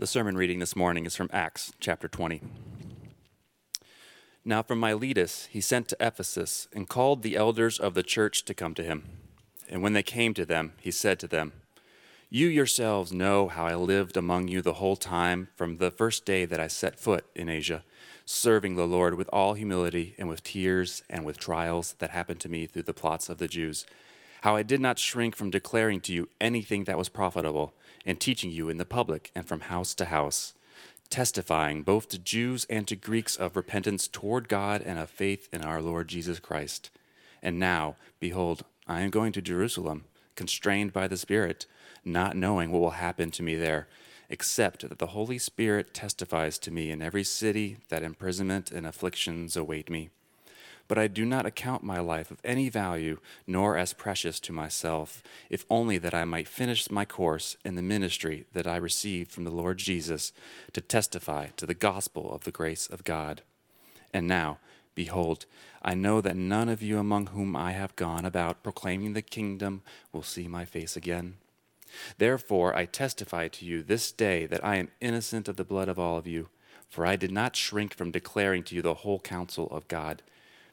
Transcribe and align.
The 0.00 0.06
sermon 0.06 0.34
reading 0.34 0.60
this 0.60 0.74
morning 0.74 1.04
is 1.04 1.14
from 1.14 1.28
Acts 1.30 1.74
chapter 1.78 2.08
20. 2.08 2.40
Now, 4.46 4.62
from 4.62 4.80
Miletus, 4.80 5.46
he 5.50 5.60
sent 5.60 5.88
to 5.88 5.96
Ephesus 6.00 6.68
and 6.72 6.88
called 6.88 7.22
the 7.22 7.36
elders 7.36 7.78
of 7.78 7.92
the 7.92 8.02
church 8.02 8.46
to 8.46 8.54
come 8.54 8.72
to 8.76 8.82
him. 8.82 9.04
And 9.68 9.82
when 9.82 9.92
they 9.92 10.02
came 10.02 10.32
to 10.32 10.46
them, 10.46 10.72
he 10.80 10.90
said 10.90 11.18
to 11.18 11.28
them, 11.28 11.52
You 12.30 12.48
yourselves 12.48 13.12
know 13.12 13.48
how 13.48 13.66
I 13.66 13.74
lived 13.74 14.16
among 14.16 14.48
you 14.48 14.62
the 14.62 14.80
whole 14.80 14.96
time 14.96 15.48
from 15.54 15.76
the 15.76 15.90
first 15.90 16.24
day 16.24 16.46
that 16.46 16.60
I 16.60 16.66
set 16.66 16.98
foot 16.98 17.26
in 17.34 17.50
Asia, 17.50 17.84
serving 18.24 18.76
the 18.76 18.86
Lord 18.86 19.16
with 19.16 19.28
all 19.34 19.52
humility 19.52 20.14
and 20.16 20.30
with 20.30 20.42
tears 20.42 21.02
and 21.10 21.26
with 21.26 21.36
trials 21.36 21.94
that 21.98 22.08
happened 22.08 22.40
to 22.40 22.48
me 22.48 22.64
through 22.64 22.84
the 22.84 22.94
plots 22.94 23.28
of 23.28 23.36
the 23.36 23.48
Jews. 23.48 23.84
How 24.40 24.56
I 24.56 24.62
did 24.62 24.80
not 24.80 24.98
shrink 24.98 25.36
from 25.36 25.50
declaring 25.50 26.00
to 26.00 26.14
you 26.14 26.30
anything 26.40 26.84
that 26.84 26.96
was 26.96 27.10
profitable 27.10 27.74
and 28.04 28.18
teaching 28.18 28.50
you 28.50 28.68
in 28.68 28.78
the 28.78 28.84
public 28.84 29.30
and 29.34 29.46
from 29.46 29.60
house 29.60 29.94
to 29.94 30.06
house, 30.06 30.54
testifying 31.08 31.82
both 31.82 32.08
to 32.08 32.18
Jews 32.18 32.66
and 32.70 32.86
to 32.88 32.96
Greeks 32.96 33.36
of 33.36 33.56
repentance 33.56 34.08
toward 34.08 34.48
God 34.48 34.82
and 34.82 34.98
of 34.98 35.10
faith 35.10 35.48
in 35.52 35.62
our 35.62 35.82
Lord 35.82 36.08
Jesus 36.08 36.38
Christ. 36.38 36.90
And 37.42 37.58
now, 37.58 37.96
behold, 38.18 38.64
I 38.86 39.00
am 39.00 39.10
going 39.10 39.32
to 39.32 39.42
Jerusalem, 39.42 40.04
constrained 40.36 40.92
by 40.92 41.08
the 41.08 41.16
Spirit, 41.16 41.66
not 42.04 42.36
knowing 42.36 42.70
what 42.70 42.80
will 42.80 42.90
happen 42.90 43.30
to 43.32 43.42
me 43.42 43.56
there, 43.56 43.88
except 44.28 44.88
that 44.88 44.98
the 44.98 45.08
Holy 45.08 45.38
Spirit 45.38 45.92
testifies 45.92 46.58
to 46.58 46.70
me 46.70 46.90
in 46.90 47.02
every 47.02 47.24
city 47.24 47.78
that 47.88 48.02
imprisonment 48.02 48.70
and 48.70 48.86
afflictions 48.86 49.56
await 49.56 49.90
me. 49.90 50.10
But 50.90 50.98
I 50.98 51.06
do 51.06 51.24
not 51.24 51.46
account 51.46 51.84
my 51.84 52.00
life 52.00 52.32
of 52.32 52.40
any 52.42 52.68
value, 52.68 53.20
nor 53.46 53.76
as 53.76 53.92
precious 53.92 54.40
to 54.40 54.52
myself, 54.52 55.22
if 55.48 55.64
only 55.70 55.98
that 55.98 56.14
I 56.14 56.24
might 56.24 56.48
finish 56.48 56.90
my 56.90 57.04
course 57.04 57.56
in 57.64 57.76
the 57.76 57.80
ministry 57.80 58.46
that 58.54 58.66
I 58.66 58.74
received 58.74 59.30
from 59.30 59.44
the 59.44 59.52
Lord 59.52 59.78
Jesus 59.78 60.32
to 60.72 60.80
testify 60.80 61.50
to 61.58 61.64
the 61.64 61.74
gospel 61.74 62.34
of 62.34 62.42
the 62.42 62.50
grace 62.50 62.88
of 62.88 63.04
God. 63.04 63.42
And 64.12 64.26
now, 64.26 64.58
behold, 64.96 65.46
I 65.80 65.94
know 65.94 66.20
that 66.22 66.34
none 66.34 66.68
of 66.68 66.82
you 66.82 66.98
among 66.98 67.28
whom 67.28 67.54
I 67.54 67.70
have 67.70 67.94
gone 67.94 68.24
about 68.24 68.64
proclaiming 68.64 69.12
the 69.12 69.22
kingdom 69.22 69.82
will 70.12 70.24
see 70.24 70.48
my 70.48 70.64
face 70.64 70.96
again. 70.96 71.34
Therefore, 72.18 72.74
I 72.74 72.86
testify 72.86 73.46
to 73.46 73.64
you 73.64 73.84
this 73.84 74.10
day 74.10 74.44
that 74.46 74.64
I 74.64 74.74
am 74.74 74.88
innocent 75.00 75.46
of 75.46 75.54
the 75.54 75.62
blood 75.62 75.88
of 75.88 76.00
all 76.00 76.18
of 76.18 76.26
you, 76.26 76.48
for 76.88 77.06
I 77.06 77.14
did 77.14 77.30
not 77.30 77.54
shrink 77.54 77.94
from 77.94 78.10
declaring 78.10 78.64
to 78.64 78.74
you 78.74 78.82
the 78.82 78.94
whole 78.94 79.20
counsel 79.20 79.68
of 79.70 79.86
God. 79.86 80.22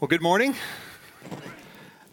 Well, 0.00 0.08
good 0.08 0.22
morning. 0.22 0.54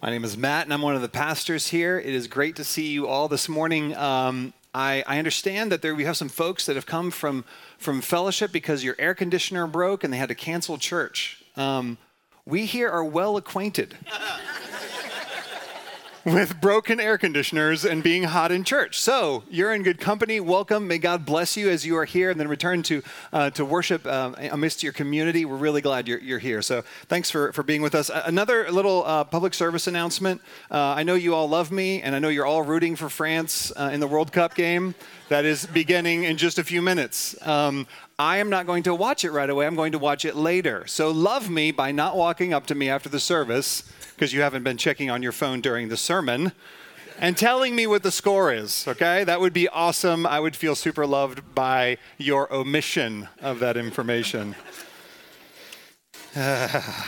My 0.02 0.09
name 0.09 0.25
is 0.25 0.36
Matt, 0.36 0.66
and 0.66 0.74
I'm 0.74 0.81
one 0.81 0.98
of 0.98 1.02
the 1.02 1.08
pastors 1.08 1.70
here. 1.70 1.98
It 1.98 2.14
is 2.14 2.28
great 2.28 2.58
to 2.58 2.66
see 2.66 2.88
you 2.88 3.08
all 3.08 3.30
this 3.30 3.48
morning. 3.48 3.96
Um, 3.96 4.53
I, 4.74 5.06
I, 5.08 5.20
understand 5.20 5.72
that 5.72 5.81
there 5.81 5.96
we 5.96 6.03
have 6.03 6.18
some 6.18 6.28
folks 6.28 6.66
that 6.66 6.75
have 6.75 6.86
come 6.86 7.12
from 7.12 7.46
from 7.78 8.02
fellowship 8.02 8.52
because 8.52 8.84
your 8.84 8.98
air 9.00 9.16
conditioner 9.16 9.68
broke 9.68 10.03
and 10.03 10.12
they 10.12 10.18
had 10.18 10.28
to 10.28 10.36
cancel 10.36 10.78
church. 10.78 11.42
Um, 11.56 11.98
we 12.46 12.66
here 12.66 12.90
are 12.90 13.06
well 13.06 13.38
acquainted 13.38 13.96
with 16.27 16.59
broken 16.59 16.99
air 16.99 17.17
conditioners 17.17 17.85
and 17.85 18.03
being 18.03 18.23
hot 18.23 18.51
in 18.51 18.65
church. 18.65 18.99
So 18.99 19.43
you're 19.49 19.73
in 19.73 19.81
good 19.81 19.97
company. 19.97 20.41
Welcome. 20.41 20.85
May 20.85 20.97
God 20.97 21.25
bless 21.25 21.55
you 21.55 21.69
as 21.69 21.85
you 21.85 21.95
are 21.95 22.03
here 22.03 22.29
and 22.29 22.38
then 22.38 22.49
return 22.49 22.83
to, 22.83 23.01
uh, 23.31 23.49
to 23.51 23.63
worship 23.63 24.05
um, 24.05 24.35
amidst 24.51 24.83
your 24.83 24.91
community. 24.91 25.45
We're 25.45 25.55
really 25.55 25.79
glad 25.79 26.05
you're, 26.05 26.19
you're 26.19 26.39
here. 26.39 26.61
So 26.61 26.83
thanks 27.07 27.31
for, 27.31 27.53
for 27.53 27.63
being 27.63 27.81
with 27.81 27.95
us. 27.95 28.11
Another 28.13 28.69
little 28.69 29.05
uh, 29.05 29.23
public 29.23 29.53
service 29.53 29.88
announcement. 29.88 30.41
Uh, 30.69 30.95
I 30.97 31.03
know 31.03 31.15
you 31.15 31.33
all 31.33 31.47
love 31.47 31.71
me, 31.71 32.01
and 32.01 32.13
I 32.13 32.19
know 32.19 32.27
you're 32.27 32.45
all 32.45 32.61
rooting 32.61 32.97
for 32.97 33.07
France 33.07 33.71
uh, 33.77 33.91
in 33.94 34.01
the 34.01 34.07
World 34.07 34.33
Cup 34.33 34.53
game 34.53 34.95
that 35.29 35.45
is 35.45 35.65
beginning 35.65 36.25
in 36.25 36.35
just 36.35 36.59
a 36.59 36.63
few 36.63 36.81
minutes. 36.81 37.38
Um, 37.47 37.88
I 38.19 38.38
am 38.38 38.50
not 38.50 38.66
going 38.66 38.81
to 38.83 38.95
watch 38.95 39.23
it 39.23 39.31
right 39.31 39.47
away. 39.47 39.67
I'm 39.67 39.75
going 39.75 39.91
to 39.91 40.00
watch 40.00 40.25
it 40.25 40.35
later. 40.35 40.88
So 40.88 41.11
love 41.11 41.51
me 41.51 41.72
by 41.72 41.91
not 41.91 42.17
walking 42.17 42.51
up 42.51 42.66
to 42.67 42.75
me 42.75 42.89
after 42.89 43.09
the 43.09 43.19
service 43.19 43.83
because 44.16 44.33
you 44.33 44.41
haven't 44.41 44.63
been 44.63 44.78
checking 44.78 45.11
on 45.11 45.22
your 45.22 45.31
phone 45.31 45.61
during 45.61 45.89
the 45.89 45.97
sermon 45.97 46.51
and 47.19 47.38
telling 47.38 47.75
me 47.75 47.85
what 47.85 48.01
the 48.01 48.09
score 48.09 48.51
is, 48.51 48.88
okay? 48.88 49.23
That 49.23 49.39
would 49.39 49.53
be 49.53 49.67
awesome. 49.67 50.25
I 50.25 50.39
would 50.39 50.56
feel 50.56 50.73
super 50.73 51.06
loved 51.06 51.53
by 51.53 52.00
your 52.17 52.51
omission 52.51 53.27
of 53.39 53.59
that 53.59 53.77
information. 53.77 54.56
have 56.33 57.06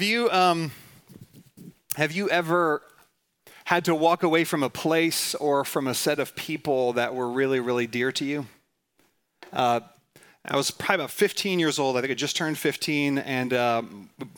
you 0.00 0.28
um, 0.30 0.72
have 1.94 2.10
you 2.10 2.28
ever 2.28 2.82
had 3.64 3.84
to 3.86 3.94
walk 3.94 4.22
away 4.22 4.44
from 4.44 4.62
a 4.62 4.70
place 4.70 5.34
or 5.34 5.64
from 5.64 5.86
a 5.86 5.94
set 5.94 6.18
of 6.18 6.36
people 6.36 6.92
that 6.94 7.14
were 7.14 7.30
really, 7.30 7.60
really 7.60 7.86
dear 7.86 8.12
to 8.12 8.24
you? 8.24 8.46
Uh, 9.52 9.80
I 10.46 10.56
was 10.56 10.70
probably 10.70 10.96
about 10.96 11.10
15 11.10 11.58
years 11.58 11.78
old. 11.78 11.96
I 11.96 12.02
think 12.02 12.10
I 12.10 12.14
just 12.14 12.36
turned 12.36 12.58
15. 12.58 13.18
And 13.18 13.52
uh, 13.54 13.82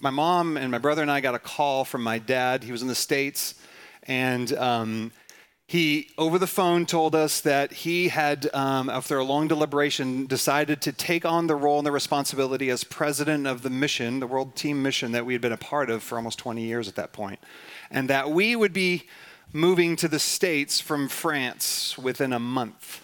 my 0.00 0.10
mom 0.10 0.56
and 0.56 0.70
my 0.70 0.78
brother 0.78 1.02
and 1.02 1.10
I 1.10 1.20
got 1.20 1.34
a 1.34 1.40
call 1.40 1.84
from 1.84 2.04
my 2.04 2.18
dad. 2.18 2.62
He 2.62 2.70
was 2.70 2.82
in 2.82 2.88
the 2.88 2.94
States. 2.94 3.54
And 4.04 4.52
um, 4.52 5.10
he, 5.66 6.10
over 6.16 6.38
the 6.38 6.46
phone, 6.46 6.86
told 6.86 7.16
us 7.16 7.40
that 7.40 7.72
he 7.72 8.08
had, 8.08 8.48
um, 8.54 8.88
after 8.88 9.18
a 9.18 9.24
long 9.24 9.48
deliberation, 9.48 10.26
decided 10.26 10.80
to 10.82 10.92
take 10.92 11.24
on 11.24 11.48
the 11.48 11.56
role 11.56 11.78
and 11.78 11.86
the 11.86 11.90
responsibility 11.90 12.70
as 12.70 12.84
president 12.84 13.48
of 13.48 13.62
the 13.62 13.70
mission, 13.70 14.20
the 14.20 14.28
World 14.28 14.54
Team 14.54 14.80
Mission 14.80 15.10
that 15.10 15.26
we 15.26 15.32
had 15.32 15.42
been 15.42 15.50
a 15.50 15.56
part 15.56 15.90
of 15.90 16.04
for 16.04 16.18
almost 16.18 16.38
20 16.38 16.62
years 16.62 16.86
at 16.86 16.94
that 16.94 17.12
point. 17.12 17.40
And 17.90 18.10
that 18.10 18.30
we 18.30 18.56
would 18.56 18.72
be 18.72 19.04
moving 19.52 19.96
to 19.96 20.08
the 20.08 20.18
States 20.18 20.80
from 20.80 21.08
France 21.08 21.96
within 21.96 22.32
a 22.32 22.38
month. 22.38 23.02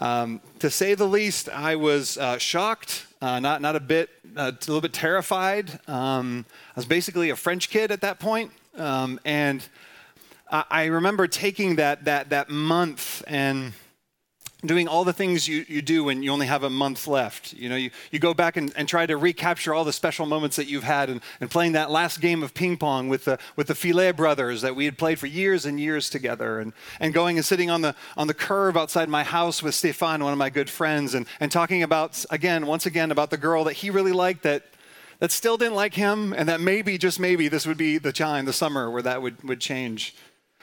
Um, 0.00 0.40
to 0.60 0.70
say 0.70 0.94
the 0.94 1.06
least, 1.06 1.48
I 1.48 1.74
was 1.76 2.18
uh, 2.18 2.38
shocked, 2.38 3.06
uh, 3.20 3.40
not, 3.40 3.60
not 3.60 3.74
a 3.74 3.80
bit, 3.80 4.10
uh, 4.36 4.52
a 4.54 4.58
little 4.60 4.80
bit 4.80 4.92
terrified. 4.92 5.80
Um, 5.88 6.46
I 6.76 6.76
was 6.76 6.86
basically 6.86 7.30
a 7.30 7.36
French 7.36 7.68
kid 7.68 7.90
at 7.90 8.00
that 8.02 8.20
point. 8.20 8.52
Um, 8.76 9.18
and 9.24 9.66
I, 10.50 10.64
I 10.70 10.84
remember 10.84 11.26
taking 11.26 11.76
that, 11.76 12.04
that, 12.04 12.30
that 12.30 12.48
month 12.48 13.24
and 13.26 13.72
doing 14.66 14.88
all 14.88 15.04
the 15.04 15.12
things 15.12 15.46
you, 15.46 15.64
you 15.68 15.80
do 15.80 16.02
when 16.02 16.22
you 16.22 16.32
only 16.32 16.46
have 16.46 16.64
a 16.64 16.70
month 16.70 17.06
left. 17.06 17.52
You 17.52 17.68
know, 17.68 17.76
you, 17.76 17.90
you 18.10 18.18
go 18.18 18.34
back 18.34 18.56
and, 18.56 18.72
and 18.76 18.88
try 18.88 19.06
to 19.06 19.16
recapture 19.16 19.72
all 19.72 19.84
the 19.84 19.92
special 19.92 20.26
moments 20.26 20.56
that 20.56 20.66
you've 20.66 20.82
had 20.82 21.08
and, 21.08 21.20
and 21.40 21.48
playing 21.48 21.72
that 21.72 21.92
last 21.92 22.20
game 22.20 22.42
of 22.42 22.54
ping 22.54 22.76
pong 22.76 23.08
with 23.08 23.24
the, 23.24 23.38
with 23.54 23.68
the 23.68 23.76
Filet 23.76 24.10
brothers 24.12 24.62
that 24.62 24.74
we 24.74 24.84
had 24.84 24.98
played 24.98 25.20
for 25.20 25.26
years 25.26 25.64
and 25.64 25.78
years 25.78 26.10
together 26.10 26.58
and, 26.58 26.72
and 26.98 27.14
going 27.14 27.36
and 27.36 27.46
sitting 27.46 27.70
on 27.70 27.82
the, 27.82 27.94
on 28.16 28.26
the 28.26 28.34
curb 28.34 28.76
outside 28.76 29.08
my 29.08 29.22
house 29.22 29.62
with 29.62 29.76
Stefan, 29.76 30.24
one 30.24 30.32
of 30.32 30.38
my 30.38 30.50
good 30.50 30.68
friends, 30.68 31.14
and, 31.14 31.26
and 31.38 31.52
talking 31.52 31.84
about, 31.84 32.24
again, 32.30 32.66
once 32.66 32.84
again, 32.84 33.12
about 33.12 33.30
the 33.30 33.36
girl 33.36 33.62
that 33.62 33.74
he 33.74 33.90
really 33.90 34.12
liked 34.12 34.42
that 34.42 34.64
that 35.20 35.32
still 35.32 35.56
didn't 35.56 35.74
like 35.74 35.94
him, 35.94 36.32
and 36.32 36.48
that 36.48 36.60
maybe, 36.60 36.96
just 36.96 37.18
maybe, 37.18 37.48
this 37.48 37.66
would 37.66 37.76
be 37.76 37.98
the 37.98 38.12
time, 38.12 38.44
the 38.44 38.52
summer, 38.52 38.88
where 38.88 39.02
that 39.02 39.20
would, 39.20 39.42
would 39.42 39.60
change. 39.60 40.14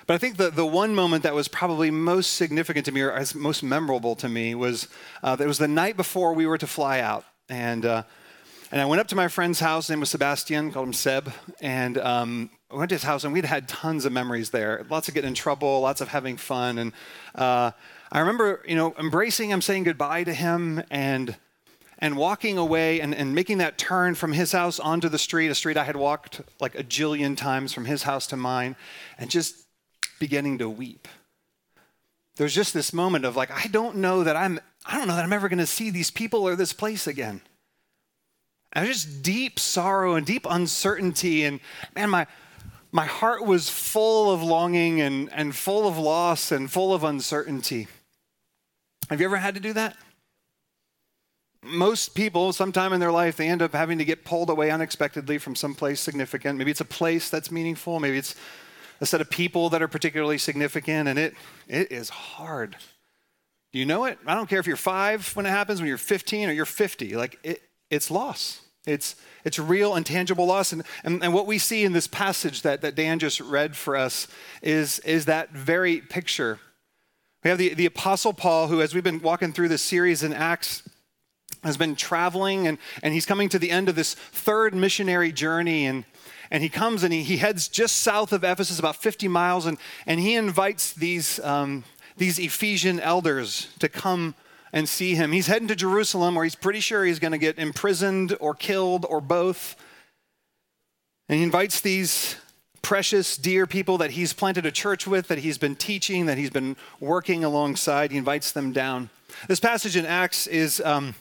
But 0.07 0.13
I 0.13 0.17
think 0.19 0.37
the, 0.37 0.51
the 0.51 0.65
one 0.65 0.93
moment 0.93 1.23
that 1.23 1.33
was 1.33 1.47
probably 1.47 1.89
most 1.89 2.33
significant 2.33 2.85
to 2.85 2.91
me, 2.91 3.01
or 3.01 3.23
most 3.33 3.63
memorable 3.63 4.15
to 4.17 4.29
me, 4.29 4.53
was 4.53 4.87
uh, 5.23 5.35
that 5.35 5.43
it 5.43 5.47
was 5.47 5.57
the 5.57 5.67
night 5.67 5.97
before 5.97 6.33
we 6.33 6.45
were 6.45 6.59
to 6.59 6.67
fly 6.67 6.99
out. 6.99 7.25
And, 7.49 7.85
uh, 7.85 8.03
and 8.71 8.81
I 8.81 8.85
went 8.85 8.99
up 8.99 9.07
to 9.07 9.15
my 9.15 9.27
friend's 9.27 9.59
house, 9.59 9.89
name 9.89 9.99
was 9.99 10.11
Sebastian, 10.11 10.71
called 10.71 10.87
him 10.87 10.93
Seb. 10.93 11.31
And 11.59 11.97
um, 11.97 12.51
I 12.69 12.75
went 12.75 12.89
to 12.89 12.95
his 12.95 13.03
house, 13.03 13.23
and 13.23 13.33
we'd 13.33 13.45
had 13.45 13.67
tons 13.67 14.05
of 14.05 14.11
memories 14.11 14.51
there. 14.51 14.85
Lots 14.89 15.07
of 15.07 15.15
getting 15.15 15.29
in 15.29 15.33
trouble, 15.33 15.81
lots 15.81 16.01
of 16.01 16.09
having 16.09 16.37
fun. 16.37 16.77
And 16.77 16.93
uh, 17.33 17.71
I 18.11 18.19
remember, 18.19 18.61
you 18.67 18.75
know, 18.75 18.93
embracing 18.99 19.49
him, 19.49 19.61
saying 19.61 19.83
goodbye 19.83 20.23
to 20.25 20.33
him, 20.33 20.83
and 20.91 21.35
and 21.99 22.17
walking 22.17 22.57
away 22.57 22.99
and, 22.99 23.15
and 23.15 23.33
making 23.33 23.59
that 23.59 23.77
turn 23.77 24.15
from 24.15 24.33
his 24.33 24.51
house 24.51 24.81
onto 24.81 25.07
the 25.07 25.17
street, 25.17 25.47
a 25.47 25.55
street 25.55 25.77
I 25.77 25.85
had 25.85 25.95
walked 25.95 26.41
like 26.59 26.77
a 26.77 26.83
jillion 26.83 27.37
times 27.37 27.71
from 27.71 27.85
his 27.85 28.03
house 28.03 28.27
to 28.27 28.37
mine, 28.37 28.75
and 29.17 29.29
just 29.29 29.64
beginning 30.19 30.57
to 30.59 30.69
weep. 30.69 31.07
There's 32.35 32.53
just 32.53 32.73
this 32.73 32.93
moment 32.93 33.25
of 33.25 33.35
like, 33.35 33.51
I 33.51 33.67
don't 33.67 33.97
know 33.97 34.23
that 34.23 34.35
I'm, 34.35 34.59
I 34.85 34.97
don't 34.97 35.07
know 35.07 35.15
that 35.15 35.23
I'm 35.23 35.33
ever 35.33 35.49
going 35.49 35.59
to 35.59 35.65
see 35.65 35.89
these 35.89 36.11
people 36.11 36.47
or 36.47 36.55
this 36.55 36.73
place 36.73 37.07
again. 37.07 37.41
And 38.73 38.85
just 38.85 39.23
deep 39.23 39.57
sorrow 39.57 40.15
and 40.15 40.25
deep 40.25 40.45
uncertainty. 40.49 41.45
And 41.45 41.61
man, 41.95 42.09
my, 42.09 42.27
my 42.91 43.05
heart 43.05 43.45
was 43.45 43.69
full 43.69 44.31
of 44.31 44.43
longing 44.43 44.99
and, 44.99 45.31
and 45.31 45.55
full 45.55 45.87
of 45.87 45.97
loss 45.97 46.51
and 46.51 46.69
full 46.69 46.93
of 46.93 47.03
uncertainty. 47.03 47.87
Have 49.09 49.21
you 49.21 49.27
ever 49.27 49.37
had 49.37 49.55
to 49.55 49.61
do 49.61 49.71
that? 49.73 49.95
Most 51.63 52.15
people, 52.15 52.53
sometime 52.53 52.93
in 52.93 52.99
their 52.99 53.11
life, 53.11 53.37
they 53.37 53.47
end 53.47 53.61
up 53.61 53.73
having 53.73 53.97
to 53.97 54.05
get 54.05 54.23
pulled 54.25 54.49
away 54.49 54.71
unexpectedly 54.71 55.37
from 55.37 55.55
some 55.55 55.73
place 55.73 55.99
significant. 55.99 56.57
Maybe 56.57 56.69
it's 56.69 56.81
a 56.81 56.85
place 56.85 57.29
that's 57.29 57.49
meaningful. 57.49 57.99
Maybe 57.99 58.17
it's 58.17 58.35
a 59.01 59.05
set 59.05 59.21
of 59.21 59.29
people 59.29 59.69
that 59.69 59.81
are 59.81 59.87
particularly 59.87 60.37
significant, 60.37 61.07
and 61.09 61.19
it, 61.19 61.33
it 61.67 61.91
is 61.91 62.09
hard. 62.09 62.77
Do 63.73 63.79
you 63.79 63.85
know 63.85 64.05
it? 64.05 64.17
I 64.25 64.35
don't 64.35 64.49
care 64.49 64.59
if 64.59 64.67
you're 64.67 64.77
five 64.77 65.35
when 65.35 65.45
it 65.45 65.49
happens, 65.49 65.81
when 65.81 65.89
you're 65.89 65.97
15 65.97 66.49
or 66.49 66.53
you're 66.53 66.65
50. 66.65 67.15
Like, 67.15 67.37
it, 67.43 67.61
it's 67.89 68.09
loss. 68.09 68.61
It's, 68.87 69.15
it's 69.43 69.59
real 69.59 69.95
and 69.95 70.05
tangible 70.05 70.45
loss. 70.45 70.71
And, 70.71 70.83
and, 71.03 71.23
and 71.23 71.33
what 71.33 71.45
we 71.45 71.57
see 71.57 71.83
in 71.83 71.91
this 71.91 72.07
passage 72.07 72.61
that, 72.61 72.81
that 72.81 72.95
Dan 72.95 73.19
just 73.19 73.41
read 73.41 73.75
for 73.75 73.97
us 73.97 74.27
is, 74.61 74.99
is 74.99 75.25
that 75.25 75.51
very 75.51 75.99
picture. 75.99 76.59
We 77.43 77.49
have 77.49 77.57
the, 77.57 77.73
the 77.73 77.85
Apostle 77.85 78.33
Paul, 78.33 78.67
who, 78.67 78.81
as 78.81 78.93
we've 78.93 79.03
been 79.03 79.21
walking 79.21 79.51
through 79.51 79.67
this 79.67 79.81
series 79.81 80.23
in 80.23 80.31
Acts, 80.33 80.87
has 81.63 81.77
been 81.77 81.95
traveling 81.95 82.67
and, 82.67 82.77
and 83.03 83.13
he's 83.13 83.25
coming 83.25 83.49
to 83.49 83.59
the 83.59 83.71
end 83.71 83.89
of 83.89 83.95
this 83.95 84.13
third 84.13 84.73
missionary 84.73 85.31
journey. 85.31 85.85
And, 85.85 86.05
and 86.51 86.63
he 86.63 86.69
comes 86.69 87.03
and 87.03 87.13
he, 87.13 87.23
he 87.23 87.37
heads 87.37 87.67
just 87.67 87.97
south 87.97 88.31
of 88.31 88.43
Ephesus, 88.43 88.79
about 88.79 88.95
50 88.95 89.27
miles, 89.27 89.65
and, 89.65 89.77
and 90.05 90.19
he 90.19 90.35
invites 90.35 90.93
these, 90.93 91.39
um, 91.39 91.83
these 92.17 92.39
Ephesian 92.39 92.99
elders 92.99 93.69
to 93.79 93.89
come 93.89 94.35
and 94.71 94.89
see 94.89 95.15
him. 95.15 95.31
He's 95.31 95.47
heading 95.47 95.69
to 95.69 95.75
Jerusalem 95.75 96.35
where 96.35 96.43
he's 96.43 96.55
pretty 96.55 96.81
sure 96.81 97.05
he's 97.05 97.19
going 97.19 97.31
to 97.31 97.37
get 97.37 97.57
imprisoned 97.57 98.35
or 98.39 98.53
killed 98.53 99.05
or 99.09 99.21
both. 99.21 99.75
And 101.29 101.37
he 101.37 101.43
invites 101.43 101.81
these 101.81 102.35
precious, 102.81 103.37
dear 103.37 103.65
people 103.65 103.97
that 103.97 104.11
he's 104.11 104.33
planted 104.33 104.65
a 104.65 104.71
church 104.71 105.07
with, 105.07 105.27
that 105.29 105.39
he's 105.39 105.57
been 105.57 105.75
teaching, 105.75 106.27
that 106.27 106.37
he's 106.37 106.51
been 106.51 106.75
working 106.99 107.43
alongside. 107.43 108.11
He 108.11 108.17
invites 108.17 108.51
them 108.51 108.73
down. 108.73 109.09
This 109.47 109.59
passage 109.59 109.95
in 109.95 110.05
Acts 110.05 110.45
is, 110.45 110.81
um, 110.81 111.15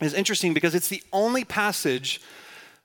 is 0.00 0.12
interesting 0.12 0.52
because 0.52 0.74
it's 0.74 0.88
the 0.88 1.02
only 1.12 1.44
passage 1.44 2.20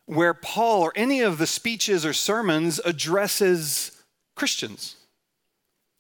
where 0.10 0.34
Paul 0.34 0.82
or 0.82 0.94
any 0.96 1.22
of 1.22 1.38
the 1.38 1.46
speeches 1.46 2.04
or 2.04 2.14
sermons 2.14 2.80
addresses 2.84 4.02
Christians. 4.36 4.96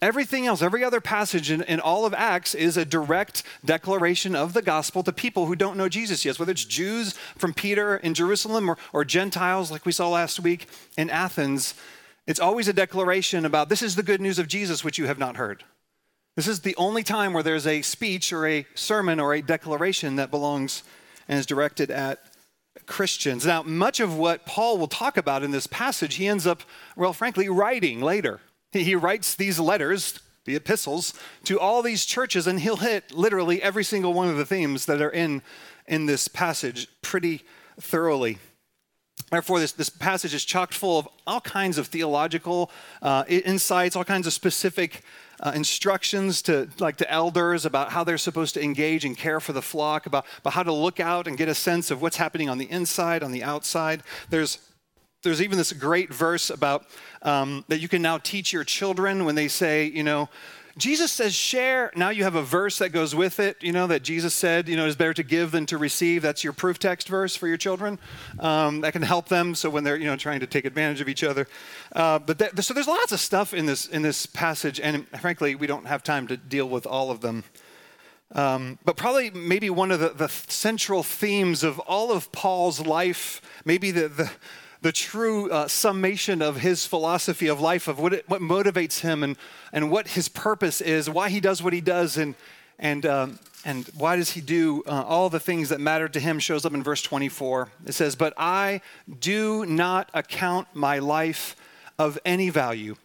Everything 0.02 0.48
else, 0.48 0.64
every 0.64 0.84
other 0.84 1.00
passage 1.00 1.52
in, 1.52 1.62
in, 1.62 1.80
all 1.80 2.08
of 2.08 2.14
Acts 2.16 2.56
is 2.56 2.76
a 2.76 2.86
direct 2.86 3.44
declaration 3.64 4.36
of 4.36 4.54
the 4.54 4.64
gospel 4.64 5.04
to 5.04 5.12
people 5.12 5.46
who 5.46 5.56
don't 5.56 5.78
know 5.78 5.88
Jesus 5.88 6.26
yet, 6.26 6.40
whether 6.40 6.54
it's 6.54 6.66
Jews 6.66 7.14
from 7.38 7.54
Peter 7.54 7.98
in 7.98 8.16
Jerusalem 8.16 8.72
or, 8.72 8.80
or 8.94 9.06
Gentiles 9.06 9.70
like 9.70 9.86
we 9.86 9.92
saw 9.92 10.10
last 10.10 10.40
week 10.40 10.68
in 10.98 11.12
Athens. 11.12 11.76
It's 12.26 12.40
always 12.40 12.68
a 12.68 12.74
declaration 12.74 13.46
about 13.46 13.70
this 13.70 13.84
is 13.84 13.96
the 13.96 14.02
good 14.02 14.22
news 14.22 14.40
of 14.40 14.48
Jesus, 14.48 14.84
which 14.84 14.98
you 14.98 15.06
have 15.06 15.20
not 15.20 15.38
heard. 15.38 15.66
This 16.36 16.48
is 16.48 16.62
the 16.62 16.76
only 16.78 17.04
time 17.04 17.32
where 17.32 17.44
there's 17.44 17.68
a 17.68 17.84
speech 17.84 18.34
or 18.34 18.48
a 18.48 18.66
sermon 18.74 19.20
or 19.20 19.36
a 19.36 19.42
declaration 19.44 20.16
that 20.16 20.32
belongs 20.32 20.82
and 21.28 21.38
is 21.38 21.46
directed 21.46 21.92
at 21.92 22.20
Christians. 22.90 23.46
Now, 23.46 23.62
much 23.62 24.02
of 24.02 24.18
what 24.18 24.46
Paul 24.46 24.78
will 24.78 24.88
talk 24.88 25.16
about 25.16 25.44
in 25.44 25.52
this 25.52 25.68
passage, 25.68 26.16
he 26.16 26.28
ends 26.28 26.46
up, 26.46 26.64
well, 26.98 27.14
frankly, 27.14 27.48
writing 27.48 28.02
later. 28.02 28.42
He 28.72 28.96
writes 28.96 29.36
these 29.36 29.60
letters, 29.60 30.20
the 30.46 30.56
epistles, 30.56 31.14
to 31.46 31.60
all 31.60 31.82
these 31.82 32.04
churches, 32.04 32.48
and 32.48 32.60
he'll 32.60 32.78
hit 32.78 33.14
literally 33.14 33.62
every 33.62 33.84
single 33.84 34.14
one 34.14 34.28
of 34.28 34.38
the 34.38 34.46
themes 34.46 34.86
that 34.88 35.02
are 35.02 35.12
in, 35.12 35.44
in 35.88 36.08
this 36.08 36.28
passage 36.28 36.88
pretty 37.02 37.44
thoroughly. 37.80 38.40
Therefore, 39.32 39.60
this, 39.60 39.72
this 39.72 39.90
passage 39.90 40.34
is 40.34 40.44
chock 40.44 40.74
full 40.74 41.00
of 41.00 41.08
all 41.28 41.42
kinds 41.42 41.78
of 41.78 41.88
theological 41.88 42.72
uh, 43.02 43.24
insights, 43.28 43.96
all 43.96 44.04
kinds 44.04 44.26
of 44.26 44.34
specific 44.34 45.04
uh, 45.40 45.52
instructions 45.56 46.42
to 46.44 46.70
like 46.80 46.98
to 46.98 47.12
elders 47.12 47.66
about 47.66 47.92
how 47.92 48.04
they're 48.04 48.18
supposed 48.18 48.54
to 48.56 48.64
engage 48.64 49.06
and 49.06 49.18
care 49.18 49.40
for 49.40 49.54
the 49.54 49.62
flock, 49.62 50.06
about, 50.06 50.26
about 50.40 50.54
how 50.54 50.64
to 50.64 50.74
look 50.74 51.00
out 51.00 51.28
and 51.28 51.38
get 51.38 51.48
a 51.48 51.56
sense 51.56 51.92
of 51.92 52.02
what's 52.02 52.18
happening 52.18 52.50
on 52.50 52.58
the 52.58 52.70
inside, 52.70 53.24
on 53.24 53.32
the 53.32 53.44
outside. 53.44 54.04
There's 54.30 54.60
there's 55.22 55.42
even 55.42 55.58
this 55.58 55.74
great 55.74 56.14
verse 56.14 56.50
about 56.50 56.86
um, 57.24 57.66
that 57.68 57.80
you 57.80 57.90
can 57.90 58.02
now 58.02 58.18
teach 58.18 58.54
your 58.54 58.64
children 58.64 59.26
when 59.26 59.36
they 59.36 59.50
say, 59.50 59.84
you 59.86 60.04
know, 60.04 60.30
Jesus 60.80 61.12
says 61.12 61.36
share. 61.36 61.92
Now 61.96 62.10
you 62.10 62.24
have 62.24 62.36
a 62.36 62.42
verse 62.42 62.78
that 62.78 62.90
goes 62.90 63.14
with 63.14 63.40
it, 63.40 63.58
you 63.62 63.74
know, 63.74 63.88
that 63.88 64.02
Jesus 64.02 64.34
said, 64.34 64.70
you 64.70 64.78
know, 64.78 64.88
it's 64.88 64.96
better 64.96 65.14
to 65.14 65.24
give 65.24 65.52
than 65.52 65.66
to 65.68 65.78
receive. 65.78 66.22
That's 66.22 66.44
your 66.44 66.54
proof 66.54 66.80
text 66.80 67.10
verse 67.10 67.36
for 67.36 67.48
your 67.48 67.58
children. 67.58 68.00
Um, 68.40 68.82
that 68.82 68.94
can 68.94 69.02
help 69.02 69.28
them 69.28 69.56
so 69.56 69.70
when 69.70 69.84
they're, 69.84 69.98
you 69.98 70.06
know, 70.06 70.16
trying 70.16 70.40
to 70.40 70.48
take 70.48 70.64
advantage 70.64 71.02
of 71.02 71.10
each 71.10 71.24
other. 71.24 71.48
Uh, 71.94 72.20
but 72.20 72.40
that, 72.40 72.64
so 72.64 72.74
there's 72.74 72.88
lots 72.88 73.12
of 73.12 73.20
stuff 73.20 73.54
in 73.54 73.66
this, 73.66 73.88
in 73.88 74.02
this 74.02 74.26
passage, 74.26 74.80
and 74.80 75.06
frankly, 75.20 75.54
we 75.54 75.68
don't 75.68 75.86
have 75.86 76.02
time 76.02 76.28
to 76.28 76.38
deal 76.38 76.70
with 76.70 76.88
all 76.88 77.12
of 77.12 77.20
them. 77.20 77.44
Um, 78.32 78.78
but 78.86 78.96
probably 78.96 79.32
maybe 79.32 79.70
one 79.70 79.92
of 79.92 80.00
the, 80.00 80.10
the 80.10 80.30
central 80.30 81.04
themes 81.04 81.64
of 81.64 81.80
all 81.80 82.12
of 82.12 82.32
Paul's 82.32 82.80
life, 82.80 83.42
maybe 83.66 83.92
the, 83.92 84.08
the 84.08 84.32
the 84.82 84.92
true 84.92 85.50
uh, 85.52 85.68
summation 85.68 86.42
of 86.42 86.58
his 86.58 86.86
philosophy 86.86 87.48
of 87.48 87.60
life, 87.60 87.88
of 87.88 88.00
what, 88.00 88.14
it, 88.14 88.30
what 88.30 88.42
motivates 88.42 89.02
him 89.02 89.24
and, 89.24 89.38
and 89.74 89.92
what 89.92 90.10
his 90.10 90.30
purpose 90.30 90.80
is, 90.82 91.10
why 91.10 91.30
he 91.30 91.40
does 91.40 91.62
what 91.62 91.74
he 91.74 91.82
does, 91.82 92.18
and, 92.18 92.36
and, 92.78 93.06
um, 93.06 93.40
and 93.66 93.88
why 93.98 94.16
does 94.16 94.32
he 94.32 94.42
do 94.42 94.84
uh, 94.88 95.04
all 95.04 95.30
the 95.30 95.40
things 95.40 95.70
that 95.70 95.82
matter 95.82 96.08
to 96.08 96.20
him, 96.20 96.40
shows 96.40 96.66
up 96.66 96.74
in 96.74 96.82
verse 96.82 97.02
24. 97.02 97.70
It 97.86 97.94
says, 97.94 98.16
But 98.16 98.34
I 98.38 98.82
do 99.20 99.66
not 99.66 100.10
account 100.14 100.70
my 100.74 101.00
life 101.00 101.58
of 101.98 102.18
any 102.24 102.50
value, 102.50 102.96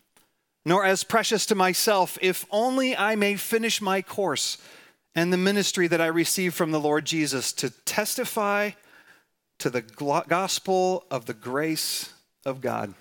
nor 0.65 0.85
as 0.85 1.03
precious 1.03 1.45
to 1.47 1.57
myself, 1.57 2.17
if 2.23 2.47
only 2.53 2.97
I 2.97 3.17
may 3.17 3.35
finish 3.35 3.83
my 3.83 4.01
course 4.01 4.59
and 5.17 5.33
the 5.33 5.37
ministry 5.37 5.89
that 5.89 6.01
I 6.01 6.07
received 6.07 6.55
from 6.55 6.71
the 6.71 6.81
Lord 6.81 7.05
Jesus 7.05 7.53
to 7.55 7.71
testify 7.71 8.71
to 9.59 9.71
the 9.71 9.83
gospel 9.83 11.05
of 11.11 11.27
the 11.27 11.35
grace 11.35 12.13
of 12.45 12.61
God. 12.61 12.95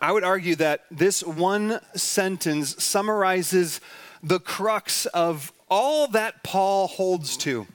I 0.00 0.12
would 0.12 0.24
argue 0.24 0.54
that 0.56 0.84
this 0.90 1.22
one 1.24 1.80
sentence 1.94 2.82
summarizes 2.82 3.80
the 4.22 4.38
crux 4.38 5.06
of 5.06 5.52
all 5.68 6.06
that 6.08 6.42
Paul 6.42 6.86
holds 6.86 7.36
to. 7.38 7.66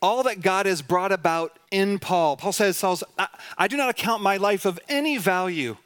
All 0.00 0.22
that 0.24 0.42
God 0.42 0.66
has 0.66 0.82
brought 0.82 1.12
about 1.12 1.58
in 1.70 1.98
Paul. 1.98 2.36
Paul 2.36 2.52
says, 2.52 2.82
I, 3.18 3.28
I 3.56 3.68
do 3.68 3.76
not 3.76 3.88
account 3.88 4.22
my 4.22 4.36
life 4.36 4.64
of 4.64 4.78
any 4.88 5.18
value, 5.18 5.76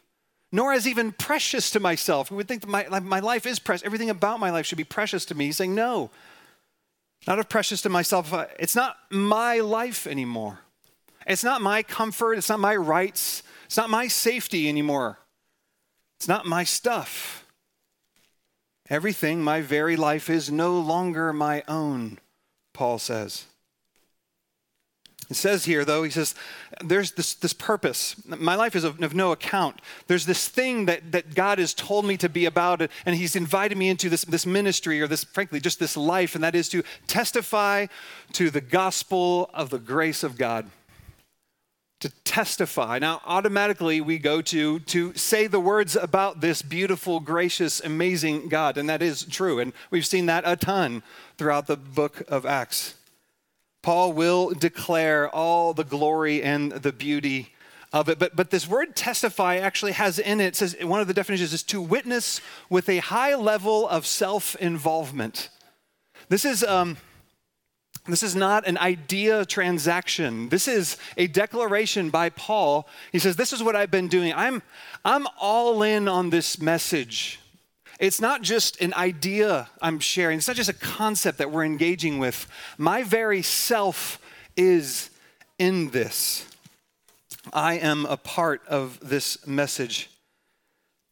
nor 0.50 0.72
as 0.72 0.86
even 0.86 1.12
precious 1.12 1.70
to 1.70 1.80
myself. 1.80 2.30
We 2.30 2.36
would 2.36 2.48
think 2.48 2.62
that 2.62 2.68
my, 2.68 3.00
my 3.00 3.20
life 3.20 3.46
is 3.46 3.58
precious. 3.58 3.86
Everything 3.86 4.10
about 4.10 4.40
my 4.40 4.50
life 4.50 4.66
should 4.66 4.78
be 4.78 4.84
precious 4.84 5.24
to 5.26 5.34
me. 5.34 5.46
He's 5.46 5.56
saying, 5.56 5.74
No, 5.74 6.10
not 7.26 7.38
of 7.38 7.48
precious 7.48 7.82
to 7.82 7.88
myself. 7.88 8.32
Uh, 8.32 8.46
it's 8.58 8.76
not 8.76 8.96
my 9.10 9.60
life 9.60 10.06
anymore. 10.06 10.60
It's 11.26 11.44
not 11.44 11.62
my 11.62 11.82
comfort. 11.82 12.34
It's 12.34 12.48
not 12.48 12.60
my 12.60 12.74
rights. 12.74 13.42
It's 13.66 13.76
not 13.76 13.90
my 13.90 14.08
safety 14.08 14.68
anymore. 14.68 15.18
It's 16.18 16.28
not 16.28 16.46
my 16.46 16.64
stuff. 16.64 17.44
Everything, 18.90 19.42
my 19.42 19.60
very 19.60 19.96
life, 19.96 20.28
is 20.28 20.50
no 20.50 20.78
longer 20.78 21.32
my 21.32 21.62
own, 21.68 22.18
Paul 22.72 22.98
says. 22.98 23.46
It 25.30 25.36
says 25.36 25.64
here, 25.64 25.84
though, 25.84 26.02
he 26.02 26.10
says, 26.10 26.34
there's 26.84 27.12
this, 27.12 27.34
this 27.34 27.52
purpose. 27.52 28.16
My 28.26 28.54
life 28.54 28.76
is 28.76 28.84
of, 28.84 29.02
of, 29.02 29.14
no 29.14 29.32
account. 29.32 29.80
There's 30.06 30.26
this 30.26 30.48
thing 30.48 30.86
that, 30.86 31.12
that 31.12 31.34
God 31.34 31.58
has 31.58 31.74
told 31.74 32.04
me 32.04 32.16
to 32.18 32.28
be 32.28 32.44
about, 32.44 32.82
and 33.06 33.16
he's 33.16 33.36
invited 33.36 33.78
me 33.78 33.88
into 33.88 34.08
this, 34.08 34.24
this 34.24 34.46
ministry, 34.46 35.00
or 35.00 35.06
this, 35.06 35.24
frankly, 35.24 35.60
just 35.60 35.78
this 35.78 35.96
life, 35.96 36.34
and 36.34 36.44
that 36.44 36.54
is 36.54 36.68
to 36.70 36.82
testify 37.06 37.86
to 38.32 38.50
the 38.50 38.60
gospel 38.60 39.50
of 39.54 39.70
the 39.70 39.78
grace 39.78 40.22
of 40.22 40.36
God. 40.36 40.70
to 42.02 42.10
testify. 42.24 42.98
Now, 42.98 43.22
automatically 43.24 44.00
we 44.00 44.18
go 44.18 44.42
to 44.42 44.80
to 44.80 45.14
say 45.14 45.46
the 45.46 45.60
words 45.60 45.94
about 45.94 46.40
this 46.40 46.60
beautiful, 46.60 47.20
gracious, 47.20 47.80
amazing 47.80 48.48
God, 48.48 48.76
and 48.76 48.88
that 48.88 49.02
is 49.02 49.24
true. 49.24 49.60
And 49.60 49.72
we've 49.88 50.04
seen 50.04 50.26
that 50.26 50.42
a 50.44 50.56
ton 50.56 51.04
throughout 51.38 51.68
the 51.68 51.76
book 51.76 52.24
of 52.28 52.44
Acts. 52.44 52.94
Paul 53.82 54.12
will 54.12 54.50
declare 54.50 55.28
all 55.28 55.74
the 55.74 55.84
glory 55.84 56.42
and 56.42 56.72
the 56.72 56.92
beauty 56.92 57.52
of 57.92 58.08
it. 58.08 58.18
But, 58.18 58.36
but 58.36 58.50
this 58.50 58.68
word 58.68 58.96
testify 58.96 59.56
actually 59.56 59.92
has 59.92 60.18
in 60.18 60.40
it, 60.40 60.56
says 60.56 60.76
one 60.80 61.00
of 61.00 61.08
the 61.08 61.14
definitions 61.14 61.52
is 61.52 61.62
to 61.64 61.80
witness 61.80 62.40
with 62.70 62.88
a 62.88 62.98
high 62.98 63.34
level 63.34 63.88
of 63.88 64.06
self 64.06 64.54
involvement. 64.56 65.48
This 66.28 66.44
is. 66.44 66.62
Um, 66.64 66.96
this 68.06 68.24
is 68.24 68.34
not 68.34 68.66
an 68.66 68.78
idea 68.78 69.44
transaction. 69.46 70.48
This 70.48 70.66
is 70.66 70.96
a 71.16 71.28
declaration 71.28 72.10
by 72.10 72.30
Paul. 72.30 72.88
He 73.12 73.20
says, 73.20 73.36
This 73.36 73.52
is 73.52 73.62
what 73.62 73.76
I've 73.76 73.92
been 73.92 74.08
doing. 74.08 74.32
I'm, 74.34 74.60
I'm 75.04 75.28
all 75.40 75.84
in 75.84 76.08
on 76.08 76.30
this 76.30 76.60
message. 76.60 77.38
It's 78.02 78.20
not 78.20 78.42
just 78.42 78.80
an 78.80 78.92
idea 78.94 79.68
I'm 79.80 80.00
sharing, 80.00 80.38
it's 80.38 80.48
not 80.48 80.56
just 80.56 80.68
a 80.68 80.72
concept 80.74 81.38
that 81.38 81.52
we're 81.52 81.64
engaging 81.64 82.18
with. 82.18 82.48
My 82.76 83.04
very 83.04 83.42
self 83.42 84.18
is 84.56 85.10
in 85.56 85.90
this. 85.90 86.44
I 87.52 87.74
am 87.74 88.04
a 88.06 88.16
part 88.16 88.60
of 88.66 88.98
this 89.00 89.46
message. 89.46 90.10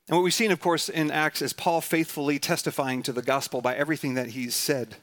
And 0.08 0.16
what 0.16 0.24
we've 0.24 0.34
seen, 0.34 0.50
of 0.50 0.58
course, 0.58 0.88
in 0.88 1.12
Acts 1.12 1.40
is 1.40 1.52
Paul 1.52 1.80
faithfully 1.80 2.40
testifying 2.40 3.04
to 3.04 3.12
the 3.12 3.22
gospel 3.22 3.60
by 3.60 3.76
everything 3.76 4.14
that 4.14 4.30
he's 4.30 4.56
said. 4.56 4.96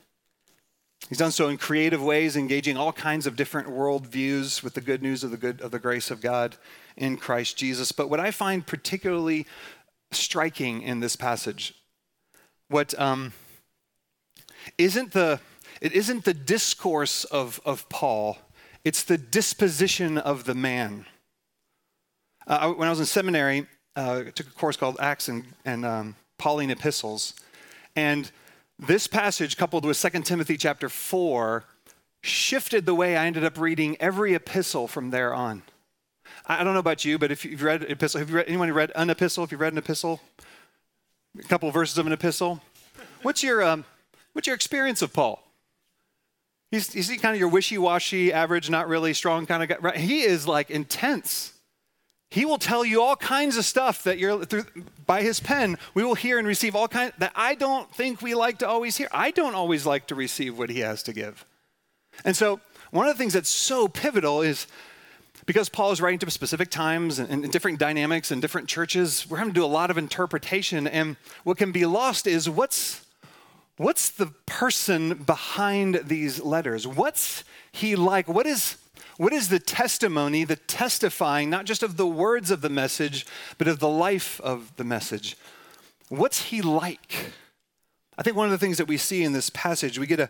He's 1.07 1.19
done 1.19 1.31
so 1.31 1.47
in 1.47 1.57
creative 1.57 2.03
ways, 2.03 2.35
engaging 2.35 2.75
all 2.75 2.91
kinds 2.91 3.25
of 3.25 3.37
different 3.37 3.69
worldviews 3.69 4.61
with 4.61 4.73
the 4.73 4.81
good 4.81 5.01
news 5.01 5.23
of 5.23 5.31
the 5.31 5.37
good 5.37 5.61
of 5.61 5.71
the 5.71 5.79
grace 5.79 6.11
of 6.11 6.19
God 6.19 6.57
in 6.97 7.15
Christ 7.15 7.55
Jesus. 7.55 7.93
But 7.93 8.09
what 8.09 8.19
I 8.19 8.31
find 8.31 8.67
particularly 8.67 9.45
striking 10.11 10.81
in 10.81 10.99
this 10.99 11.15
passage, 11.15 11.73
what 12.69 12.97
um, 12.99 13.33
isn't 14.77 15.11
the 15.11 15.39
it 15.81 15.93
isn't 15.93 16.23
the 16.25 16.33
discourse 16.33 17.23
of, 17.25 17.59
of 17.65 17.87
Paul, 17.89 18.37
it's 18.83 19.03
the 19.03 19.17
disposition 19.17 20.17
of 20.17 20.45
the 20.45 20.55
man. 20.55 21.05
Uh, 22.47 22.71
when 22.71 22.87
I 22.87 22.91
was 22.91 22.99
in 22.99 23.05
seminary, 23.05 23.67
uh, 23.95 24.23
I 24.27 24.29
took 24.31 24.47
a 24.47 24.51
course 24.51 24.77
called 24.77 24.97
Acts 24.99 25.27
and, 25.27 25.45
and 25.65 25.85
um, 25.85 26.15
Pauline 26.37 26.71
epistles, 26.71 27.33
and 27.95 28.31
this 28.79 29.07
passage, 29.07 29.57
coupled 29.57 29.85
with 29.85 29.99
2 29.99 30.21
Timothy 30.21 30.55
chapter 30.55 30.87
4, 30.87 31.63
shifted 32.21 32.85
the 32.85 32.93
way 32.93 33.17
I 33.17 33.25
ended 33.25 33.43
up 33.43 33.57
reading 33.57 33.97
every 33.99 34.35
epistle 34.35 34.87
from 34.87 35.09
there 35.09 35.33
on. 35.33 35.63
I 36.49 36.63
don't 36.63 36.73
know 36.73 36.79
about 36.79 37.03
you, 37.03 37.19
but 37.19 37.29
if 37.29 37.43
you've 37.43 37.61
read 37.61 37.83
epistle, 37.83 38.19
have 38.19 38.29
you 38.29 38.37
read, 38.37 38.47
anyone 38.47 38.71
read 38.71 38.91
an 38.95 39.09
epistle? 39.09 39.43
If 39.43 39.51
you've 39.51 39.59
read 39.59 39.73
an 39.73 39.77
epistle, 39.77 40.21
a 41.37 41.43
couple 41.43 41.67
of 41.67 41.73
verses 41.73 41.97
of 41.97 42.07
an 42.07 42.13
epistle, 42.13 42.61
what's 43.21 43.43
your, 43.43 43.61
um, 43.61 43.83
what's 44.31 44.47
your 44.47 44.55
experience 44.55 45.01
of 45.01 45.11
Paul? 45.11 45.43
He's, 46.71 46.93
he's 46.93 47.09
kind 47.21 47.35
of 47.35 47.39
your 47.39 47.49
wishy-washy, 47.49 48.31
average, 48.31 48.69
not 48.69 48.87
really 48.87 49.13
strong 49.13 49.45
kind 49.45 49.61
of 49.61 49.69
guy. 49.69 49.75
Right? 49.81 49.97
He 49.97 50.21
is 50.21 50.47
like 50.47 50.69
intense. 50.71 51.53
He 52.29 52.45
will 52.45 52.57
tell 52.57 52.85
you 52.85 53.01
all 53.01 53.15
kinds 53.17 53.57
of 53.57 53.65
stuff 53.65 54.03
that 54.03 54.17
you're 54.17 54.45
through 54.45 54.65
by 55.05 55.21
his 55.21 55.39
pen. 55.41 55.77
We 55.93 56.03
will 56.03 56.15
hear 56.15 56.39
and 56.39 56.47
receive 56.47 56.75
all 56.75 56.87
kinds 56.87 57.13
that 57.19 57.31
I 57.35 57.55
don't 57.55 57.93
think 57.93 58.21
we 58.21 58.35
like 58.35 58.59
to 58.59 58.67
always 58.67 58.95
hear. 58.95 59.09
I 59.11 59.31
don't 59.31 59.55
always 59.55 59.85
like 59.85 60.07
to 60.07 60.15
receive 60.15 60.57
what 60.57 60.69
he 60.69 60.79
has 60.79 61.03
to 61.03 61.13
give. 61.13 61.45
And 62.23 62.35
so, 62.35 62.59
one 62.91 63.07
of 63.07 63.13
the 63.13 63.17
things 63.17 63.33
that's 63.33 63.49
so 63.49 63.87
pivotal 63.87 64.41
is 64.41 64.67
because 65.47 65.69
Paul 65.69 65.91
is 65.91 66.01
writing 66.01 66.19
to 66.19 66.29
specific 66.29 66.69
times 66.69 67.17
and, 67.17 67.43
and 67.43 67.51
different 67.51 67.79
dynamics 67.79 68.29
and 68.29 68.41
different 68.41 68.67
churches, 68.67 69.25
we're 69.27 69.37
having 69.37 69.53
to 69.53 69.59
do 69.59 69.65
a 69.65 69.65
lot 69.65 69.89
of 69.89 69.97
interpretation. 69.97 70.85
And 70.85 71.15
what 71.43 71.57
can 71.57 71.71
be 71.71 71.85
lost 71.85 72.27
is 72.27 72.47
what's 72.47 73.05
what's 73.77 74.09
the 74.09 74.27
person 74.45 75.13
behind 75.13 76.01
these 76.05 76.43
letters? 76.43 76.85
What's 76.85 77.43
he 77.71 77.95
like? 77.95 78.27
What 78.27 78.45
is 78.45 78.77
what 79.15 79.33
is 79.33 79.49
the 79.49 79.59
testimony, 79.59 80.43
the 80.43 80.57
testifying, 80.57 81.49
not 81.49 81.65
just 81.65 81.81
of 81.81 81.97
the 81.97 82.05
words 82.05 82.51
of 82.51 82.61
the 82.61 82.69
message, 82.69 83.25
but 83.57 83.67
of 83.67 83.79
the 83.79 83.89
life 83.89 84.39
of 84.41 84.75
the 84.75 84.83
message? 84.83 85.37
What's 86.09 86.43
he 86.43 86.61
like? 86.61 87.31
I 88.17 88.23
think 88.23 88.35
one 88.35 88.45
of 88.45 88.51
the 88.51 88.57
things 88.57 88.77
that 88.77 88.87
we 88.87 88.97
see 88.97 89.23
in 89.23 89.31
this 89.31 89.49
passage, 89.49 89.97
we 89.97 90.07
get 90.07 90.19
a, 90.19 90.29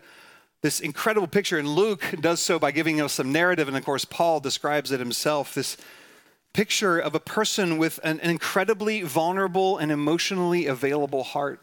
this 0.62 0.80
incredible 0.80 1.28
picture, 1.28 1.58
and 1.58 1.68
Luke 1.68 2.14
does 2.20 2.40
so 2.40 2.58
by 2.58 2.72
giving 2.72 3.00
us 3.00 3.12
some 3.12 3.32
narrative, 3.32 3.68
and 3.68 3.76
of 3.76 3.84
course, 3.84 4.04
Paul 4.04 4.40
describes 4.40 4.90
it 4.90 5.00
himself. 5.00 5.54
This 5.54 5.76
picture 6.52 6.98
of 6.98 7.14
a 7.14 7.20
person 7.20 7.78
with 7.78 8.00
an, 8.02 8.18
incredibly 8.20 9.02
vulnerable 9.02 9.78
and 9.78 9.92
emotionally 9.92 10.66
available 10.66 11.22
heart 11.22 11.60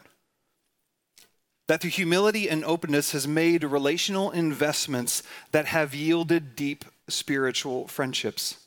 that 1.66 1.80
through 1.80 1.90
humility 1.90 2.48
and 2.48 2.64
openness 2.64 3.10
has 3.10 3.26
made 3.26 3.64
relational 3.64 4.30
investments 4.30 5.22
that 5.50 5.66
have 5.66 5.94
yielded 5.94 6.54
deep 6.54 6.84
spiritual 7.08 7.88
friendships. 7.88 8.58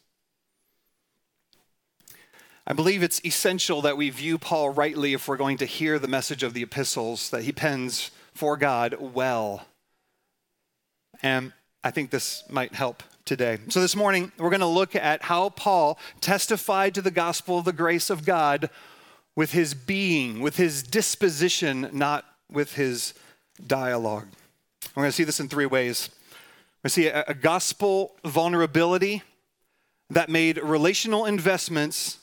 I 2.67 2.73
believe 2.73 3.01
it's 3.01 3.23
essential 3.25 3.81
that 3.81 3.97
we 3.97 4.09
view 4.09 4.37
Paul 4.37 4.69
rightly 4.69 5.13
if 5.13 5.27
we're 5.27 5.37
going 5.37 5.57
to 5.57 5.65
hear 5.65 5.97
the 5.97 6.07
message 6.07 6.43
of 6.43 6.53
the 6.53 6.61
epistles 6.61 7.29
that 7.31 7.43
he 7.43 7.51
pens 7.51 8.11
for 8.33 8.57
God 8.57 8.95
well. 8.99 9.65
And 11.21 11.53
I 11.83 11.91
think 11.91 12.11
this 12.11 12.43
might 12.49 12.73
help 12.73 13.03
today. 13.25 13.59
So, 13.69 13.81
this 13.81 13.95
morning, 13.95 14.31
we're 14.37 14.49
going 14.49 14.59
to 14.61 14.65
look 14.65 14.95
at 14.95 15.23
how 15.23 15.49
Paul 15.49 15.99
testified 16.21 16.95
to 16.95 17.01
the 17.01 17.11
gospel 17.11 17.59
of 17.59 17.65
the 17.65 17.73
grace 17.73 18.09
of 18.09 18.25
God 18.25 18.69
with 19.35 19.51
his 19.51 19.73
being, 19.73 20.41
with 20.41 20.57
his 20.57 20.83
disposition, 20.83 21.89
not 21.93 22.25
with 22.51 22.73
his 22.73 23.13
dialogue. 23.65 24.27
We're 24.95 25.03
going 25.03 25.11
to 25.11 25.15
see 25.15 25.23
this 25.23 25.39
in 25.39 25.47
three 25.47 25.65
ways. 25.65 26.09
We 26.83 26.89
see 26.89 27.07
a, 27.07 27.23
a 27.27 27.33
gospel 27.33 28.15
vulnerability 28.25 29.23
that 30.09 30.29
made 30.29 30.57
relational 30.57 31.25
investments 31.25 32.17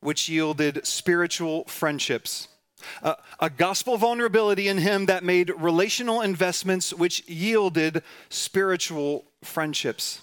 which 0.00 0.28
yielded 0.28 0.86
spiritual 0.86 1.64
friendships. 1.64 2.48
Uh, 3.02 3.14
a 3.40 3.50
gospel 3.50 3.96
vulnerability 3.96 4.68
in 4.68 4.78
him 4.78 5.06
that 5.06 5.24
made 5.24 5.50
relational 5.56 6.20
investments 6.20 6.92
which 6.92 7.28
yielded 7.28 8.02
spiritual 8.28 9.24
friendships. 9.42 10.22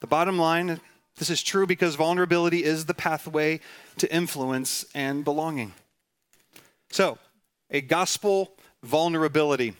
The 0.00 0.06
bottom 0.06 0.38
line 0.38 0.80
this 1.18 1.30
is 1.30 1.42
true 1.42 1.66
because 1.66 1.96
vulnerability 1.96 2.62
is 2.64 2.86
the 2.86 2.94
pathway 2.94 3.60
to 3.98 4.12
influence 4.14 4.84
and 4.94 5.24
belonging. 5.24 5.72
So, 6.90 7.18
a 7.70 7.80
gospel 7.80 8.52
vulnerability. 8.82 9.74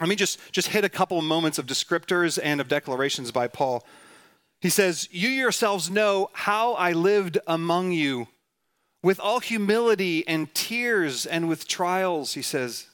Let 0.00 0.08
me 0.08 0.16
just, 0.16 0.38
just 0.52 0.68
hit 0.68 0.84
a 0.84 0.88
couple 0.88 1.18
of 1.18 1.24
moments 1.24 1.58
of 1.58 1.66
descriptors 1.66 2.38
and 2.42 2.60
of 2.60 2.68
declarations 2.68 3.32
by 3.32 3.48
Paul. 3.48 3.84
He 4.60 4.68
says, 4.68 5.08
You 5.10 5.28
yourselves 5.28 5.90
know 5.90 6.30
how 6.32 6.74
I 6.74 6.92
lived 6.92 7.38
among 7.46 7.92
you 7.92 8.28
with 9.02 9.18
all 9.18 9.40
humility 9.40 10.26
and 10.26 10.52
tears 10.54 11.26
and 11.26 11.48
with 11.48 11.66
trials, 11.66 12.34
he 12.34 12.42
says. 12.42 12.86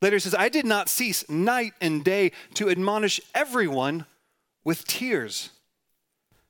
Later 0.00 0.16
he 0.16 0.20
says, 0.20 0.34
I 0.34 0.48
did 0.48 0.66
not 0.66 0.88
cease 0.88 1.28
night 1.28 1.72
and 1.80 2.04
day 2.04 2.32
to 2.54 2.68
admonish 2.68 3.20
everyone 3.34 4.06
with 4.64 4.86
tears. 4.86 5.50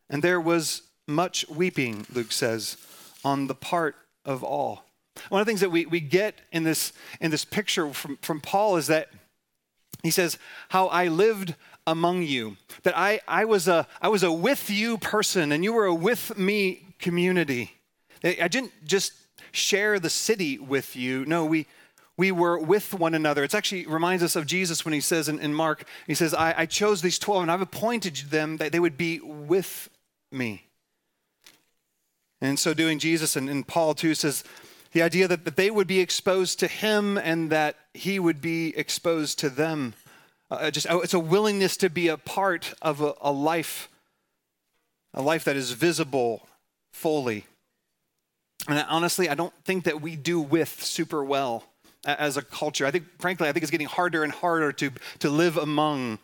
And 0.09 0.23
there 0.23 0.41
was 0.41 0.83
much 1.07 1.49
weeping, 1.49 2.07
Luke 2.13 2.33
says, 2.33 2.77
on 3.25 3.47
the 3.47 3.55
part 3.55 3.97
of 4.25 4.43
all. 4.43 4.85
One 5.29 5.41
of 5.41 5.47
the 5.47 5.51
things 5.51 5.61
that 5.61 5.71
we, 5.71 5.87
we 5.87 6.01
get 6.01 6.41
in 6.51 6.65
this, 6.65 6.93
in 7.21 7.31
this 7.31 7.45
picture 7.45 7.93
from, 7.93 8.17
from 8.23 8.41
Paul 8.41 8.77
is 8.77 8.89
that 8.89 9.11
he 10.03 10.11
says, 10.11 10.39
How 10.71 10.89
I 10.89 11.09
lived 11.09 11.55
among 11.87 12.23
you, 12.23 12.57
that 12.83 12.97
I, 12.97 13.21
I, 13.29 13.45
was 13.45 13.69
a, 13.69 13.87
I 14.03 14.09
was 14.09 14.23
a 14.23 14.33
with 14.33 14.71
you 14.71 14.99
person 14.99 15.53
and 15.53 15.63
you 15.63 15.73
were 15.73 15.87
a 15.87 15.95
with 15.95 16.37
me 16.37 16.95
community. 16.99 17.73
I 18.25 18.49
didn't 18.49 18.73
just 18.85 19.13
share 19.53 19.99
the 19.99 20.11
city 20.11 20.59
with 20.59 20.97
you. 20.97 21.25
No, 21.27 21.45
we, 21.45 21.67
we 22.17 22.33
were 22.33 22.59
with 22.59 22.95
one 22.95 23.15
another. 23.15 23.45
It 23.45 23.55
actually 23.55 23.87
reminds 23.87 24.23
us 24.23 24.35
of 24.35 24.47
Jesus 24.47 24.85
when 24.85 24.95
he 24.95 25.01
says 25.01 25.29
in, 25.29 25.39
in 25.41 25.53
Mark, 25.53 25.85
he 26.07 26.15
says, 26.15 26.33
I, 26.33 26.55
I 26.59 26.67
chose 26.67 27.03
these 27.03 27.19
12 27.19 27.43
and 27.43 27.53
I've 27.53 27.61
appointed 27.61 28.17
them 28.31 28.57
that 28.57 28.73
they 28.73 28.81
would 28.81 28.97
be 28.97 29.21
with 29.21 29.91
me. 30.33 30.67
And 32.41 32.59
so 32.59 32.75
doing, 32.75 32.99
Jesus 32.99 33.37
and, 33.37 33.49
and 33.49 33.67
Paul 33.67 33.95
too 33.95 34.15
says, 34.15 34.45
the 34.93 35.03
idea 35.03 35.27
that, 35.27 35.45
that 35.45 35.57
they 35.57 35.71
would 35.71 35.89
be 35.89 36.01
exposed 36.01 36.61
to 36.61 36.69
him 36.69 37.19
and 37.19 37.51
that 37.51 37.77
he 37.93 38.19
would 38.19 38.41
be 38.41 38.77
exposed 38.77 39.39
to 39.41 39.51
them. 39.51 39.95
Uh, 40.51 40.71
just 40.71 40.87
oh, 40.89 41.01
it's 41.01 41.15
a 41.15 41.19
willingness 41.19 41.77
to 41.79 41.91
be 41.91 42.09
a 42.09 42.17
part 42.17 42.75
of 42.81 43.01
a, 43.01 43.15
a 43.21 43.33
life, 43.33 43.89
a 45.13 45.21
life 45.21 45.43
that 45.45 45.57
is 45.57 45.73
visible 45.73 46.49
fully. 46.93 47.47
And 48.69 48.85
honestly, 48.89 49.29
I 49.29 49.35
don't 49.35 49.53
think 49.65 49.85
that 49.85 50.01
we 50.01 50.17
do 50.17 50.41
with 50.41 50.83
super 50.83 51.25
well 51.25 51.65
as 52.05 52.37
a 52.37 52.43
culture. 52.43 52.87
I 52.87 52.91
think, 52.91 53.05
frankly, 53.19 53.49
I 53.49 53.53
think 53.53 53.63
it's 53.63 53.71
getting 53.71 53.87
harder 53.87 54.25
and 54.25 54.33
harder 54.33 54.73
to, 54.73 54.91
to 55.21 55.31
live 55.31 55.57
among 55.57 56.19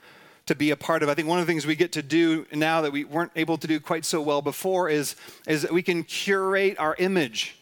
to 0.46 0.54
be 0.54 0.70
a 0.70 0.76
part 0.76 1.02
of. 1.02 1.08
I 1.08 1.14
think 1.14 1.28
one 1.28 1.38
of 1.38 1.46
the 1.46 1.50
things 1.50 1.66
we 1.66 1.76
get 1.76 1.92
to 1.92 2.02
do 2.02 2.46
now 2.52 2.80
that 2.80 2.92
we 2.92 3.04
weren't 3.04 3.32
able 3.36 3.56
to 3.58 3.66
do 3.66 3.78
quite 3.78 4.04
so 4.04 4.20
well 4.20 4.42
before 4.42 4.88
is, 4.88 5.14
is 5.46 5.62
that 5.62 5.72
we 5.72 5.82
can 5.82 6.02
curate 6.02 6.78
our 6.78 6.96
image. 6.98 7.56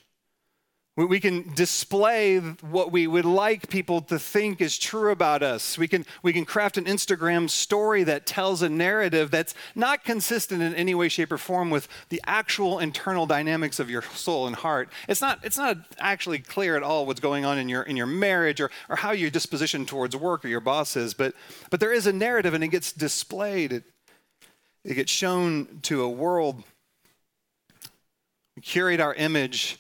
We 1.07 1.21
can 1.21 1.55
display 1.55 2.39
what 2.39 2.91
we 2.91 3.07
would 3.07 3.25
like 3.25 3.69
people 3.69 4.01
to 4.03 4.19
think 4.19 4.61
is 4.61 4.77
true 4.77 5.13
about 5.13 5.45
us. 5.45 5.79
We 5.79 5.87
can, 5.87 6.05
we 6.25 6.33
can 6.33 6.45
craft 6.45 6.77
an 6.77 6.87
Instagram 6.87 7.49
story 7.49 8.03
that 8.03 8.27
tells 8.27 8.63
a 8.63 8.69
narrative 8.69 9.31
that's 9.31 9.55
not 9.77 10.03
consistent 10.03 10.61
in 10.61 10.75
any 10.75 10.97
way, 10.97 11.09
shape, 11.09 11.31
or 11.31 11.39
form 11.39 11.71
with 11.71 11.87
the 12.09 12.21
actual 12.27 12.81
internal 12.81 13.27
dynamics 13.27 13.79
of 13.79 13.89
your 13.89 14.03
soul 14.03 14.49
and 14.49 14.57
heart. 14.57 14.91
It's 15.09 15.21
not, 15.21 15.39
it's 15.45 15.57
not 15.57 15.77
actually 16.01 16.41
clear 16.41 16.77
at 16.77 16.83
all 16.83 17.07
what's 17.07 17.21
going 17.21 17.45
on 17.45 17.59
in 17.59 17.69
your, 17.69 17.83
in 17.83 17.97
your 17.97 18.07
marriage 18.07 18.61
or, 18.61 18.69
or 18.89 18.97
how 18.97 19.13
your 19.13 19.31
disposition 19.31 19.87
towards 19.87 20.17
work 20.17 20.45
or 20.45 20.49
your 20.49 20.59
bosses, 20.59 21.15
but, 21.15 21.33
but 21.71 21.79
there 21.79 21.93
is 21.93 22.09
a 22.09 22.13
narrative 22.13 22.55
and 22.55 22.65
it 22.65 22.69
gets 22.69 22.91
displayed. 22.91 23.73
It, 23.73 23.85
it 24.85 24.95
gets 24.95 25.13
shown 25.13 25.79
to 25.83 26.03
a 26.03 26.09
world. 26.09 26.65
We 28.57 28.63
curate 28.63 28.99
our 28.99 29.15
image 29.15 29.79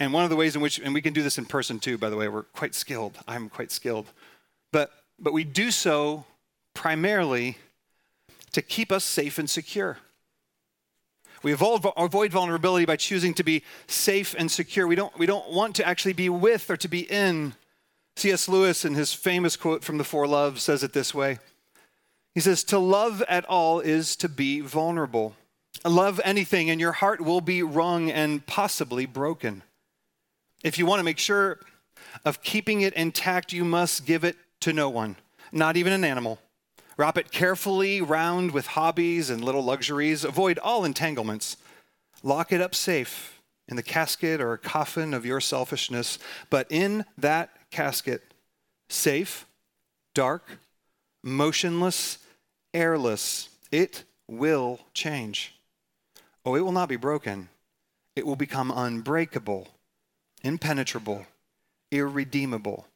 and 0.00 0.14
one 0.14 0.24
of 0.24 0.30
the 0.30 0.36
ways 0.36 0.56
in 0.56 0.62
which, 0.62 0.78
and 0.78 0.94
we 0.94 1.02
can 1.02 1.12
do 1.12 1.22
this 1.22 1.36
in 1.36 1.44
person 1.44 1.78
too, 1.78 1.98
by 1.98 2.08
the 2.08 2.16
way, 2.16 2.26
we're 2.26 2.44
quite 2.44 2.74
skilled. 2.74 3.18
I'm 3.28 3.50
quite 3.50 3.70
skilled. 3.70 4.06
But, 4.72 4.90
but 5.18 5.34
we 5.34 5.44
do 5.44 5.70
so 5.70 6.24
primarily 6.72 7.58
to 8.52 8.62
keep 8.62 8.90
us 8.90 9.04
safe 9.04 9.38
and 9.38 9.48
secure. 9.48 9.98
We 11.42 11.52
avoid, 11.52 12.32
vulnerability 12.32 12.86
by 12.86 12.96
choosing 12.96 13.34
to 13.34 13.42
be 13.42 13.62
safe 13.86 14.34
and 14.38 14.50
secure. 14.50 14.86
We 14.86 14.94
don't, 14.94 15.16
we 15.18 15.26
don't 15.26 15.50
want 15.50 15.76
to 15.76 15.86
actually 15.86 16.14
be 16.14 16.28
with 16.30 16.70
or 16.70 16.76
to 16.78 16.88
be 16.88 17.00
in. 17.00 17.54
C.S. 18.16 18.48
Lewis, 18.48 18.84
in 18.84 18.94
his 18.94 19.14
famous 19.14 19.56
quote 19.56 19.84
from 19.84 19.98
The 19.98 20.04
Four 20.04 20.26
Loves, 20.26 20.62
says 20.62 20.82
it 20.82 20.92
this 20.92 21.14
way 21.14 21.38
He 22.34 22.40
says, 22.40 22.64
To 22.64 22.78
love 22.78 23.22
at 23.22 23.44
all 23.46 23.80
is 23.80 24.16
to 24.16 24.28
be 24.28 24.60
vulnerable. 24.60 25.34
Love 25.84 26.20
anything, 26.24 26.68
and 26.68 26.80
your 26.80 26.92
heart 26.92 27.20
will 27.20 27.40
be 27.40 27.62
wrung 27.62 28.10
and 28.10 28.44
possibly 28.46 29.06
broken. 29.06 29.62
If 30.62 30.78
you 30.78 30.86
want 30.86 31.00
to 31.00 31.04
make 31.04 31.18
sure 31.18 31.58
of 32.24 32.42
keeping 32.42 32.82
it 32.82 32.92
intact, 32.94 33.52
you 33.52 33.64
must 33.64 34.04
give 34.04 34.24
it 34.24 34.36
to 34.60 34.72
no 34.72 34.88
one, 34.88 35.16
not 35.52 35.76
even 35.76 35.92
an 35.92 36.04
animal. 36.04 36.38
Wrap 36.96 37.16
it 37.16 37.32
carefully 37.32 38.02
round 38.02 38.50
with 38.50 38.66
hobbies 38.66 39.30
and 39.30 39.42
little 39.42 39.62
luxuries. 39.62 40.22
Avoid 40.22 40.58
all 40.58 40.84
entanglements. 40.84 41.56
Lock 42.22 42.52
it 42.52 42.60
up 42.60 42.74
safe 42.74 43.40
in 43.68 43.76
the 43.76 43.82
casket 43.82 44.38
or 44.38 44.58
coffin 44.58 45.14
of 45.14 45.24
your 45.24 45.40
selfishness. 45.40 46.18
But 46.50 46.66
in 46.70 47.06
that 47.16 47.48
casket, 47.70 48.22
safe, 48.90 49.46
dark, 50.14 50.58
motionless, 51.22 52.18
airless, 52.74 53.48
it 53.72 54.04
will 54.28 54.80
change. 54.92 55.54
Oh, 56.44 56.54
it 56.54 56.60
will 56.60 56.72
not 56.72 56.90
be 56.90 56.96
broken. 56.96 57.48
It 58.14 58.26
will 58.26 58.36
become 58.36 58.70
unbreakable 58.70 59.68
impenetrable, 60.42 61.26
irredeemable. 61.90 62.86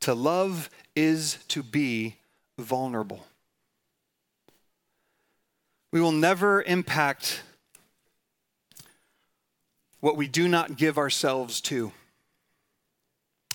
To 0.00 0.14
love 0.14 0.70
is 0.96 1.38
to 1.48 1.62
be 1.62 2.16
vulnerable. 2.58 3.26
We 5.92 6.00
will 6.00 6.12
never 6.12 6.62
impact 6.62 7.42
what 10.00 10.16
we 10.16 10.28
do 10.28 10.48
not 10.48 10.76
give 10.76 10.96
ourselves 10.96 11.60
to. 11.62 11.92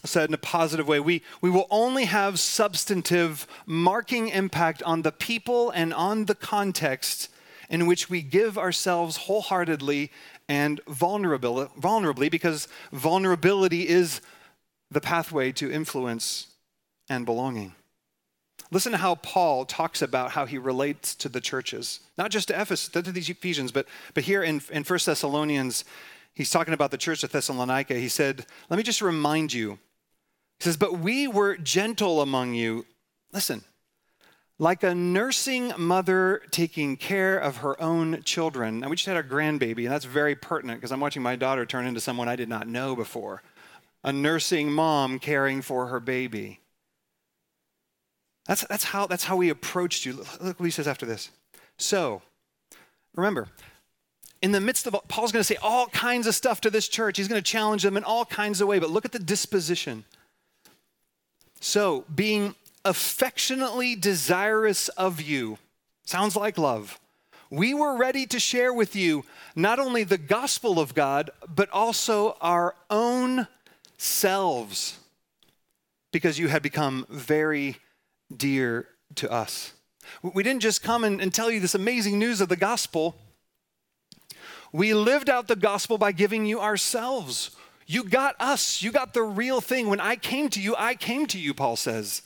Said 0.03 0.29
in 0.29 0.35
a 0.35 0.39
positive 0.39 0.87
way, 0.87 0.99
we, 0.99 1.23
we 1.41 1.49
will 1.49 1.65
only 1.71 2.05
have 2.05 2.39
substantive, 2.39 3.47
marking 3.65 4.27
impact 4.27 4.83
on 4.83 5.01
the 5.01 5.11
people 5.11 5.71
and 5.71 5.91
on 5.93 6.25
the 6.25 6.35
context 6.35 7.29
in 7.69 7.87
which 7.87 8.09
we 8.09 8.21
give 8.21 8.57
ourselves 8.57 9.17
wholeheartedly 9.17 10.11
and 10.47 10.83
vulnerably, 10.85 12.29
because 12.31 12.67
vulnerability 12.91 13.87
is 13.87 14.21
the 14.91 15.01
pathway 15.01 15.51
to 15.53 15.71
influence 15.71 16.47
and 17.09 17.25
belonging. 17.25 17.73
Listen 18.71 18.91
to 18.91 18.97
how 18.97 19.15
Paul 19.15 19.65
talks 19.65 20.01
about 20.01 20.31
how 20.31 20.45
he 20.45 20.57
relates 20.57 21.13
to 21.15 21.29
the 21.29 21.41
churches, 21.41 21.99
not 22.17 22.31
just 22.31 22.47
to 22.47 22.59
Ephesus, 22.59 22.89
to 22.89 23.01
these 23.01 23.29
Ephesians, 23.29 23.71
but, 23.71 23.87
but 24.13 24.23
here 24.23 24.43
in, 24.43 24.61
in 24.71 24.83
1 24.83 24.99
Thessalonians, 25.05 25.85
he's 26.33 26.49
talking 26.49 26.73
about 26.73 26.91
the 26.91 26.97
church 26.97 27.23
at 27.23 27.31
Thessalonica. 27.31 27.95
He 27.95 28.09
said, 28.09 28.45
Let 28.69 28.77
me 28.77 28.83
just 28.83 29.01
remind 29.01 29.53
you. 29.53 29.79
He 30.59 30.63
says, 30.63 30.77
But 30.77 30.99
we 30.99 31.27
were 31.27 31.57
gentle 31.57 32.21
among 32.21 32.55
you. 32.55 32.85
Listen, 33.31 33.63
like 34.57 34.83
a 34.83 34.95
nursing 34.95 35.73
mother 35.77 36.41
taking 36.51 36.95
care 36.95 37.37
of 37.37 37.57
her 37.57 37.81
own 37.81 38.21
children. 38.23 38.83
And 38.83 38.89
we 38.89 38.95
just 38.95 39.05
had 39.05 39.17
our 39.17 39.23
grandbaby, 39.23 39.79
and 39.79 39.91
that's 39.91 40.05
very 40.05 40.35
pertinent 40.35 40.79
because 40.79 40.91
I'm 40.91 41.01
watching 41.01 41.21
my 41.21 41.35
daughter 41.35 41.65
turn 41.65 41.85
into 41.85 41.99
someone 41.99 42.29
I 42.29 42.35
did 42.35 42.47
not 42.49 42.67
know 42.67 42.95
before. 42.95 43.43
A 44.03 44.13
nursing 44.13 44.71
mom 44.71 45.19
caring 45.19 45.61
for 45.61 45.87
her 45.87 45.99
baby. 45.99 46.61
That's, 48.45 48.65
that's, 48.67 48.85
how, 48.85 49.07
that's 49.07 49.25
how 49.25 49.35
we 49.35 49.49
approached 49.49 50.05
you. 50.05 50.23
Look 50.39 50.59
what 50.59 50.65
he 50.65 50.71
says 50.71 50.87
after 50.87 51.05
this. 51.05 51.31
So, 51.77 52.21
remember, 53.15 53.47
in 54.41 54.51
the 54.51 54.61
midst 54.61 54.85
of 54.87 54.95
Paul's 55.07 55.31
going 55.31 55.41
to 55.41 55.43
say 55.43 55.57
all 55.61 55.87
kinds 55.87 56.27
of 56.27 56.35
stuff 56.35 56.61
to 56.61 56.69
this 56.69 56.87
church. 56.87 57.17
He's 57.17 57.27
going 57.27 57.41
to 57.41 57.51
challenge 57.51 57.83
them 57.83 57.97
in 57.97 58.03
all 58.03 58.23
kinds 58.23 58.61
of 58.61 58.67
ways, 58.67 58.79
but 58.79 58.91
look 58.91 59.03
at 59.03 59.11
the 59.11 59.19
disposition. 59.19 60.05
So, 61.59 62.05
being 62.13 62.53
affectionately 62.85 63.95
desirous 63.95 64.87
of 64.89 65.19
you. 65.19 65.57
Sounds 66.05 66.35
like 66.35 66.57
love. 66.57 66.99
We 67.49 67.73
were 67.73 67.97
ready 67.97 68.25
to 68.27 68.39
share 68.39 68.73
with 68.73 68.95
you 68.95 69.23
not 69.55 69.79
only 69.79 70.03
the 70.03 70.17
gospel 70.17 70.79
of 70.79 70.93
God, 70.93 71.29
but 71.53 71.69
also 71.71 72.37
our 72.41 72.75
own 72.89 73.47
selves, 73.97 74.99
because 76.11 76.39
you 76.39 76.47
had 76.47 76.61
become 76.61 77.05
very 77.09 77.77
dear 78.35 78.87
to 79.15 79.31
us. 79.31 79.73
We 80.21 80.43
didn't 80.43 80.61
just 80.61 80.83
come 80.83 81.03
and, 81.03 81.33
tell 81.33 81.49
you 81.49 81.59
this 81.59 81.75
amazing 81.75 82.19
news 82.19 82.41
of 82.41 82.49
the 82.49 82.55
gospel. 82.55 83.15
We 84.71 84.93
lived 84.93 85.29
out 85.29 85.47
the 85.47 85.55
gospel 85.55 85.97
by 85.97 86.11
giving 86.11 86.45
you 86.45 86.59
ourselves. 86.59 87.51
You 87.87 88.03
got 88.03 88.35
us. 88.39 88.81
You 88.81 88.91
got 88.91 89.13
the 89.13 89.23
real 89.23 89.61
thing. 89.61 89.87
When 89.87 89.99
I 89.99 90.15
came 90.15 90.49
to 90.49 90.61
you, 90.61 90.75
I 90.77 90.95
came 90.95 91.25
to 91.27 91.39
you, 91.39 91.53
Paul 91.53 91.75
says 91.75 92.21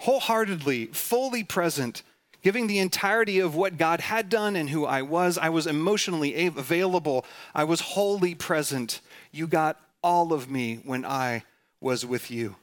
wholeheartedly, 0.00 0.86
fully 0.86 1.44
present, 1.44 2.02
giving 2.42 2.66
the 2.66 2.78
entirety 2.78 3.38
of 3.38 3.54
what 3.54 3.78
God 3.78 4.00
had 4.00 4.28
done 4.28 4.56
and 4.56 4.70
who 4.70 4.84
I 4.84 5.02
was. 5.02 5.38
I 5.38 5.48
was 5.48 5.66
emotionally 5.66 6.46
available. 6.46 7.24
I 7.54 7.64
was 7.64 7.80
wholly 7.80 8.34
present. 8.34 9.00
You 9.32 9.46
got 9.46 9.80
all 10.02 10.32
of 10.32 10.50
me 10.50 10.80
when 10.84 11.04
I 11.04 11.44
was 11.80 12.04
with 12.04 12.30
you. 12.30 12.56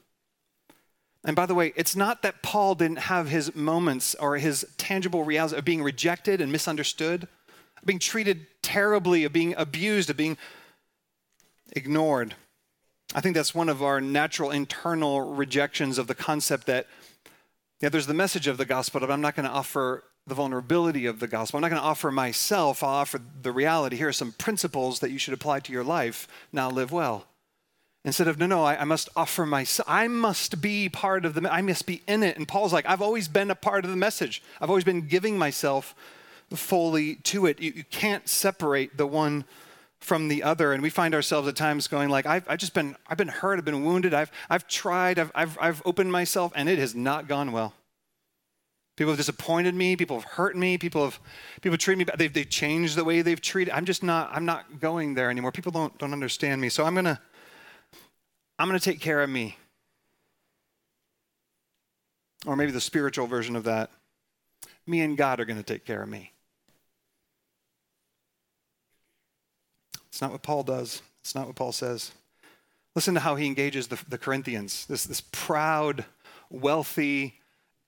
And 1.24 1.36
by 1.36 1.46
the 1.46 1.56
way, 1.56 1.74
it's 1.76 1.96
not 1.96 2.24
that 2.24 2.42
Paul 2.42 2.76
didn't 2.76 3.00
have 3.00 3.30
his 3.30 3.56
moments 3.56 4.16
or 4.16 4.38
his 4.38 4.66
tangible 4.78 5.24
reality 5.24 5.58
of 5.58 5.66
being 5.66 5.84
rejected 5.84 6.42
and 6.42 6.52
misunderstood, 6.52 7.24
of 7.24 7.86
being 7.86 8.00
treated 8.00 8.48
terribly, 8.64 9.24
of 9.24 9.34
being 9.34 9.54
abused, 9.56 10.10
of 10.10 10.18
being 10.18 10.38
ignored. 11.74 12.36
I 13.14 13.22
think 13.22 13.36
that's 13.36 13.54
one 13.54 13.70
of 13.70 13.84
our 13.84 14.02
natural 14.02 14.52
internal 14.52 15.22
rejections 15.22 15.98
of 15.98 16.08
the 16.08 16.16
concept 16.16 16.66
that 16.68 16.88
yeah, 17.82 17.90
there's 17.90 18.08
the 18.08 18.14
message 18.14 18.48
of 18.48 18.58
the 18.58 18.66
gospel, 18.66 19.00
but 19.00 19.12
I'm 19.12 19.22
not 19.22 19.36
going 19.36 19.48
to 19.48 19.52
offer 19.52 20.04
the 20.28 20.36
vulnerability 20.36 21.08
of 21.08 21.20
the 21.20 21.28
gospel. 21.28 21.58
I'm 21.58 21.62
not 21.62 21.70
going 21.70 21.82
to 21.82 21.88
offer 21.88 22.12
myself. 22.12 22.84
I'll 22.84 22.90
offer 22.90 23.20
the 23.42 23.52
reality. 23.52 23.98
Here 23.98 24.10
are 24.10 24.14
some 24.14 24.34
principles 24.34 25.00
that 25.00 25.10
you 25.10 25.18
should 25.18 25.34
apply 25.34 25.62
to 25.62 25.74
your 25.74 25.84
life. 25.84 26.28
Now 26.54 26.70
live 26.70 26.92
well. 26.92 27.26
Instead 28.06 28.28
of, 28.28 28.38
no, 28.38 28.46
no, 28.46 28.64
I, 28.64 28.82
I 28.82 28.84
must 28.84 29.10
offer 29.16 29.46
myself. 29.46 29.88
I 29.90 30.08
must 30.08 30.62
be 30.62 30.90
part 30.90 31.26
of 31.26 31.34
the, 31.34 31.52
I 31.52 31.62
must 31.62 31.86
be 31.88 32.04
in 32.08 32.22
it. 32.24 32.38
And 32.38 32.48
Paul's 32.48 32.74
like, 32.74 32.86
I've 32.88 33.02
always 33.02 33.28
been 33.28 33.50
a 33.52 33.56
part 33.56 33.84
of 33.84 33.92
the 33.92 33.98
message. 33.98 34.44
I've 34.60 34.70
always 34.70 34.84
been 34.84 35.08
giving 35.08 35.38
myself 35.38 35.96
fully 36.52 37.16
to 37.16 37.48
it. 37.48 37.60
You, 37.60 37.74
you 37.76 37.84
can't 37.84 38.28
separate 38.28 38.98
the 38.98 39.08
one 39.08 39.46
from 40.02 40.28
the 40.28 40.44
other. 40.44 40.74
And 40.74 40.84
we 40.84 40.90
find 40.90 41.16
ourselves 41.16 41.48
at 41.48 41.56
times 41.56 41.88
going 41.88 42.10
like, 42.10 42.26
I've, 42.26 42.48
I've 42.50 42.60
just 42.60 42.74
been, 42.74 42.96
I've 43.08 43.18
been 43.18 43.28
hurt, 43.28 43.58
I've 43.58 43.66
been 43.66 43.86
wounded, 43.86 44.14
I've, 44.14 44.32
I've 44.50 44.68
tried, 44.68 45.20
I've, 45.20 45.32
I've, 45.34 45.58
I've 45.62 45.82
opened 45.86 46.12
myself, 46.12 46.52
and 46.56 46.68
it 46.68 46.80
has 46.80 46.94
not 46.94 47.28
gone 47.28 47.52
well. 47.52 47.74
People 48.98 49.14
have 49.14 49.18
disappointed 49.18 49.74
me. 49.74 49.96
People 49.96 50.20
have 50.20 50.30
hurt 50.30 50.56
me. 50.56 50.78
People 50.78 51.06
have 51.06 51.20
people 51.62 51.78
treat 51.78 51.98
me. 51.98 52.06
They've, 52.18 52.32
they've 52.32 52.50
changed 52.50 52.96
the 52.96 53.04
way 53.04 53.22
they've 53.22 53.42
treated. 53.42 53.74
I'm 53.74 53.86
just 53.86 54.04
not. 54.04 54.30
I'm 54.32 54.46
not 54.46 54.80
going 54.80 55.16
there 55.16 55.32
anymore. 55.32 55.52
People 55.52 55.72
don't 55.72 55.98
don't 55.98 56.14
understand 56.14 56.62
me. 56.62 56.70
So 56.70 56.86
I'm 56.86 56.94
gonna 56.94 57.20
I'm 58.60 58.68
gonna 58.68 58.80
take 58.80 59.00
care 59.00 59.24
of 59.24 59.30
me. 59.30 59.58
Or 62.46 62.56
maybe 62.56 62.72
the 62.72 62.82
spiritual 62.82 63.28
version 63.28 63.56
of 63.56 63.64
that. 63.64 63.90
Me 64.86 65.02
and 65.02 65.18
God 65.18 65.40
are 65.40 65.46
gonna 65.46 65.64
take 65.64 65.86
care 65.86 66.04
of 66.04 66.10
me. 66.10 66.34
It's 70.22 70.28
not 70.28 70.34
what 70.34 70.44
Paul 70.44 70.62
does. 70.62 71.02
It's 71.22 71.34
not 71.34 71.48
what 71.48 71.56
Paul 71.56 71.72
says. 71.72 72.12
Listen 72.94 73.16
to 73.16 73.22
how 73.22 73.38
he 73.38 73.48
engages 73.48 73.88
the, 73.88 73.98
the 74.08 74.20
Corinthians, 74.20 74.86
this, 74.86 75.04
this 75.04 75.24
proud, 75.32 76.06
wealthy, 76.52 77.40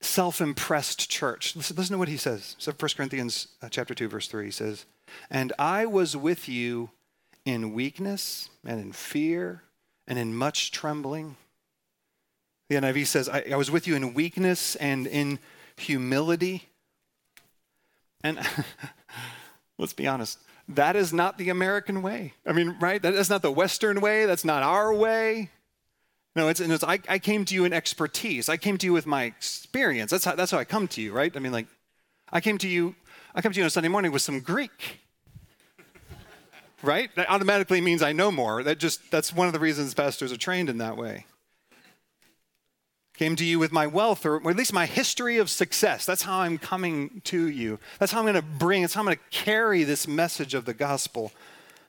self-impressed 0.01 1.11
church. 1.11 1.55
Listen, 1.55 1.75
listen 1.75 1.93
to 1.93 1.99
what 1.99 2.07
he 2.07 2.17
says. 2.17 2.55
So 2.57 2.71
1 2.71 2.89
Corinthians 2.97 3.49
uh, 3.61 3.69
chapter 3.69 3.93
2, 3.93 4.07
verse 4.07 4.27
3, 4.27 4.45
he 4.45 4.49
says, 4.49 4.87
And 5.29 5.53
I 5.59 5.85
was 5.85 6.17
with 6.17 6.49
you 6.49 6.89
in 7.45 7.71
weakness 7.71 8.49
and 8.65 8.81
in 8.81 8.93
fear 8.93 9.61
and 10.07 10.17
in 10.17 10.35
much 10.35 10.71
trembling. 10.71 11.35
The 12.67 12.77
NIV 12.77 13.05
says, 13.05 13.29
I, 13.29 13.43
I 13.51 13.57
was 13.57 13.69
with 13.69 13.85
you 13.85 13.95
in 13.95 14.15
weakness 14.15 14.75
and 14.77 15.05
in 15.05 15.37
humility. 15.77 16.69
And 18.23 18.39
let's 19.77 19.93
be 19.93 20.07
honest, 20.07 20.39
that 20.69 20.95
is 20.95 21.13
not 21.13 21.37
the 21.37 21.49
American 21.49 22.01
way. 22.01 22.33
I 22.45 22.53
mean, 22.53 22.77
right? 22.79 23.01
That 23.01 23.13
is 23.13 23.29
not 23.29 23.41
the 23.41 23.51
Western 23.51 24.01
way. 24.01 24.25
That's 24.25 24.45
not 24.45 24.63
our 24.63 24.93
way. 24.93 25.49
No, 26.35 26.47
it's, 26.47 26.59
it's 26.59 26.83
I, 26.83 26.99
I 27.07 27.19
came 27.19 27.45
to 27.45 27.53
you 27.53 27.65
in 27.65 27.73
expertise. 27.73 28.49
I 28.49 28.57
came 28.57 28.77
to 28.79 28.85
you 28.85 28.93
with 28.93 29.05
my 29.05 29.23
experience. 29.23 30.11
That's 30.11 30.25
how, 30.25 30.35
that's 30.35 30.51
how 30.51 30.57
I 30.57 30.63
come 30.63 30.87
to 30.89 31.01
you, 31.01 31.13
right? 31.13 31.35
I 31.35 31.39
mean, 31.39 31.51
like, 31.51 31.67
I 32.31 32.41
came 32.41 32.57
to 32.59 32.67
you, 32.67 32.95
I 33.35 33.41
come 33.41 33.51
to 33.51 33.57
you 33.57 33.63
on 33.63 33.67
a 33.67 33.71
Sunday 33.71 33.89
morning 33.89 34.11
with 34.11 34.23
some 34.23 34.39
Greek. 34.39 35.01
right? 36.81 37.13
That 37.15 37.29
automatically 37.29 37.81
means 37.81 38.01
I 38.01 38.13
know 38.13 38.31
more. 38.31 38.63
That 38.63 38.79
just, 38.79 39.11
that's 39.11 39.31
one 39.31 39.47
of 39.47 39.53
the 39.53 39.59
reasons 39.59 39.93
pastors 39.93 40.31
are 40.31 40.37
trained 40.37 40.69
in 40.69 40.79
that 40.79 40.97
way. 40.97 41.25
Came 43.15 43.35
to 43.35 43.45
you 43.45 43.59
with 43.59 43.71
my 43.71 43.85
wealth, 43.85 44.25
or, 44.25 44.37
at 44.49 44.55
least 44.55 44.73
my 44.73 44.87
history 44.87 45.37
of 45.37 45.49
success. 45.49 46.05
That's 46.05 46.23
how 46.23 46.39
I'm 46.39 46.57
coming 46.57 47.21
to 47.25 47.47
you. 47.47 47.79
That's 47.99 48.11
how 48.11 48.19
I'm 48.19 48.25
going 48.25 48.35
to 48.35 48.41
bring, 48.41 48.81
that's 48.81 48.95
how 48.95 49.01
I'm 49.01 49.05
going 49.05 49.17
to 49.17 49.23
carry 49.37 49.83
this 49.83 50.07
message 50.07 50.53
of 50.55 50.65
the 50.65 50.73
gospel. 50.73 51.31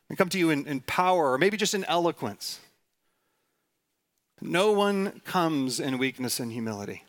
and 0.09 0.19
come 0.19 0.29
to 0.29 0.39
you 0.39 0.51
in, 0.51 0.67
in 0.67 0.81
power, 0.81 1.33
or 1.33 1.39
maybe 1.39 1.57
just 1.57 1.75
in 1.75 1.85
eloquence. 1.85 2.61
No 4.41 4.73
one 4.73 5.23
comes 5.25 5.81
in 5.81 5.97
weakness 5.97 6.41
and 6.41 6.53
humility. 6.53 7.05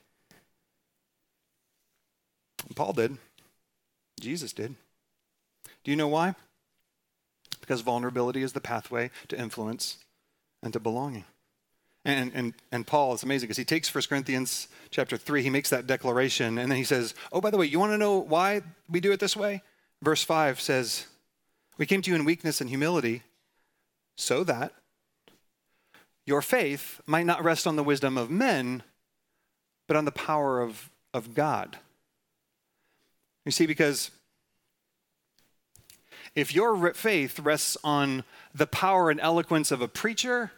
Paul 2.76 2.94
did. 2.94 3.18
Jesus 4.20 4.54
did. 4.54 4.76
Do 5.84 5.92
you 5.92 5.98
know 5.98 6.08
why? 6.08 6.36
Because 7.60 7.82
vulnerability 7.82 8.42
is 8.42 8.54
the 8.54 8.62
pathway 8.62 9.12
to 9.28 9.40
influence 9.40 9.98
and 10.64 10.72
to 10.74 10.80
belonging. 10.80 11.26
And, 12.06 12.32
and, 12.36 12.54
and 12.72 12.86
Paul, 12.86 13.16
it's 13.16 13.24
amazing 13.24 13.48
because 13.48 13.58
he 13.58 13.66
takes 13.66 13.94
1 13.94 14.04
Corinthians 14.08 14.68
chapter 14.92 15.18
3, 15.18 15.42
he 15.42 15.50
makes 15.50 15.72
that 15.72 15.88
declaration, 15.88 16.60
and 16.60 16.72
then 16.72 16.78
he 16.78 16.84
says, 16.84 17.16
Oh, 17.32 17.42
by 17.42 17.50
the 17.50 17.58
way, 17.58 17.66
you 17.66 17.80
want 17.80 17.94
to 17.94 17.98
know 17.98 18.20
why 18.20 18.62
we 18.88 19.00
do 19.00 19.12
it 19.12 19.20
this 19.20 19.36
way? 19.36 19.64
Verse 20.04 20.24
5 20.24 20.62
says, 20.62 21.08
We 21.80 21.88
came 21.88 22.04
to 22.04 22.12
you 22.12 22.16
in 22.16 22.24
weakness 22.24 22.62
and 22.62 22.70
humility 22.70 23.24
so 24.16 24.44
that 24.44 24.72
your 26.28 26.44
faith 26.44 27.02
might 27.08 27.26
not 27.26 27.44
rest 27.44 27.66
on 27.66 27.76
the 27.76 27.84
wisdom 27.84 28.18
of 28.20 28.30
men, 28.30 28.84
but 29.88 29.98
on 29.98 30.06
the 30.06 30.12
power 30.12 30.62
of, 30.62 30.92
of 31.12 31.34
God. 31.34 31.78
You 33.46 33.52
see, 33.52 33.66
because 33.66 34.12
if 36.36 36.54
your 36.54 36.94
faith 36.94 37.40
rests 37.40 37.78
on 37.84 38.24
the 38.54 38.68
power 38.68 39.10
and 39.10 39.20
eloquence 39.20 39.72
of 39.72 39.82
a 39.82 39.88
preacher, 39.88 40.52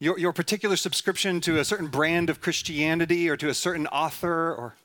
your, 0.00 0.18
your 0.18 0.32
particular 0.32 0.76
subscription 0.76 1.40
to 1.42 1.58
a 1.58 1.64
certain 1.64 1.88
brand 1.88 2.30
of 2.30 2.40
Christianity 2.40 3.28
or 3.28 3.36
to 3.36 3.48
a 3.48 3.54
certain 3.54 3.86
author 3.88 4.54
or 4.54 4.76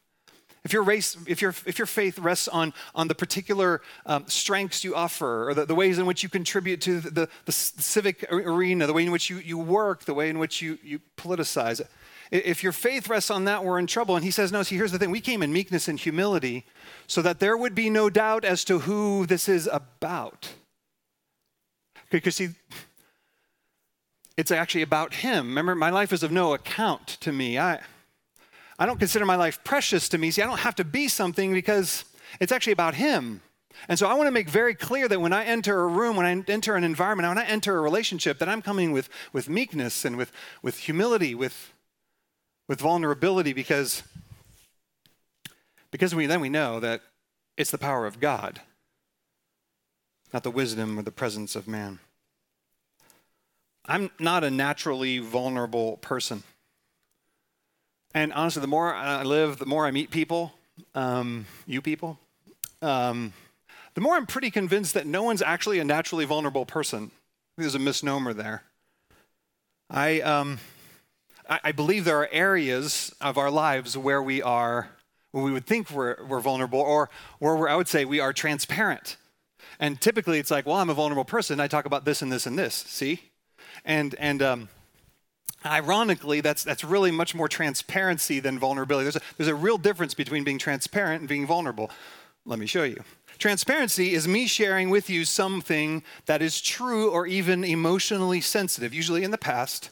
if 0.64 0.72
your, 0.72 0.84
race, 0.84 1.18
if 1.28 1.42
your, 1.42 1.54
if 1.66 1.78
your 1.78 1.86
faith 1.86 2.18
rests 2.18 2.48
on, 2.48 2.74
on 2.96 3.10
the 3.10 3.16
particular 3.16 3.82
um, 4.06 4.26
strengths 4.28 4.86
you 4.86 4.96
offer, 4.96 5.50
or 5.50 5.54
the, 5.54 5.66
the, 5.66 5.76
ways 5.76 6.00
in 6.00 6.06
which 6.06 6.24
you 6.24 6.30
contribute 6.30 6.80
to 6.82 7.02
the, 7.02 7.10
the, 7.10 7.30
the, 7.44 7.52
civic 7.52 8.26
arena, 8.32 8.88
the 8.88 8.94
way 8.94 9.04
in 9.04 9.12
which 9.12 9.30
you, 9.30 9.40
you 9.40 9.58
work, 9.58 10.06
the 10.06 10.14
way 10.14 10.30
in 10.30 10.40
which 10.40 10.62
you, 10.62 10.80
you 10.82 11.02
politicize, 11.18 11.86
if 12.32 12.64
your 12.64 12.72
faith 12.72 13.10
rests 13.10 13.30
on 13.30 13.46
that, 13.46 13.64
we're 13.64 13.78
in 13.78 13.86
trouble. 13.88 14.16
And 14.16 14.26
he 14.26 14.32
says, 14.32 14.52
No, 14.52 14.64
see, 14.64 14.76
here's 14.76 14.92
the 14.92 14.98
thing. 14.98 15.12
We 15.12 15.22
came 15.22 15.44
in 15.44 15.54
meekness 15.54 15.88
and 15.88 16.00
humility 16.00 16.66
so 17.06 17.22
that 17.22 17.40
there 17.40 17.56
would 17.56 17.76
be 17.76 17.90
no 17.90 18.10
doubt 18.10 18.44
as 18.44 18.64
to 18.66 18.80
who 18.80 19.26
this 19.28 19.48
is 19.48 19.70
about. 19.72 20.50
Because, 22.10 22.38
see, 22.38 22.50
it's 24.38 24.52
actually 24.52 24.82
about 24.82 25.16
him. 25.16 25.48
Remember, 25.48 25.76
my 25.76 25.90
life 25.90 26.12
is 26.12 26.24
of 26.24 26.32
no 26.32 26.54
account 26.54 27.08
to 27.22 27.32
me. 27.32 27.60
I, 27.60 27.82
I 28.80 28.86
don't 28.86 29.00
consider 29.00 29.26
my 29.26 29.36
life 29.36 29.64
precious 29.64 30.10
to 30.10 30.18
me. 30.18 30.32
See, 30.32 30.42
I 30.42 30.48
don't 30.48 30.60
have 30.60 30.76
to 30.76 30.84
be 30.84 31.08
something 31.08 31.54
because 31.54 32.06
it's 32.40 32.52
actually 32.52 32.74
about 32.74 32.96
him. 32.96 33.42
And 33.90 34.00
so 34.00 34.08
I 34.08 34.14
want 34.14 34.28
to 34.28 34.32
make 34.32 34.50
very 34.50 34.76
clear 34.76 35.08
that 35.08 35.20
when 35.20 35.34
I 35.34 35.44
enter 35.46 35.82
a 35.82 35.88
room, 35.88 36.16
when 36.16 36.26
I 36.26 36.52
enter 36.52 36.76
an 36.76 36.84
environment, 36.84 37.28
when 37.30 37.38
I 37.38 37.46
enter 37.46 37.78
a 37.78 37.82
relationship, 37.82 38.40
that 38.40 38.50
I'm 38.50 38.62
coming 38.62 38.92
with, 38.92 39.10
with 39.34 39.50
meekness 39.50 40.06
and 40.06 40.16
with, 40.18 40.32
with 40.62 40.80
humility, 40.80 41.36
with, 41.36 41.74
with 42.68 42.80
vulnerability, 42.80 43.52
because, 43.52 44.04
because 45.92 46.16
we, 46.16 46.26
then 46.28 46.40
we 46.40 46.50
know 46.50 46.80
that 46.80 47.02
it's 47.58 47.72
the 47.72 47.78
power 47.78 48.06
of 48.06 48.20
God, 48.20 48.62
not 50.32 50.44
the 50.44 50.52
wisdom 50.52 50.98
or 50.98 51.02
the 51.02 51.12
presence 51.12 51.56
of 51.56 51.68
man. 51.68 52.00
I'm 53.86 54.12
not 54.20 54.44
a 54.44 54.50
naturally 54.50 55.20
vulnerable 55.20 55.98
person. 55.98 56.44
And 58.14 58.32
honestly, 58.34 58.62
the 58.62 58.68
more 58.68 58.94
I 58.94 59.24
live, 59.24 59.58
the 59.58 59.66
more 59.66 59.86
I 59.86 59.92
meet 59.92 60.12
people, 60.12 60.54
um, 60.96 61.46
you 61.66 61.82
people, 61.82 62.20
um, 62.82 63.34
the 63.96 64.02
more 64.02 64.16
I'm 64.16 64.26
pretty 64.26 64.52
convinced 64.52 64.94
that 64.94 65.06
no 65.06 65.24
one's 65.24 65.42
actually 65.42 65.80
a 65.80 65.84
naturally 65.84 66.26
vulnerable 66.26 66.66
person. 66.66 67.12
There's 67.58 67.76
a 67.76 67.80
misnomer 67.80 68.34
there. 68.34 68.64
I, 69.90 70.22
um, 70.22 70.60
I, 71.50 71.60
I, 71.66 71.72
believe 71.72 72.06
there 72.06 72.20
are 72.20 72.30
areas 72.32 73.14
of 73.22 73.38
our 73.38 73.52
lives 73.52 73.98
where 73.98 74.24
we 74.24 74.42
are, 74.42 74.90
where 75.32 75.44
we 75.44 75.52
would 75.52 75.68
think 75.68 75.92
we're, 75.92 76.24
we're 76.26 76.40
vulnerable, 76.40 76.80
or 76.80 77.10
where 77.40 77.70
I 77.70 77.76
would 77.76 77.88
say 77.88 78.06
we 78.06 78.20
are 78.20 78.34
transparent. 78.34 79.18
And 79.80 80.00
typically 80.00 80.40
it's 80.40 80.50
like, 80.50 80.66
well, 80.66 80.78
I'm 80.78 80.90
a 80.90 80.96
vulnerable 80.96 81.26
person. 81.26 81.60
I 81.60 81.68
talk 81.68 81.86
about 81.86 82.06
this 82.06 82.22
and 82.22 82.32
this 82.32 82.48
and 82.48 82.58
this. 82.58 82.74
See? 82.74 83.33
And, 83.86 84.16
and, 84.18 84.42
um, 84.42 84.70
Ironically, 85.66 86.42
that's, 86.42 86.64
that's 86.64 86.84
really 86.84 87.12
much 87.12 87.34
more 87.34 87.48
transparency 87.48 88.40
than 88.42 88.60
vulnerability. 88.60 89.06
There's 89.06 89.16
a, 89.16 89.22
there's 89.38 89.48
a 89.48 89.56
real 89.56 89.78
difference 89.78 90.14
between 90.14 90.44
being 90.44 90.60
transparent 90.60 91.22
and 91.22 91.30
being 91.30 91.48
vulnerable. 91.48 91.90
Let 92.46 92.60
me 92.60 92.66
show 92.66 92.84
you. 92.84 93.02
Transparency 93.38 94.14
is 94.14 94.28
me 94.28 94.46
sharing 94.46 94.90
with 94.90 95.10
you 95.10 95.24
something 95.24 96.04
that 96.26 96.42
is 96.42 96.60
true 96.60 97.10
or 97.10 97.26
even 97.26 97.64
emotionally 97.64 98.42
sensitive, 98.42 98.94
usually 98.94 99.24
in 99.24 99.32
the 99.32 99.38
past, 99.38 99.90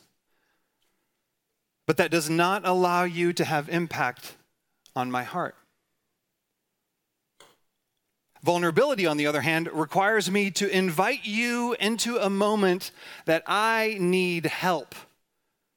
but 1.88 1.98
that 1.98 2.12
does 2.12 2.30
not 2.30 2.64
allow 2.66 3.04
you 3.04 3.32
to 3.34 3.46
have 3.46 3.70
impact 3.70 4.36
on 4.96 5.10
my 5.10 5.24
heart. 5.24 5.56
Vulnerability, 8.44 9.06
on 9.06 9.18
the 9.18 9.28
other 9.28 9.42
hand, 9.42 9.70
requires 9.72 10.32
me 10.32 10.50
to 10.52 10.68
invite 10.68 11.26
you 11.26 11.76
into 11.80 12.18
a 12.18 12.30
moment 12.30 12.92
that 13.26 13.44
I 13.46 13.98
need 14.00 14.48
help 14.48 14.96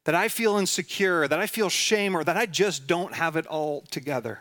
that 0.04 0.14
I 0.14 0.28
feel 0.28 0.56
insecure, 0.56 1.26
that 1.26 1.38
I 1.38 1.46
feel 1.46 1.68
shame, 1.68 2.16
or 2.16 2.24
that 2.24 2.36
I 2.36 2.46
just 2.46 2.86
don't 2.86 3.14
have 3.14 3.36
it 3.36 3.46
all 3.46 3.82
together. 3.90 4.40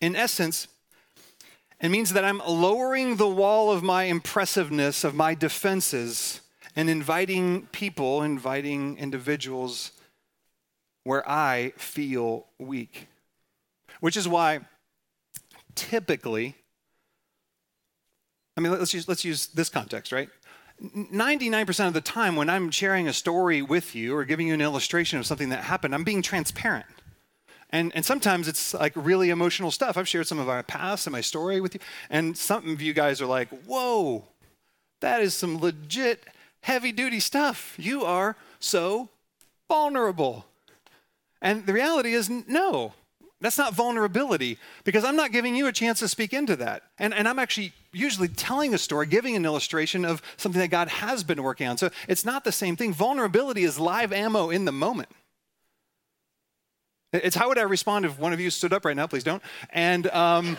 In 0.00 0.14
essence, 0.14 0.68
it 1.80 1.88
means 1.88 2.12
that 2.12 2.24
I'm 2.24 2.42
lowering 2.46 3.16
the 3.16 3.28
wall 3.28 3.70
of 3.70 3.82
my 3.82 4.04
impressiveness, 4.04 5.02
of 5.04 5.14
my 5.14 5.34
defenses, 5.34 6.40
and 6.74 6.90
inviting 6.90 7.66
people, 7.72 8.22
inviting 8.22 8.98
individuals 8.98 9.92
where 11.04 11.26
I 11.28 11.72
feel 11.76 12.46
weak. 12.58 13.08
Which 14.00 14.16
is 14.16 14.28
why 14.28 14.60
typically, 15.74 16.54
I 18.56 18.60
mean, 18.60 18.72
let's 18.72 18.94
use, 18.94 19.08
let's 19.08 19.24
use 19.24 19.48
this 19.48 19.68
context, 19.68 20.12
right? 20.12 20.28
99% 20.82 21.86
of 21.86 21.94
the 21.94 22.00
time 22.00 22.36
when 22.36 22.50
I'm 22.50 22.70
sharing 22.70 23.08
a 23.08 23.12
story 23.12 23.62
with 23.62 23.94
you 23.94 24.14
or 24.14 24.24
giving 24.24 24.48
you 24.48 24.54
an 24.54 24.60
illustration 24.60 25.18
of 25.18 25.26
something 25.26 25.48
that 25.48 25.64
happened, 25.64 25.94
I'm 25.94 26.04
being 26.04 26.22
transparent. 26.22 26.86
And, 27.70 27.92
and 27.94 28.04
sometimes 28.04 28.46
it's 28.46 28.74
like 28.74 28.92
really 28.94 29.30
emotional 29.30 29.70
stuff. 29.70 29.96
I've 29.96 30.08
shared 30.08 30.26
some 30.26 30.38
of 30.38 30.46
my 30.46 30.62
past 30.62 31.06
and 31.06 31.12
my 31.12 31.20
story 31.20 31.60
with 31.60 31.74
you, 31.74 31.80
and 32.10 32.36
some 32.36 32.70
of 32.70 32.80
you 32.80 32.92
guys 32.92 33.20
are 33.20 33.26
like, 33.26 33.48
whoa, 33.64 34.24
that 35.00 35.20
is 35.20 35.34
some 35.34 35.60
legit 35.60 36.24
heavy 36.60 36.92
duty 36.92 37.20
stuff. 37.20 37.74
You 37.76 38.04
are 38.04 38.36
so 38.60 39.08
vulnerable. 39.68 40.46
And 41.42 41.66
the 41.66 41.72
reality 41.72 42.12
is, 42.12 42.30
no, 42.30 42.94
that's 43.40 43.58
not 43.58 43.74
vulnerability 43.74 44.58
because 44.84 45.04
I'm 45.04 45.16
not 45.16 45.30
giving 45.30 45.54
you 45.54 45.66
a 45.66 45.72
chance 45.72 45.98
to 45.98 46.08
speak 46.08 46.32
into 46.32 46.56
that. 46.56 46.84
And, 46.98 47.12
and 47.12 47.28
I'm 47.28 47.38
actually 47.38 47.72
usually 47.92 48.28
telling 48.28 48.72
a 48.72 48.78
story, 48.78 49.06
giving 49.06 49.36
an 49.36 49.44
illustration 49.44 50.04
of 50.04 50.22
something 50.38 50.60
that 50.60 50.68
God 50.68 50.88
has 50.88 51.22
been 51.22 51.42
working 51.42 51.68
on. 51.68 51.76
So 51.76 51.90
it's 52.08 52.24
not 52.24 52.44
the 52.44 52.52
same 52.52 52.76
thing. 52.76 52.94
Vulnerability 52.94 53.64
is 53.64 53.78
live 53.78 54.12
ammo 54.12 54.48
in 54.48 54.64
the 54.64 54.72
moment. 54.72 55.10
It's 57.12 57.36
how 57.36 57.48
would 57.48 57.58
I 57.58 57.62
respond 57.62 58.04
if 58.04 58.18
one 58.18 58.32
of 58.32 58.40
you 58.40 58.50
stood 58.50 58.72
up 58.72 58.84
right 58.84 58.96
now, 58.96 59.06
please 59.06 59.24
don't, 59.24 59.42
and, 59.70 60.06
um, 60.08 60.58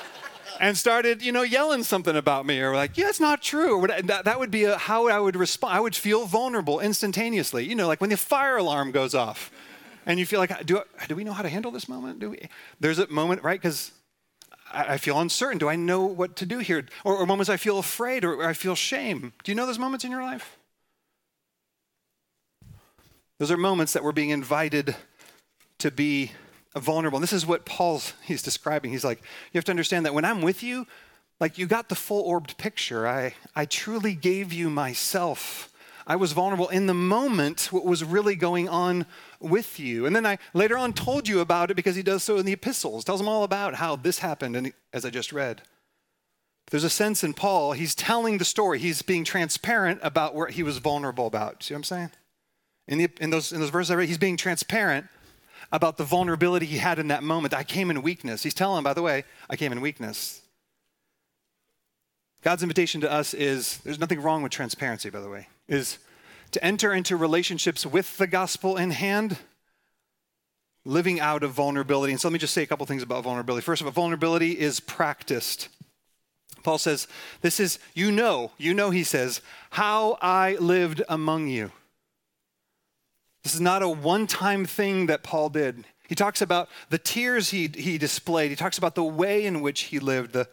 and 0.60 0.76
started, 0.76 1.22
you 1.22 1.32
know, 1.32 1.42
yelling 1.42 1.82
something 1.84 2.16
about 2.16 2.46
me 2.46 2.60
or 2.60 2.74
like, 2.74 2.98
yeah, 2.98 3.08
it's 3.08 3.20
not 3.20 3.42
true. 3.42 3.86
That, 3.86 4.24
that 4.24 4.38
would 4.40 4.50
be 4.50 4.64
a, 4.64 4.76
how 4.76 5.08
I 5.08 5.20
would 5.20 5.36
respond. 5.36 5.74
I 5.74 5.80
would 5.80 5.94
feel 5.94 6.26
vulnerable 6.26 6.80
instantaneously. 6.80 7.64
You 7.64 7.76
know, 7.76 7.86
like 7.86 8.00
when 8.00 8.10
the 8.10 8.16
fire 8.16 8.56
alarm 8.56 8.90
goes 8.90 9.14
off 9.14 9.50
and 10.08 10.18
you 10.18 10.24
feel 10.24 10.40
like, 10.40 10.64
do, 10.64 10.82
do 11.06 11.14
we 11.14 11.22
know 11.22 11.34
how 11.34 11.42
to 11.42 11.50
handle 11.50 11.70
this 11.70 11.86
moment? 11.86 12.18
Do 12.18 12.30
we? 12.30 12.48
There's 12.80 12.98
a 12.98 13.06
moment, 13.08 13.42
right? 13.42 13.60
Because 13.60 13.92
I, 14.72 14.94
I, 14.94 14.96
feel 14.96 15.20
uncertain. 15.20 15.58
Do 15.58 15.68
I 15.68 15.76
know 15.76 16.06
what 16.06 16.34
to 16.36 16.46
do 16.46 16.60
here? 16.60 16.86
Or, 17.04 17.14
or 17.14 17.26
moments 17.26 17.50
I 17.50 17.58
feel 17.58 17.78
afraid 17.78 18.24
or, 18.24 18.32
or 18.32 18.46
I 18.46 18.54
feel 18.54 18.74
shame. 18.74 19.34
Do 19.44 19.52
you 19.52 19.54
know 19.54 19.66
those 19.66 19.78
moments 19.78 20.06
in 20.06 20.10
your 20.10 20.22
life? 20.22 20.56
Those 23.38 23.50
are 23.50 23.58
moments 23.58 23.92
that 23.92 24.02
we're 24.02 24.12
being 24.12 24.30
invited 24.30 24.96
to 25.78 25.90
be 25.90 26.32
vulnerable. 26.74 27.18
And 27.18 27.22
this 27.22 27.34
is 27.34 27.44
what 27.44 27.66
Paul's 27.66 28.14
he's 28.24 28.42
describing. 28.42 28.90
He's 28.90 29.04
like, 29.04 29.18
you 29.52 29.58
have 29.58 29.64
to 29.66 29.72
understand 29.72 30.06
that 30.06 30.14
when 30.14 30.24
I'm 30.24 30.40
with 30.40 30.62
you, 30.62 30.86
like 31.38 31.58
you 31.58 31.66
got 31.66 31.90
the 31.90 31.94
full 31.94 32.22
orbed 32.22 32.56
picture. 32.56 33.06
I, 33.06 33.34
I 33.54 33.66
truly 33.66 34.14
gave 34.14 34.54
you 34.54 34.70
myself. 34.70 35.70
I 36.06 36.16
was 36.16 36.32
vulnerable 36.32 36.68
in 36.68 36.86
the 36.86 36.94
moment, 36.94 37.68
what 37.70 37.84
was 37.84 38.02
really 38.02 38.34
going 38.34 38.70
on 38.70 39.04
with 39.40 39.78
you. 39.78 40.06
And 40.06 40.14
then 40.14 40.26
I 40.26 40.38
later 40.54 40.76
on 40.76 40.92
told 40.92 41.28
you 41.28 41.40
about 41.40 41.70
it 41.70 41.74
because 41.74 41.96
he 41.96 42.02
does 42.02 42.22
so 42.22 42.38
in 42.38 42.46
the 42.46 42.52
epistles, 42.52 43.04
tells 43.04 43.20
them 43.20 43.28
all 43.28 43.44
about 43.44 43.74
how 43.74 43.96
this 43.96 44.18
happened, 44.18 44.56
and 44.56 44.72
as 44.92 45.04
I 45.04 45.10
just 45.10 45.32
read. 45.32 45.62
There's 46.70 46.84
a 46.84 46.90
sense 46.90 47.24
in 47.24 47.32
Paul, 47.32 47.72
he's 47.72 47.94
telling 47.94 48.38
the 48.38 48.44
story. 48.44 48.78
He's 48.78 49.00
being 49.00 49.24
transparent 49.24 50.00
about 50.02 50.34
what 50.34 50.52
he 50.52 50.62
was 50.62 50.78
vulnerable 50.78 51.26
about. 51.26 51.62
See 51.62 51.74
what 51.74 51.78
I'm 51.78 51.84
saying? 51.84 52.10
In, 52.86 52.98
the, 52.98 53.10
in, 53.20 53.30
those, 53.30 53.52
in 53.52 53.60
those 53.60 53.70
verses 53.70 53.90
I 53.90 53.94
read, 53.94 54.08
he's 54.08 54.18
being 54.18 54.36
transparent 54.36 55.06
about 55.72 55.96
the 55.96 56.04
vulnerability 56.04 56.66
he 56.66 56.78
had 56.78 56.98
in 56.98 57.08
that 57.08 57.22
moment. 57.22 57.54
I 57.54 57.62
came 57.62 57.90
in 57.90 58.02
weakness. 58.02 58.42
He's 58.42 58.54
telling, 58.54 58.82
by 58.82 58.94
the 58.94 59.02
way, 59.02 59.24
I 59.48 59.56
came 59.56 59.72
in 59.72 59.80
weakness. 59.80 60.42
God's 62.42 62.62
invitation 62.62 63.00
to 63.00 63.10
us 63.10 63.34
is 63.34 63.78
there's 63.78 63.98
nothing 63.98 64.20
wrong 64.20 64.42
with 64.42 64.52
transparency, 64.52 65.10
by 65.10 65.20
the 65.20 65.28
way, 65.28 65.48
is 65.68 65.98
to 66.52 66.64
enter 66.64 66.92
into 66.92 67.16
relationships 67.16 67.84
with 67.84 68.16
the 68.16 68.26
gospel 68.26 68.76
in 68.76 68.90
hand, 68.90 69.38
living 70.84 71.20
out 71.20 71.42
of 71.42 71.52
vulnerability. 71.52 72.12
And 72.12 72.20
so 72.20 72.28
let 72.28 72.32
me 72.32 72.38
just 72.38 72.54
say 72.54 72.62
a 72.62 72.66
couple 72.66 72.86
things 72.86 73.02
about 73.02 73.24
vulnerability. 73.24 73.64
First 73.64 73.82
of 73.82 73.86
all, 73.86 73.92
vulnerability 73.92 74.58
is 74.58 74.80
practiced. 74.80 75.68
Paul 76.62 76.78
says, 76.78 77.06
This 77.40 77.60
is, 77.60 77.78
you 77.94 78.10
know, 78.10 78.52
you 78.58 78.74
know, 78.74 78.90
he 78.90 79.04
says, 79.04 79.40
how 79.70 80.18
I 80.20 80.56
lived 80.56 81.02
among 81.08 81.48
you. 81.48 81.72
This 83.42 83.54
is 83.54 83.60
not 83.60 83.82
a 83.82 83.88
one 83.88 84.26
time 84.26 84.64
thing 84.64 85.06
that 85.06 85.22
Paul 85.22 85.50
did. 85.50 85.84
He 86.08 86.14
talks 86.14 86.40
about 86.40 86.68
the 86.88 86.98
tears 86.98 87.50
he, 87.50 87.70
he 87.74 87.98
displayed, 87.98 88.50
he 88.50 88.56
talks 88.56 88.78
about 88.78 88.94
the 88.94 89.04
way 89.04 89.44
in 89.44 89.60
which 89.60 89.82
he 89.82 89.98
lived, 89.98 90.32
the, 90.32 90.48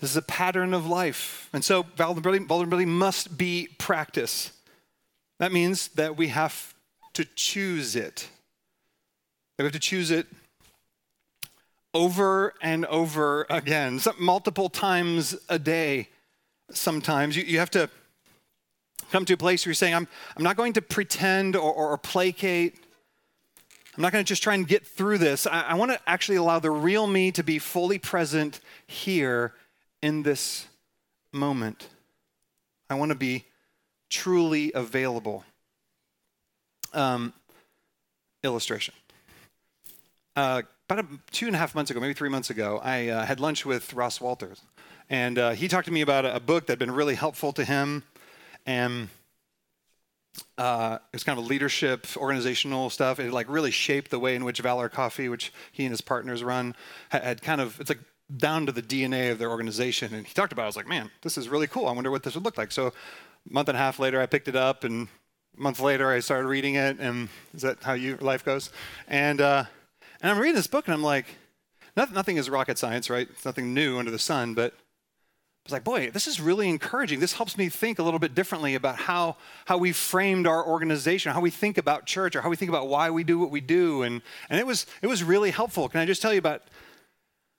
this 0.00 0.10
is 0.10 0.16
a 0.16 0.22
pattern 0.22 0.74
of 0.74 0.86
life. 0.86 1.48
And 1.52 1.64
so 1.64 1.84
vulnerability, 1.96 2.44
vulnerability 2.44 2.86
must 2.86 3.38
be 3.38 3.68
practice. 3.78 4.52
That 5.42 5.50
means 5.50 5.88
that 5.96 6.16
we 6.16 6.28
have 6.28 6.72
to 7.14 7.24
choose 7.24 7.96
it. 7.96 8.28
We 9.58 9.64
have 9.64 9.72
to 9.72 9.80
choose 9.80 10.12
it 10.12 10.28
over 11.92 12.54
and 12.62 12.86
over 12.86 13.44
again, 13.50 13.98
multiple 14.20 14.68
times 14.68 15.34
a 15.48 15.58
day. 15.58 16.10
Sometimes 16.70 17.36
you, 17.36 17.42
you 17.42 17.58
have 17.58 17.70
to 17.70 17.90
come 19.10 19.24
to 19.24 19.32
a 19.32 19.36
place 19.36 19.66
where 19.66 19.70
you're 19.70 19.74
saying, 19.74 19.96
I'm, 19.96 20.06
I'm 20.36 20.44
not 20.44 20.56
going 20.56 20.74
to 20.74 20.80
pretend 20.80 21.56
or, 21.56 21.72
or, 21.72 21.88
or 21.88 21.98
placate. 21.98 22.76
I'm 23.96 24.02
not 24.02 24.12
going 24.12 24.24
to 24.24 24.28
just 24.28 24.44
try 24.44 24.54
and 24.54 24.64
get 24.64 24.86
through 24.86 25.18
this. 25.18 25.48
I, 25.48 25.62
I 25.62 25.74
want 25.74 25.90
to 25.90 25.98
actually 26.06 26.36
allow 26.36 26.60
the 26.60 26.70
real 26.70 27.08
me 27.08 27.32
to 27.32 27.42
be 27.42 27.58
fully 27.58 27.98
present 27.98 28.60
here 28.86 29.54
in 30.02 30.22
this 30.22 30.68
moment. 31.32 31.88
I 32.88 32.94
want 32.94 33.08
to 33.08 33.16
be 33.16 33.46
truly 34.12 34.70
available. 34.74 35.44
Um, 36.92 37.32
illustration. 38.44 38.94
Uh, 40.36 40.62
about 40.88 41.04
a, 41.04 41.08
two 41.30 41.46
and 41.46 41.56
a 41.56 41.58
half 41.58 41.74
months 41.74 41.90
ago, 41.90 42.00
maybe 42.00 42.12
three 42.12 42.28
months 42.28 42.50
ago, 42.50 42.80
I 42.82 43.08
uh, 43.08 43.24
had 43.24 43.40
lunch 43.40 43.64
with 43.64 43.94
Ross 43.94 44.20
Walters. 44.20 44.60
And 45.08 45.38
uh, 45.38 45.50
he 45.50 45.68
talked 45.68 45.86
to 45.86 45.92
me 45.92 46.02
about 46.02 46.24
a, 46.24 46.36
a, 46.36 46.40
book 46.40 46.66
that 46.66 46.72
had 46.72 46.78
been 46.78 46.90
really 46.90 47.14
helpful 47.14 47.52
to 47.54 47.64
him. 47.64 48.02
And 48.66 49.08
uh, 50.58 50.98
it 51.12 51.16
was 51.16 51.24
kind 51.24 51.38
of 51.38 51.44
a 51.44 51.48
leadership, 51.48 52.06
organizational 52.16 52.90
stuff. 52.90 53.18
It 53.18 53.32
like 53.32 53.48
really 53.48 53.70
shaped 53.70 54.10
the 54.10 54.18
way 54.18 54.34
in 54.34 54.44
which 54.44 54.60
Valor 54.60 54.88
Coffee, 54.88 55.28
which 55.28 55.52
he 55.70 55.84
and 55.84 55.90
his 55.90 56.00
partners 56.00 56.44
run, 56.44 56.74
had, 57.10 57.22
had 57.22 57.42
kind 57.42 57.60
of, 57.60 57.80
it's 57.80 57.90
like 57.90 58.00
down 58.34 58.66
to 58.66 58.72
the 58.72 58.82
DNA 58.82 59.30
of 59.30 59.38
their 59.38 59.50
organization. 59.50 60.14
And 60.14 60.26
he 60.26 60.34
talked 60.34 60.52
about 60.52 60.62
it. 60.62 60.66
I 60.66 60.68
was 60.68 60.76
like, 60.76 60.88
man, 60.88 61.10
this 61.22 61.38
is 61.38 61.48
really 61.48 61.66
cool. 61.66 61.86
I 61.86 61.92
wonder 61.92 62.10
what 62.10 62.22
this 62.22 62.34
would 62.34 62.44
look 62.44 62.58
like. 62.58 62.72
So 62.72 62.92
a 63.48 63.52
month 63.52 63.68
and 63.68 63.76
a 63.76 63.80
half 63.80 63.98
later, 63.98 64.20
I 64.20 64.26
picked 64.26 64.48
it 64.48 64.56
up, 64.56 64.84
and 64.84 65.08
a 65.58 65.60
month 65.60 65.80
later, 65.80 66.10
I 66.10 66.20
started 66.20 66.48
reading 66.48 66.74
it. 66.76 66.98
And 66.98 67.28
is 67.54 67.62
that 67.62 67.82
how 67.82 67.94
your 67.94 68.18
life 68.18 68.44
goes? 68.44 68.70
And 69.08 69.40
uh, 69.40 69.64
and 70.20 70.30
I'm 70.30 70.38
reading 70.38 70.54
this 70.54 70.68
book, 70.68 70.86
and 70.86 70.94
I'm 70.94 71.02
like, 71.02 71.26
nothing, 71.96 72.14
nothing 72.14 72.36
is 72.36 72.48
rocket 72.48 72.78
science, 72.78 73.10
right? 73.10 73.28
It's 73.30 73.44
nothing 73.44 73.74
new 73.74 73.98
under 73.98 74.10
the 74.10 74.18
sun, 74.18 74.54
but 74.54 74.72
I 74.72 75.66
was 75.66 75.72
like, 75.72 75.84
boy, 75.84 76.10
this 76.10 76.26
is 76.26 76.40
really 76.40 76.68
encouraging. 76.68 77.20
This 77.20 77.34
helps 77.34 77.56
me 77.56 77.68
think 77.68 78.00
a 78.00 78.02
little 78.02 78.18
bit 78.18 78.34
differently 78.34 78.74
about 78.74 78.96
how, 78.96 79.36
how 79.66 79.78
we 79.78 79.92
framed 79.92 80.46
our 80.46 80.66
organization, 80.66 81.32
how 81.32 81.40
we 81.40 81.50
think 81.50 81.78
about 81.78 82.04
church, 82.04 82.34
or 82.34 82.40
how 82.40 82.50
we 82.50 82.56
think 82.56 82.68
about 82.68 82.88
why 82.88 83.10
we 83.10 83.22
do 83.22 83.38
what 83.38 83.50
we 83.50 83.60
do. 83.60 84.02
And, 84.02 84.22
and 84.50 84.58
it, 84.58 84.66
was, 84.66 84.86
it 85.02 85.06
was 85.06 85.22
really 85.22 85.52
helpful. 85.52 85.88
Can 85.88 86.00
I 86.00 86.04
just 86.04 86.20
tell 86.20 86.32
you 86.32 86.40
about 86.40 86.62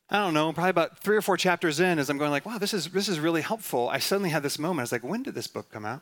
I 0.09 0.17
don't 0.17 0.33
know, 0.33 0.51
probably 0.51 0.69
about 0.69 0.99
three 0.99 1.15
or 1.15 1.21
four 1.21 1.37
chapters 1.37 1.79
in, 1.79 1.97
as 1.97 2.09
I'm 2.09 2.17
going 2.17 2.31
like, 2.31 2.45
wow, 2.45 2.57
this 2.57 2.73
is 2.73 2.89
this 2.89 3.07
is 3.07 3.19
really 3.19 3.41
helpful. 3.41 3.89
I 3.89 3.99
suddenly 3.99 4.29
had 4.29 4.43
this 4.43 4.59
moment. 4.59 4.79
I 4.79 4.83
was 4.83 4.91
like, 4.91 5.03
when 5.03 5.23
did 5.23 5.33
this 5.33 5.47
book 5.47 5.71
come 5.71 5.85
out? 5.85 6.01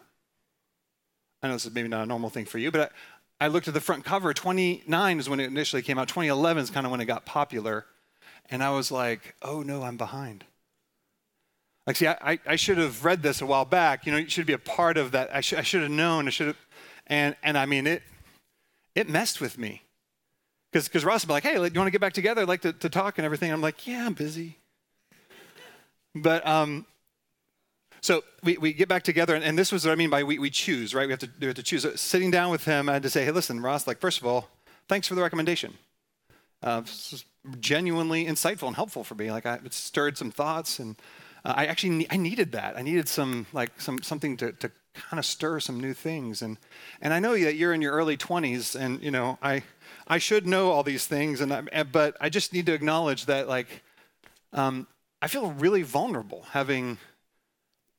I 1.41 1.47
know 1.47 1.53
this 1.53 1.65
is 1.65 1.73
maybe 1.73 1.87
not 1.87 2.03
a 2.03 2.05
normal 2.05 2.29
thing 2.29 2.45
for 2.45 2.57
you, 2.57 2.71
but 2.71 2.91
I, 3.39 3.45
I 3.45 3.47
looked 3.47 3.67
at 3.67 3.73
the 3.73 3.81
front 3.81 4.03
cover. 4.03 4.33
29 4.33 5.19
is 5.19 5.29
when 5.29 5.39
it 5.39 5.45
initially 5.45 5.81
came 5.81 5.97
out. 5.97 6.07
2011 6.07 6.63
is 6.63 6.69
kind 6.69 6.85
of 6.85 6.91
when 6.91 7.01
it 7.01 7.05
got 7.05 7.25
popular, 7.25 7.85
and 8.49 8.63
I 8.63 8.71
was 8.71 8.91
like, 8.91 9.35
oh 9.41 9.61
no, 9.61 9.83
I'm 9.83 9.97
behind. 9.97 10.45
Like, 11.87 11.95
see, 11.95 12.07
I, 12.07 12.39
I 12.45 12.55
should 12.57 12.77
have 12.77 13.03
read 13.03 13.23
this 13.23 13.41
a 13.41 13.45
while 13.45 13.65
back. 13.65 14.05
You 14.05 14.11
know, 14.11 14.17
you 14.17 14.29
should 14.29 14.45
be 14.45 14.53
a 14.53 14.59
part 14.59 14.97
of 14.97 15.11
that. 15.11 15.33
I 15.33 15.41
should, 15.41 15.59
I 15.59 15.63
should 15.63 15.81
have 15.81 15.91
known. 15.91 16.27
I 16.27 16.31
should 16.31 16.47
have, 16.47 16.57
and 17.07 17.35
and 17.43 17.57
I 17.57 17.65
mean 17.65 17.87
it. 17.87 18.03
It 18.93 19.09
messed 19.09 19.39
with 19.39 19.57
me 19.57 19.83
because 20.71 21.03
Ross 21.03 21.23
would 21.23 21.27
be 21.27 21.33
like, 21.33 21.43
hey, 21.43 21.53
you 21.53 21.59
want 21.59 21.73
to 21.73 21.91
get 21.91 22.01
back 22.01 22.13
together? 22.13 22.41
I'd 22.41 22.47
like 22.47 22.61
to, 22.61 22.73
to 22.73 22.89
talk 22.89 23.17
and 23.17 23.25
everything. 23.25 23.51
I'm 23.51 23.61
like, 23.61 23.85
yeah, 23.87 24.05
I'm 24.05 24.13
busy. 24.13 24.57
But 26.15 26.45
um, 26.47 26.85
so 28.01 28.23
we, 28.43 28.57
we 28.57 28.73
get 28.73 28.87
back 28.87 29.03
together, 29.03 29.35
and, 29.35 29.43
and 29.43 29.57
this 29.57 29.71
was 29.71 29.85
what 29.85 29.91
I 29.91 29.95
mean 29.95 30.09
by 30.09 30.23
we, 30.23 30.39
we 30.39 30.49
choose, 30.49 30.93
right? 30.93 31.07
We 31.07 31.11
have 31.11 31.19
to, 31.19 31.29
we 31.39 31.47
have 31.47 31.55
to 31.55 31.63
choose. 31.63 31.85
Sitting 31.99 32.31
down 32.31 32.51
with 32.51 32.65
him, 32.65 32.89
I 32.89 32.93
had 32.93 33.03
to 33.03 33.09
say, 33.09 33.25
hey, 33.25 33.31
listen, 33.31 33.61
Ross, 33.61 33.85
like, 33.85 33.99
first 33.99 34.19
of 34.19 34.25
all, 34.25 34.49
thanks 34.87 35.07
for 35.07 35.15
the 35.15 35.21
recommendation. 35.21 35.73
Uh, 36.63 36.81
this 36.81 37.25
genuinely 37.59 38.25
insightful 38.25 38.67
and 38.67 38.75
helpful 38.75 39.03
for 39.03 39.15
me. 39.15 39.31
Like, 39.31 39.45
I, 39.45 39.55
it 39.55 39.73
stirred 39.73 40.17
some 40.17 40.31
thoughts, 40.31 40.79
and 40.79 40.95
uh, 41.43 41.53
I 41.55 41.65
actually 41.65 42.07
I 42.09 42.17
needed 42.17 42.53
that. 42.53 42.77
I 42.77 42.81
needed 42.81 43.07
some, 43.07 43.45
like, 43.51 43.79
some 43.81 44.01
something 44.03 44.37
to, 44.37 44.51
to 44.53 44.71
kind 44.93 45.19
of 45.19 45.25
stir 45.25 45.59
some 45.59 45.79
new 45.79 45.93
things. 45.93 46.41
And, 46.41 46.57
and 47.01 47.13
I 47.13 47.19
know 47.19 47.37
that 47.37 47.55
you're 47.55 47.73
in 47.73 47.81
your 47.81 47.93
early 47.93 48.17
20s, 48.17 48.75
and, 48.79 49.01
you 49.03 49.11
know, 49.11 49.37
I– 49.41 49.63
I 50.07 50.17
should 50.17 50.47
know 50.47 50.71
all 50.71 50.83
these 50.83 51.05
things, 51.05 51.41
and 51.41 51.53
I, 51.53 51.83
but 51.83 52.17
I 52.19 52.29
just 52.29 52.53
need 52.53 52.65
to 52.65 52.73
acknowledge 52.73 53.25
that, 53.25 53.47
like, 53.47 53.83
um, 54.53 54.87
I 55.21 55.27
feel 55.27 55.51
really 55.51 55.83
vulnerable 55.83 56.45
having 56.51 56.97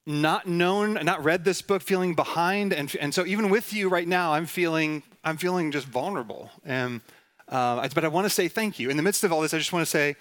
not 0.05 0.47
known, 0.47 0.95
not 0.95 1.23
read 1.23 1.45
this 1.45 1.63
book, 1.63 1.83
feeling 1.83 2.15
behind, 2.15 2.73
and 2.73 2.95
and 3.01 3.15
so 3.15 3.25
even 3.25 3.51
with 3.51 3.73
you 3.73 3.89
right 3.89 4.09
now, 4.09 4.33
I'm 4.33 4.47
feeling 4.47 5.03
I'm 5.23 5.37
feeling 5.37 5.71
just 5.71 5.87
vulnerable, 5.87 6.51
and 6.65 7.01
uh, 7.49 7.89
but 7.95 8.05
I 8.05 8.09
want 8.09 8.25
to 8.25 8.31
say 8.31 8.49
thank 8.49 8.79
you. 8.79 8.91
In 8.91 8.97
the 8.97 9.03
midst 9.03 9.23
of 9.23 9.33
all 9.33 9.41
this, 9.41 9.55
I 9.55 9.59
just 9.59 9.73
want 9.73 9.85
to 9.85 9.91
say 9.91 10.17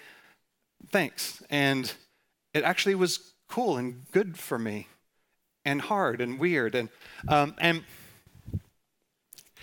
thanks, 0.90 1.42
and 1.50 1.92
it 2.54 2.62
actually 2.62 2.94
was 2.94 3.32
cool 3.48 3.76
and 3.76 4.06
good 4.12 4.38
for 4.38 4.58
me, 4.58 4.86
and 5.64 5.80
hard 5.80 6.20
and 6.20 6.38
weird, 6.38 6.76
and 6.76 6.88
um, 7.26 7.54
and 7.58 7.82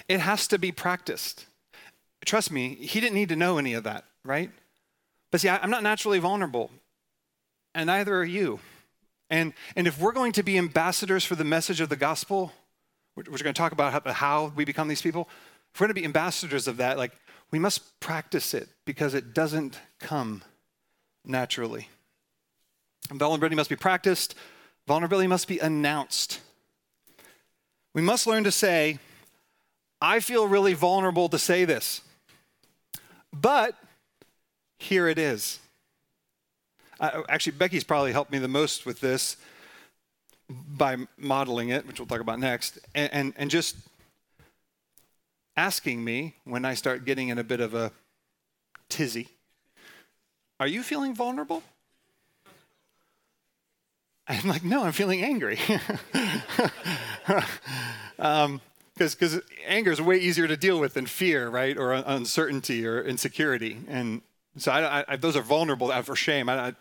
it 0.09 0.19
has 0.19 0.47
to 0.47 0.59
be 0.59 0.71
practiced 0.73 1.45
trust 2.25 2.51
me, 2.51 2.75
he 2.75 2.99
didn't 2.99 3.15
need 3.15 3.29
to 3.29 3.35
know 3.35 3.57
any 3.57 3.73
of 3.73 3.83
that, 3.83 4.05
right? 4.23 4.51
But 5.31 5.41
see, 5.41 5.49
I, 5.49 5.63
am 5.63 5.69
not 5.69 5.83
naturally 5.83 6.19
vulnerable, 6.19 6.71
and 7.73 7.87
neither 7.87 8.15
are 8.15 8.25
you. 8.25 8.59
And, 9.29 9.53
and 9.75 9.87
if 9.87 9.99
we're 9.99 10.11
going 10.11 10.31
to 10.33 10.43
be 10.43 10.57
ambassadors 10.57 11.23
for 11.23 11.35
the 11.35 11.43
message 11.43 11.81
of 11.81 11.89
the 11.89 11.95
gospel, 11.95 12.51
we're, 13.15 13.23
we're 13.23 13.37
going 13.37 13.53
to 13.53 13.53
talk 13.53 13.71
about 13.71 14.05
how, 14.05 14.13
how 14.13 14.53
we 14.55 14.65
become 14.65 14.87
these 14.87 15.01
people. 15.01 15.29
If 15.73 15.79
we're 15.79 15.87
going 15.87 15.95
to 15.95 16.01
be 16.01 16.05
ambassadors 16.05 16.67
of 16.67 16.77
that, 16.77 16.97
like 16.97 17.11
we 17.51 17.59
must 17.59 17.99
practice 17.99 18.53
it 18.53 18.69
because 18.85 19.13
it 19.13 19.33
doesn't 19.33 19.79
come 19.99 20.41
naturally. 21.25 21.89
Vulnerability 23.11 23.55
must 23.55 23.69
be 23.69 23.75
practiced, 23.75 24.35
vulnerability 24.87 25.27
must 25.27 25.47
be 25.47 25.59
announced. 25.59 26.41
We 27.93 28.01
must 28.01 28.27
learn 28.27 28.43
to 28.43 28.51
say, 28.51 28.99
I 30.01 30.19
feel 30.19 30.47
really 30.47 30.73
vulnerable 30.73 31.27
to 31.29 31.39
say 31.39 31.65
this. 31.65 32.01
But 33.33 33.75
here 34.77 35.07
it 35.07 35.17
is. 35.17 35.59
Uh, 36.99 37.21
actually, 37.29 37.53
Becky's 37.53 37.83
probably 37.83 38.11
helped 38.11 38.31
me 38.31 38.39
the 38.39 38.47
most 38.47 38.85
with 38.85 38.99
this 38.99 39.37
by 40.49 40.97
modeling 41.17 41.69
it, 41.69 41.87
which 41.87 41.99
we'll 41.99 42.07
talk 42.07 42.21
about 42.21 42.39
next, 42.39 42.79
and, 42.95 43.13
and, 43.13 43.33
and 43.37 43.51
just 43.51 43.75
asking 45.55 46.03
me 46.03 46.35
when 46.45 46.65
I 46.65 46.73
start 46.73 47.05
getting 47.05 47.29
in 47.29 47.37
a 47.37 47.43
bit 47.43 47.59
of 47.59 47.73
a 47.73 47.91
tizzy, 48.87 49.27
Are 50.59 50.67
you 50.67 50.83
feeling 50.83 51.13
vulnerable? 51.13 51.63
I'm 54.27 54.47
like, 54.47 54.63
No, 54.63 54.83
I'm 54.83 54.91
feeling 54.91 55.23
angry. 55.23 55.59
um, 58.19 58.61
because 58.99 59.41
anger 59.65 59.91
is 59.91 60.01
way 60.01 60.17
easier 60.17 60.47
to 60.47 60.57
deal 60.57 60.79
with 60.79 60.93
than 60.93 61.05
fear, 61.05 61.49
right, 61.49 61.77
or 61.77 61.93
uncertainty 61.93 62.85
or 62.85 63.01
insecurity. 63.01 63.79
And 63.87 64.21
so 64.57 64.71
I, 64.71 65.05
I, 65.07 65.15
those 65.15 65.35
are 65.35 65.41
vulnerable 65.41 65.91
uh, 65.91 66.01
for 66.01 66.15
shame. 66.15 66.49
I, 66.49 66.73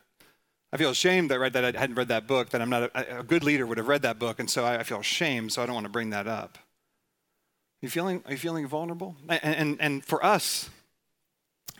I 0.73 0.77
feel 0.77 0.91
ashamed 0.91 1.31
that 1.31 1.39
right 1.39 1.53
that 1.53 1.65
I 1.65 1.79
hadn't 1.79 1.97
read 1.97 2.09
that 2.09 2.27
book. 2.27 2.51
That 2.51 2.61
I'm 2.61 2.71
not 2.71 2.85
a, 2.95 3.21
a 3.21 3.23
good 3.23 3.43
leader 3.43 3.67
would 3.67 3.79
have 3.79 3.89
read 3.89 4.03
that 4.03 4.19
book, 4.19 4.39
and 4.39 4.51
so 4.51 4.67
I, 4.67 4.83
feel 4.83 5.01
ashamed. 5.01 5.53
So 5.53 5.63
I 5.63 5.67
don't 5.67 5.75
want 5.75 5.87
to 5.87 5.93
bring 5.93 6.11
that 6.11 6.27
up. 6.27 6.59
You 7.81 7.89
feeling? 7.89 8.23
Are 8.27 8.33
you 8.33 8.39
feeling 8.39 8.67
vulnerable? 8.67 9.17
And 9.29 9.41
and, 9.43 9.77
and 9.81 10.05
for 10.05 10.25
us 10.25 10.69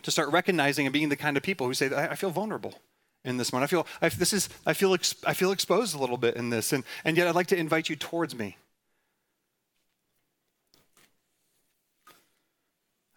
to 0.01 0.11
start 0.11 0.29
recognizing 0.31 0.85
and 0.85 0.93
being 0.93 1.09
the 1.09 1.15
kind 1.15 1.37
of 1.37 1.43
people 1.43 1.67
who 1.67 1.73
say, 1.73 1.93
I, 1.93 2.11
I 2.11 2.15
feel 2.15 2.31
vulnerable 2.31 2.75
in 3.23 3.37
this 3.37 3.51
moment. 3.51 3.69
I 3.69 3.71
feel 3.71 3.87
I, 4.01 4.09
this 4.09 4.33
is 4.33 4.49
I 4.65 4.73
feel 4.73 4.95
I 5.25 5.33
feel 5.33 5.51
exposed 5.51 5.95
a 5.95 5.99
little 5.99 6.17
bit 6.17 6.35
in 6.35 6.49
this, 6.49 6.73
and 6.73 6.83
and 7.03 7.17
yet 7.17 7.27
I'd 7.27 7.35
like 7.35 7.47
to 7.47 7.57
invite 7.57 7.89
you 7.89 7.95
towards 7.95 8.35
me. 8.35 8.57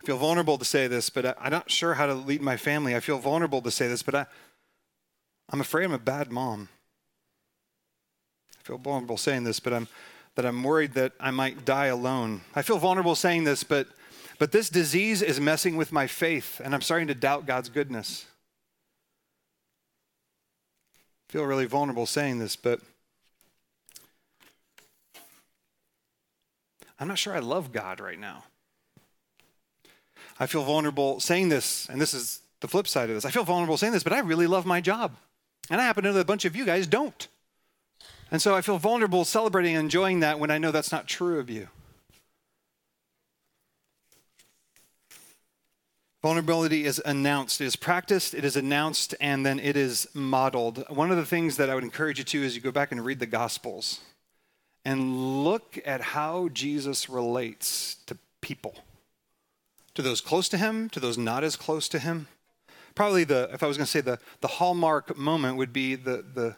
I 0.03 0.07
feel 0.07 0.17
vulnerable 0.17 0.59
to 0.59 0.65
say 0.65 0.89
this, 0.89 1.11
but 1.11 1.25
I, 1.25 1.35
I'm 1.39 1.53
not 1.53 1.71
sure 1.71 1.95
how 1.95 2.07
to 2.07 2.15
lead 2.15 2.43
my 2.43 2.57
family. 2.57 2.97
I 2.97 3.01
feel 3.01 3.19
vulnerable 3.19 3.63
to 3.63 3.71
say 3.71 3.87
this, 3.87 4.03
but 4.03 4.17
I, 4.17 4.27
I'm 5.51 5.61
afraid 5.61 5.85
I'm 5.85 5.93
a 5.93 5.99
bad 5.99 6.33
mom. 6.33 6.69
I 8.59 8.67
feel 8.67 8.79
vulnerable 8.79 9.17
saying 9.17 9.45
this, 9.45 9.61
but 9.61 9.73
I'm 9.73 9.89
that 10.35 10.47
I'm 10.47 10.63
worried 10.63 10.95
that 10.95 11.13
I 11.21 11.31
might 11.31 11.67
die 11.67 11.87
alone. 11.87 12.41
I 12.55 12.63
feel 12.63 12.79
vulnerable 12.79 13.15
saying 13.15 13.45
this, 13.45 13.63
but 13.63 13.87
but 14.39 14.51
this 14.51 14.69
disease 14.69 15.23
is 15.23 15.39
messing 15.39 15.77
with 15.77 15.93
my 15.93 16.09
faith, 16.09 16.61
and 16.65 16.75
I'm 16.75 16.81
starting 16.81 17.09
to 17.09 17.15
doubt 17.15 17.47
God's 17.47 17.69
goodness. 17.69 18.27
I 21.29 21.33
feel 21.33 21.45
really 21.45 21.67
vulnerable 21.67 22.07
saying 22.07 22.41
this, 22.41 22.57
but 22.57 22.81
I'm 26.99 27.09
not 27.09 27.19
sure 27.19 27.35
I 27.35 27.41
love 27.41 27.73
God 27.73 28.01
right 28.01 28.19
now. 28.19 28.45
I 30.39 30.47
feel 30.47 30.65
vulnerable 30.65 31.21
saying 31.21 31.49
this, 31.49 31.89
and 31.89 32.01
this 32.01 32.15
is 32.15 32.41
the 32.61 32.69
flip 32.69 32.89
side 32.89 33.11
of 33.11 33.15
this. 33.15 33.25
I 33.25 33.31
feel 33.31 33.45
vulnerable 33.45 33.77
saying 33.77 33.93
this, 33.93 34.03
but 34.03 34.13
I 34.13 34.21
really 34.21 34.47
love 34.47 34.67
my 34.67 34.81
job. 34.81 35.13
And 35.71 35.81
I 35.81 35.85
happen 35.85 36.05
to 36.05 36.11
know 36.11 36.15
that 36.15 36.21
a 36.21 36.25
bunch 36.25 36.45
of 36.45 36.57
you 36.57 36.65
guys 36.65 36.87
don't. 36.87 37.29
And 38.31 38.41
so 38.41 38.55
I 38.55 38.63
feel 38.63 38.79
vulnerable 38.79 39.25
celebrating 39.25 39.77
and 39.77 39.85
enjoying 39.85 40.21
that 40.21 40.39
when 40.39 40.51
I 40.51 40.59
know 40.59 40.71
that's 40.71 40.93
not 40.93 41.07
true 41.07 41.39
of 41.39 41.51
you. 41.51 41.69
Vulnerability 46.23 46.85
is 46.85 47.03
announced, 47.05 47.61
it 47.61 47.65
is 47.65 47.75
practiced, 47.75 48.33
it 48.33 48.45
is 48.45 48.57
announced, 48.57 49.13
and 49.21 49.45
then 49.45 49.59
it 49.59 49.77
is 49.77 50.09
modeled. 50.15 50.85
One 50.89 51.11
of 51.11 51.17
the 51.17 51.27
things 51.27 51.57
that 51.57 51.69
I 51.69 51.75
would 51.75 51.83
encourage 51.83 52.19
you 52.19 52.25
to 52.25 52.43
is 52.45 52.55
you 52.55 52.61
go 52.61 52.71
back 52.71 52.93
and 52.93 53.05
read 53.05 53.19
the 53.19 53.27
Gospels 53.27 54.01
and 54.85 55.43
look 55.43 55.81
at 55.85 56.01
how 56.01 56.49
Jesus 56.49 57.11
relates 57.11 57.97
to 58.07 58.17
people 58.41 58.77
to 59.95 60.03
those 60.03 60.21
close 60.21 60.49
to 60.51 60.59
him, 60.59 60.89
to 60.91 61.01
those 61.01 61.19
not 61.19 61.45
as 61.45 61.57
close 61.57 61.89
to 61.89 61.99
him. 61.99 62.29
Probably 62.95 63.25
the, 63.25 63.51
if 63.53 63.63
I 63.63 63.67
was 63.67 63.77
going 63.77 63.87
to 63.87 63.91
say 63.91 64.01
the, 64.01 64.19
the 64.41 64.49
hallmark 64.49 65.17
moment 65.17 65.57
would 65.57 65.73
be 65.73 65.95
the, 65.95 66.25
the, 66.35 66.57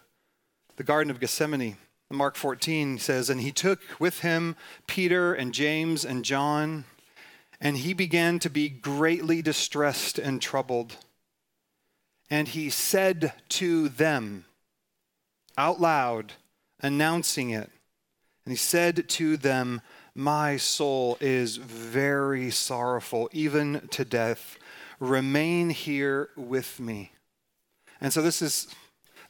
the 0.76 0.84
Garden 0.84 1.10
of 1.10 1.20
Gethsemane. 1.20 1.76
Mark 2.10 2.36
14 2.36 2.98
says, 2.98 3.30
And 3.30 3.40
he 3.40 3.52
took 3.52 3.80
with 3.98 4.20
him 4.20 4.56
Peter 4.86 5.34
and 5.34 5.52
James 5.52 6.04
and 6.04 6.24
John, 6.24 6.84
and 7.60 7.78
he 7.78 7.92
began 7.92 8.38
to 8.40 8.50
be 8.50 8.68
greatly 8.68 9.42
distressed 9.42 10.18
and 10.18 10.40
troubled. 10.40 10.96
And 12.30 12.48
he 12.48 12.70
said 12.70 13.32
to 13.50 13.88
them 13.88 14.44
out 15.56 15.80
loud, 15.80 16.32
announcing 16.80 17.50
it, 17.50 17.70
and 18.44 18.52
he 18.52 18.56
said 18.56 19.08
to 19.08 19.36
them, 19.36 19.80
my 20.14 20.56
soul 20.56 21.16
is 21.20 21.56
very 21.56 22.50
sorrowful, 22.50 23.28
even 23.32 23.88
to 23.90 24.04
death. 24.04 24.58
Remain 25.00 25.70
here 25.70 26.30
with 26.36 26.78
me. 26.78 27.12
And 28.00 28.12
so 28.12 28.22
this 28.22 28.40
is 28.40 28.68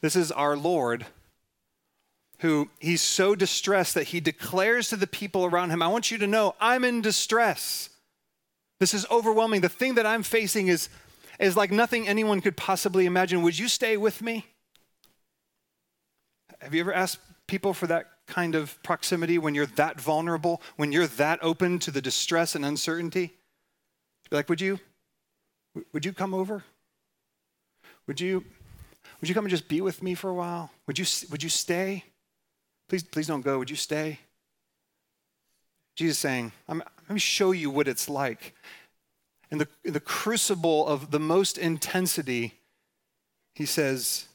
this 0.01 0.17
is 0.17 0.31
our 0.31 0.57
Lord 0.57 1.07
who 2.41 2.69
he's 2.79 3.01
so 3.01 3.35
distressed 3.35 3.95
that 3.95 4.09
he 4.09 4.21
declares 4.21 4.91
to 4.91 4.97
the 4.97 5.07
people 5.07 5.47
around 5.47 5.71
him, 5.71 5.81
I 5.81 5.89
want 5.89 6.11
you 6.11 6.19
to 6.19 6.27
know 6.27 6.55
I'm 6.61 6.85
in 6.85 7.01
distress. 7.01 7.89
This 8.81 8.93
is 8.93 9.07
overwhelming. 9.11 9.63
The 9.63 9.69
thing 9.71 9.95
that 9.95 10.05
I'm 10.05 10.23
facing 10.23 10.69
is, 10.69 10.91
is 11.41 11.57
like 11.57 11.71
nothing 11.71 12.07
anyone 12.07 12.43
could 12.43 12.57
possibly 12.57 13.07
imagine. 13.07 13.43
Would 13.43 13.59
you 13.59 13.69
stay 13.69 13.97
with 13.97 14.21
me? 14.21 14.45
Have 16.61 16.75
you 16.75 16.81
ever 16.81 16.93
asked 16.93 17.19
people 17.47 17.73
for 17.73 17.87
that 17.87 18.11
kind 18.27 18.55
of 18.55 18.83
proximity, 18.83 19.39
when 19.39 19.55
you're 19.55 19.67
that 19.67 20.01
vulnerable, 20.01 20.63
when 20.77 20.93
you're 20.93 21.07
that 21.07 21.39
open 21.43 21.79
to 21.81 21.91
the 21.91 22.01
distress 22.01 22.55
and 22.55 22.65
uncertainty? 22.65 23.35
Like, 24.31 24.49
would 24.49 24.61
you, 24.61 24.81
would 25.93 26.05
you 26.05 26.13
come 26.13 26.35
over? 26.35 26.65
Would 28.07 28.21
you, 28.21 28.45
would 29.21 29.29
you 29.29 29.35
come 29.35 29.45
and 29.45 29.51
just 29.51 29.69
be 29.69 29.81
with 29.81 30.03
me 30.03 30.15
for 30.15 30.31
a 30.31 30.35
while? 30.35 30.71
Would 30.87 30.99
you, 30.99 31.07
would 31.31 31.43
you 31.43 31.49
stay? 31.49 32.05
Please, 32.89 33.03
please 33.03 33.27
don't 33.27 33.43
go. 33.43 33.59
Would 33.59 33.71
you 33.71 33.77
stay? 33.77 34.19
Jesus 35.97 36.19
saying, 36.19 36.53
I'm 36.69 36.83
let 37.09 37.15
me 37.15 37.21
show 37.21 37.53
you 37.53 37.71
what 37.71 37.87
it's 37.87 38.09
like. 38.09 38.55
In 39.51 39.59
the, 39.59 39.69
in 39.85 39.93
the 39.93 40.01
crucible 40.01 40.87
of 40.87 41.11
the 41.11 41.21
most 41.21 41.59
intensity, 41.59 42.55
he 43.55 43.67
says, 43.67 44.27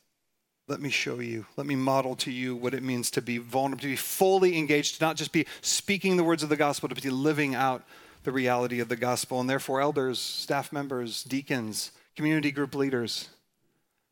let 0.69 0.79
me 0.79 0.89
show 0.89 1.19
you. 1.19 1.47
Let 1.58 1.65
me 1.65 1.75
model 1.75 2.15
to 2.17 2.32
you 2.32 2.55
what 2.55 2.75
it 2.75 2.84
means 2.84 3.10
to 3.12 3.21
be 3.23 3.39
vulnerable, 3.39 3.82
to 3.82 3.88
be 3.88 3.95
fully 3.95 4.55
engaged, 4.55 4.99
to 4.99 5.03
not 5.03 5.15
just 5.15 5.32
be 5.32 5.47
speaking 5.62 6.15
the 6.15 6.23
words 6.23 6.43
of 6.43 6.49
the 6.49 6.55
gospel, 6.55 6.88
but 6.88 6.95
to 6.95 7.03
be 7.03 7.10
living 7.10 7.55
out 7.55 7.84
the 8.23 8.32
reality 8.32 8.79
of 8.79 8.88
the 8.88 8.95
gospel. 8.95 9.41
And 9.41 9.49
therefore, 9.49 9.82
elders, 9.82 10.19
staff 10.19 10.71
members, 10.71 11.23
deacons, 11.23 11.91
community 12.15 12.51
group 12.51 12.75
leaders, 12.75 13.29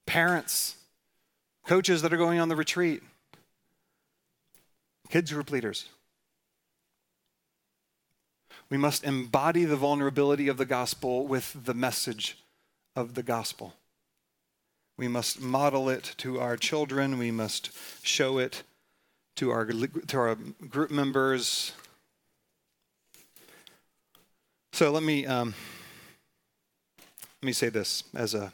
parents, 0.08 0.78
coaches 1.64 2.02
that 2.02 2.12
are 2.12 2.18
going 2.18 2.40
on 2.40 2.50
the 2.50 2.56
retreat, 2.56 3.04
kids 5.10 5.32
group 5.32 5.52
leaders. 5.52 5.90
We 8.70 8.78
must 8.78 9.04
embody 9.04 9.64
the 9.64 9.76
vulnerability 9.76 10.48
of 10.48 10.58
the 10.58 10.66
gospel 10.66 11.28
with 11.28 11.56
the 11.66 11.76
message 11.76 12.40
of 12.96 13.14
the 13.14 13.24
gospel. 13.24 13.76
We 14.98 15.08
must 15.08 15.40
model 15.40 15.90
it 15.90 16.16
to 16.18 16.40
our 16.40 16.58
children. 16.58 17.18
We 17.18 17.32
must 17.32 17.72
show 18.02 18.40
it 18.40 18.64
to 19.36 19.52
our, 19.52 19.66
to 19.66 20.18
our 20.18 20.36
group 20.36 20.90
members. 20.90 21.74
So 24.74 24.92
let 24.92 25.04
me, 25.04 25.26
um, 25.26 25.54
let 27.42 27.46
me 27.46 27.54
say 27.54 27.70
this 27.70 28.04
as 28.16 28.34
a 28.34 28.52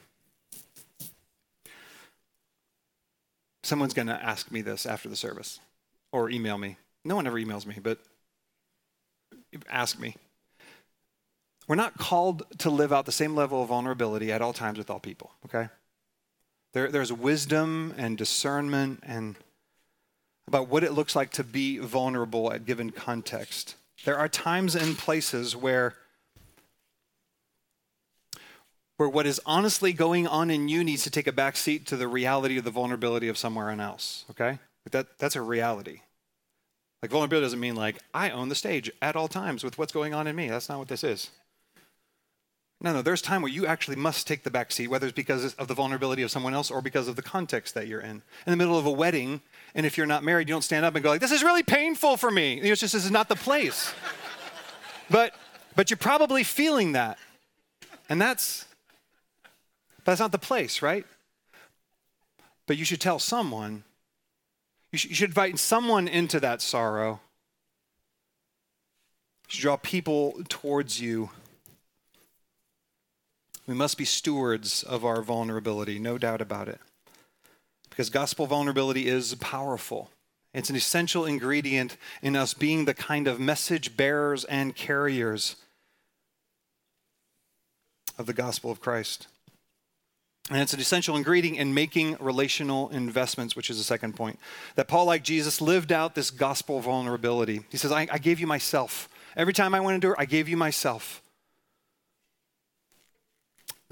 someone's 3.64 3.94
going 3.94 4.08
to 4.08 4.24
ask 4.24 4.52
me 4.52 4.62
this 4.62 4.86
after 4.86 5.10
the 5.10 5.16
service 5.16 5.60
or 6.12 6.30
email 6.30 6.58
me. 6.58 6.78
No 7.06 7.16
one 7.16 7.26
ever 7.26 7.38
emails 7.38 7.66
me, 7.66 7.78
but 7.82 8.00
ask 9.70 10.00
me. 10.00 10.16
We're 11.68 11.76
not 11.76 11.98
called 11.98 12.44
to 12.60 12.70
live 12.70 12.92
out 12.92 13.06
the 13.06 13.12
same 13.12 13.36
level 13.36 13.62
of 13.62 13.70
vulnerability 13.70 14.32
at 14.32 14.42
all 14.42 14.54
times 14.54 14.78
with 14.78 14.90
all 14.90 15.00
people, 15.00 15.32
okay? 15.46 15.70
There, 16.74 16.90
there's 16.90 17.14
wisdom 17.14 17.94
and 17.98 18.18
discernment 18.18 19.02
and 19.04 19.36
about 20.48 20.68
what 20.68 20.84
it 20.84 20.94
looks 20.94 21.16
like 21.16 21.32
to 21.32 21.44
be 21.44 21.78
vulnerable 21.78 22.52
at 22.52 22.66
given 22.66 22.90
context. 22.90 23.76
There 24.06 24.18
are 24.18 24.28
times 24.28 24.76
and 24.76 24.98
places 24.98 25.56
where 25.56 25.96
where 28.98 29.10
what 29.10 29.26
is 29.26 29.42
honestly 29.46 29.92
going 29.92 30.28
on 30.28 30.52
in 30.52 30.68
you 30.68 30.84
needs 30.84 31.04
to 31.04 31.10
take 31.10 31.28
a 31.28 31.32
back 31.32 31.58
seat 31.58 31.86
to 31.88 31.98
the 31.98 32.08
reality 32.08 32.58
of 32.58 32.64
the 32.64 32.72
vulnerability 32.72 33.28
of 33.28 33.38
somewhere 33.38 33.70
else, 33.72 34.26
okay? 34.30 34.60
That, 34.92 35.18
that's 35.18 35.36
a 35.36 35.42
reality. 35.42 36.02
Like 37.02 37.12
vulnerability 37.12 37.46
doesn't 37.46 37.60
mean 37.60 37.76
like 37.76 37.98
I 38.14 38.30
own 38.30 38.50
the 38.50 38.56
stage 38.56 38.92
at 39.02 39.16
all 39.16 39.28
times 39.28 39.64
with 39.64 39.78
what's 39.78 39.92
going 39.92 40.14
on 40.14 40.28
in 40.28 40.36
me. 40.36 40.48
That's 40.48 40.70
not 40.70 40.80
what 40.80 40.88
this 40.88 41.04
is. 41.04 41.32
No, 42.84 42.92
no, 42.92 43.02
there's 43.02 43.22
time 43.22 43.42
where 43.42 43.52
you 43.52 43.66
actually 43.66 43.96
must 43.96 44.28
take 44.28 44.44
the 44.44 44.52
back 44.52 44.70
seat, 44.70 44.90
whether 44.90 45.08
it's 45.08 45.16
because 45.16 45.54
of 45.56 45.70
the 45.70 45.74
vulnerability 45.74 46.22
of 46.22 46.30
someone 46.30 46.54
else 46.54 46.70
or 46.70 46.82
because 46.82 47.08
of 47.08 47.16
the 47.16 47.22
context 47.22 47.74
that 47.76 47.88
you're 47.88 48.02
in. 48.02 48.22
In 48.46 48.52
the 48.52 48.58
middle 48.58 48.78
of 48.78 48.86
a 48.86 48.92
wedding, 48.92 49.42
and 49.74 49.86
if 49.86 49.98
you're 49.98 50.06
not 50.06 50.22
married, 50.22 50.50
you 50.50 50.54
don't 50.54 50.64
stand 50.64 50.84
up 50.84 50.94
and 50.94 51.02
go 51.02 51.10
like, 51.10 51.22
"This 51.22 51.32
is 51.32 51.44
really 51.44 51.64
painful 51.64 52.18
for 52.18 52.30
me." 52.30 52.56
You 52.56 52.64
know, 52.64 52.72
it's 52.74 52.82
just 52.82 52.94
this 52.94 53.06
is 53.06 53.12
not 53.12 53.30
the 53.30 53.38
place. 53.38 53.94
but 55.10 55.34
but 55.78 55.90
you're 55.90 55.98
probably 55.98 56.44
feeling 56.44 56.92
that, 56.92 57.18
and 58.10 58.22
that's 58.22 58.66
that's 60.04 60.20
not 60.20 60.34
the 60.34 60.38
place, 60.38 60.82
right? 60.82 61.06
But 62.68 62.78
you 62.78 62.84
should 62.84 63.02
tell 63.02 63.20
someone. 63.20 63.86
You 64.92 65.00
should, 65.00 65.10
you 65.10 65.16
should 65.16 65.30
invite 65.30 65.58
someone 65.58 66.08
into 66.08 66.40
that 66.42 66.62
sorrow 66.62 67.22
to 69.48 69.58
draw 69.58 69.78
people 69.78 70.42
towards 70.50 71.00
you. 71.00 71.30
We 73.66 73.74
must 73.74 73.98
be 73.98 74.06
stewards 74.06 74.84
of 74.84 75.06
our 75.06 75.22
vulnerability, 75.22 76.00
no 76.00 76.18
doubt 76.18 76.42
about 76.42 76.68
it. 76.68 76.80
Because 77.90 78.10
gospel 78.10 78.46
vulnerability 78.46 79.08
is 79.08 79.36
powerful. 79.36 80.10
It's 80.54 80.70
an 80.70 80.76
essential 80.76 81.26
ingredient 81.26 81.98
in 82.22 82.36
us 82.36 82.54
being 82.54 82.86
the 82.86 82.94
kind 82.94 83.28
of 83.28 83.40
message 83.40 83.98
bearers 83.98 84.44
and 84.46 84.76
carriers 84.76 85.56
of 88.18 88.26
the 88.26 88.34
gospel 88.34 88.70
of 88.70 88.80
Christ. 88.80 89.28
And 90.50 90.62
it's 90.62 90.74
an 90.74 90.80
essential 90.80 91.16
ingredient 91.16 91.58
in 91.58 91.74
making 91.74 92.18
relational 92.20 92.90
investments, 92.90 93.56
which 93.56 93.70
is 93.70 93.78
the 93.78 93.84
second 93.84 94.16
point. 94.16 94.38
That 94.76 94.90
Paul, 94.90 95.06
like 95.06 95.24
Jesus, 95.24 95.62
lived 95.62 95.92
out 95.92 96.16
this 96.16 96.30
gospel 96.30 96.82
vulnerability. 96.82 97.62
He 97.70 97.78
says, 97.78 97.92
I, 97.92 98.08
I 98.12 98.18
gave 98.18 98.42
you 98.42 98.46
myself. 98.48 99.08
Every 99.38 99.54
time 99.54 99.74
I 99.74 99.80
went 99.80 99.96
into 99.96 100.12
it, 100.12 100.16
I 100.20 100.26
gave 100.26 100.50
you 100.50 100.58
myself. 100.58 101.23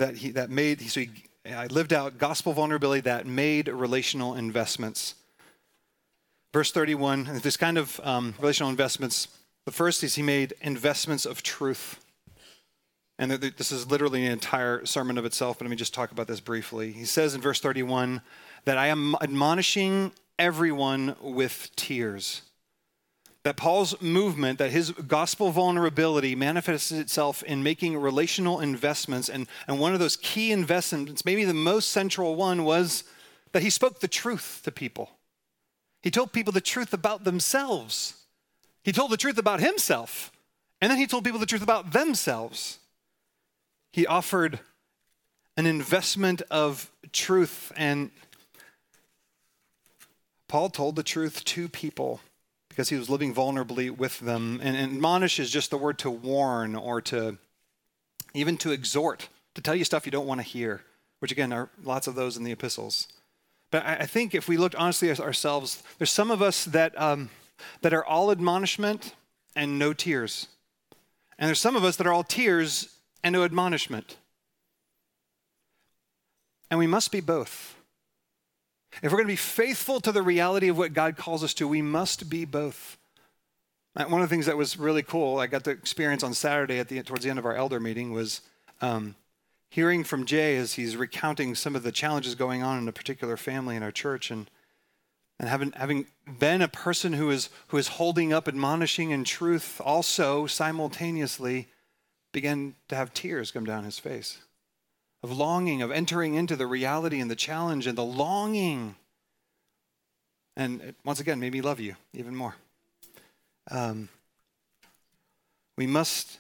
That 0.02 0.18
he 0.18 0.32
that 0.32 0.50
made, 0.50 0.82
so 0.82 1.02
he, 1.02 1.12
I 1.46 1.68
lived 1.68 1.94
out 1.94 2.18
gospel 2.18 2.54
vulnerability 2.54 3.02
that 3.02 3.28
made 3.28 3.68
relational 3.68 4.34
investments. 4.34 5.14
Verse 6.52 6.72
31, 6.72 7.40
this 7.44 7.56
kind 7.56 7.78
of 7.78 8.02
um, 8.04 8.34
relational 8.40 8.72
investments. 8.72 9.28
The 9.66 9.72
first 9.72 10.04
is 10.04 10.16
he 10.16 10.24
made 10.24 10.56
investments 10.62 11.28
of 11.28 11.44
truth. 11.44 12.04
And 13.20 13.32
this 13.32 13.72
is 13.72 13.92
literally 13.92 14.26
an 14.26 14.32
entire 14.32 14.84
sermon 14.88 15.20
of 15.20 15.26
itself, 15.26 15.60
but 15.60 15.66
let 15.66 15.70
me 15.70 15.76
just 15.76 15.94
talk 15.94 16.12
about 16.12 16.26
this 16.26 16.40
briefly. 16.40 16.92
He 16.92 17.06
says 17.06 17.36
in 17.36 17.42
verse 17.42 17.60
31 17.60 18.24
that 18.66 18.80
I 18.80 18.88
am 18.88 19.16
admonishing 19.22 20.14
everyone 20.40 21.16
with 21.22 21.70
tears. 21.76 22.42
That 23.44 23.58
Paul's 23.58 24.00
movement, 24.02 24.60
that 24.60 24.70
his 24.70 24.92
gospel 24.92 25.52
vulnerability 25.52 26.36
manifests 26.36 26.92
itself 26.92 27.42
in 27.44 27.64
making 27.64 27.98
relational 27.98 28.60
investments. 28.60 29.30
And, 29.30 29.48
and 29.68 29.80
one 29.80 29.94
of 29.94 30.00
those 30.00 30.16
key 30.16 30.52
investments, 30.52 31.26
maybe 31.26 31.44
the 31.44 31.54
most 31.54 31.90
central 31.90 32.36
one, 32.36 32.64
was 32.64 33.04
that 33.52 33.64
he 33.64 33.70
spoke 33.70 34.00
the 34.00 34.08
truth 34.08 34.62
to 34.64 34.72
people. 34.72 35.12
He 36.02 36.12
told 36.12 36.34
people 36.34 36.54
the 36.54 36.62
truth 36.62 36.94
about 36.94 37.24
themselves. 37.24 38.16
He 38.84 38.92
told 38.92 39.12
the 39.12 39.18
truth 39.18 39.38
about 39.38 39.60
himself. 39.60 40.32
And 40.80 40.90
then 40.90 40.98
he 40.98 41.08
told 41.08 41.24
people 41.24 41.40
the 41.40 41.46
truth 41.46 41.62
about 41.62 41.94
themselves. 41.94 42.80
He 43.92 44.08
offered 44.08 44.60
an 45.58 45.66
investment 45.66 46.42
of 46.50 46.92
truth. 47.12 47.72
And 47.76 48.10
Paul 50.48 50.70
told 50.70 50.96
the 50.96 51.04
truth 51.04 51.44
to 51.46 51.70
people 51.70 52.20
because 52.82 52.90
he 52.90 52.98
was 52.98 53.12
living 53.12 53.32
vulnerably 53.32 53.96
with 53.96 54.20
them. 54.22 54.60
And, 54.64 54.76
and 54.76 54.94
admonish 54.94 55.40
is 55.40 55.52
just 55.52 55.70
the 55.70 55.78
word 55.78 56.00
to 56.00 56.10
warn 56.10 56.76
or 56.76 57.00
to 57.02 57.38
even 58.34 58.58
to 58.58 58.72
exhort, 58.72 59.30
to 59.54 59.62
tell 59.62 59.76
you 59.76 59.84
stuff 59.84 60.08
you 60.08 60.12
don't 60.12 60.26
want 60.26 60.40
to 60.40 60.48
hear, 60.48 60.82
which 61.20 61.32
again 61.32 61.54
are 61.54 61.70
lots 61.84 62.08
of 62.08 62.16
those 62.16 62.38
in 62.38 62.44
the 62.44 62.52
epistles. 62.52 63.08
But 63.70 63.86
I, 63.86 63.98
I 63.98 64.06
think 64.08 64.34
if 64.34 64.48
we 64.48 64.58
looked 64.58 64.74
honestly 64.74 65.12
at 65.12 65.20
ourselves, 65.20 65.84
there's 66.00 66.10
some 66.10 66.32
of 66.32 66.42
us 66.42 66.66
that, 66.66 67.00
um, 67.00 67.30
that 67.82 67.94
are 67.94 68.04
all 68.04 68.32
admonishment 68.32 69.14
and 69.56 69.78
no 69.78 69.94
tears. 69.94 70.48
And 71.38 71.46
there's 71.46 71.60
some 71.60 71.76
of 71.76 71.84
us 71.84 71.98
that 71.98 72.08
are 72.08 72.14
all 72.14 72.24
tears 72.24 72.98
and 73.24 73.34
no 73.34 73.44
admonishment. 73.44 74.18
And 76.72 76.80
we 76.80 76.88
must 76.88 77.12
be 77.12 77.22
both. 77.22 77.76
If 79.02 79.12
we're 79.12 79.18
going 79.18 79.28
to 79.28 79.34
be 79.34 79.38
faithful 79.38 80.02
to 80.02 80.12
the 80.12 80.22
reality 80.22 80.68
of 80.68 80.78
what 80.78 80.94
God 80.94 81.18
calls 81.18 81.44
us 81.44 81.54
to, 81.56 81.68
we 81.68 81.82
must 81.82 82.30
be 82.30 82.46
both. 82.46 82.98
One 83.94 84.22
of 84.22 84.30
the 84.30 84.34
things 84.34 84.46
that 84.46 84.58
was 84.58 84.78
really 84.78 85.04
cool, 85.04 85.40
I 85.40 85.48
got 85.48 85.64
to 85.66 85.72
experience 85.72 86.24
on 86.24 86.34
Saturday 86.34 86.80
at 86.80 86.88
the 86.88 87.02
towards 87.04 87.24
the 87.24 87.30
end 87.30 87.40
of 87.40 87.46
our 87.46 87.56
elder 87.56 87.80
meeting, 87.80 88.12
was 88.12 88.42
um, 88.82 89.16
hearing 89.70 90.04
from 90.04 90.26
Jay 90.26 90.56
as 90.56 90.74
he's 90.74 90.96
recounting 90.96 91.56
some 91.56 91.76
of 91.76 91.84
the 91.84 91.92
challenges 91.92 92.36
going 92.36 92.64
on 92.64 92.78
in 92.78 92.88
a 92.88 92.94
particular 92.94 93.38
family 93.38 93.76
in 93.76 93.84
our 93.84 93.92
church, 93.92 94.32
and 94.32 94.50
and 95.40 95.50
having 95.50 95.72
having 95.74 96.06
been 96.40 96.62
a 96.62 96.68
person 96.68 97.14
who 97.14 97.30
is 97.30 97.50
who 97.68 97.78
is 97.78 97.90
holding 97.90 98.32
up, 98.32 98.48
admonishing 98.48 99.12
in 99.12 99.24
truth, 99.24 99.82
also 99.84 100.48
simultaneously 100.48 101.68
began 102.32 102.76
to 102.88 102.96
have 102.96 103.14
tears 103.14 103.52
come 103.52 103.66
down 103.66 103.84
his 103.84 104.00
face 104.00 104.40
of 105.24 105.32
longing, 105.32 105.82
of 105.82 105.92
entering 105.92 106.36
into 106.36 106.56
the 106.56 106.68
reality 106.68 107.20
and 107.20 107.30
the 107.30 107.36
challenge 107.36 107.88
and 107.88 107.98
the 107.98 108.04
longing. 108.04 108.96
And 110.56 110.94
once 111.06 111.20
again, 111.20 111.40
made 111.40 111.54
me 111.54 111.62
love 111.62 111.80
you 111.80 111.96
even 112.14 112.36
more. 112.36 112.56
Um, 113.70 114.10
we 115.78 115.88
must 115.88 116.40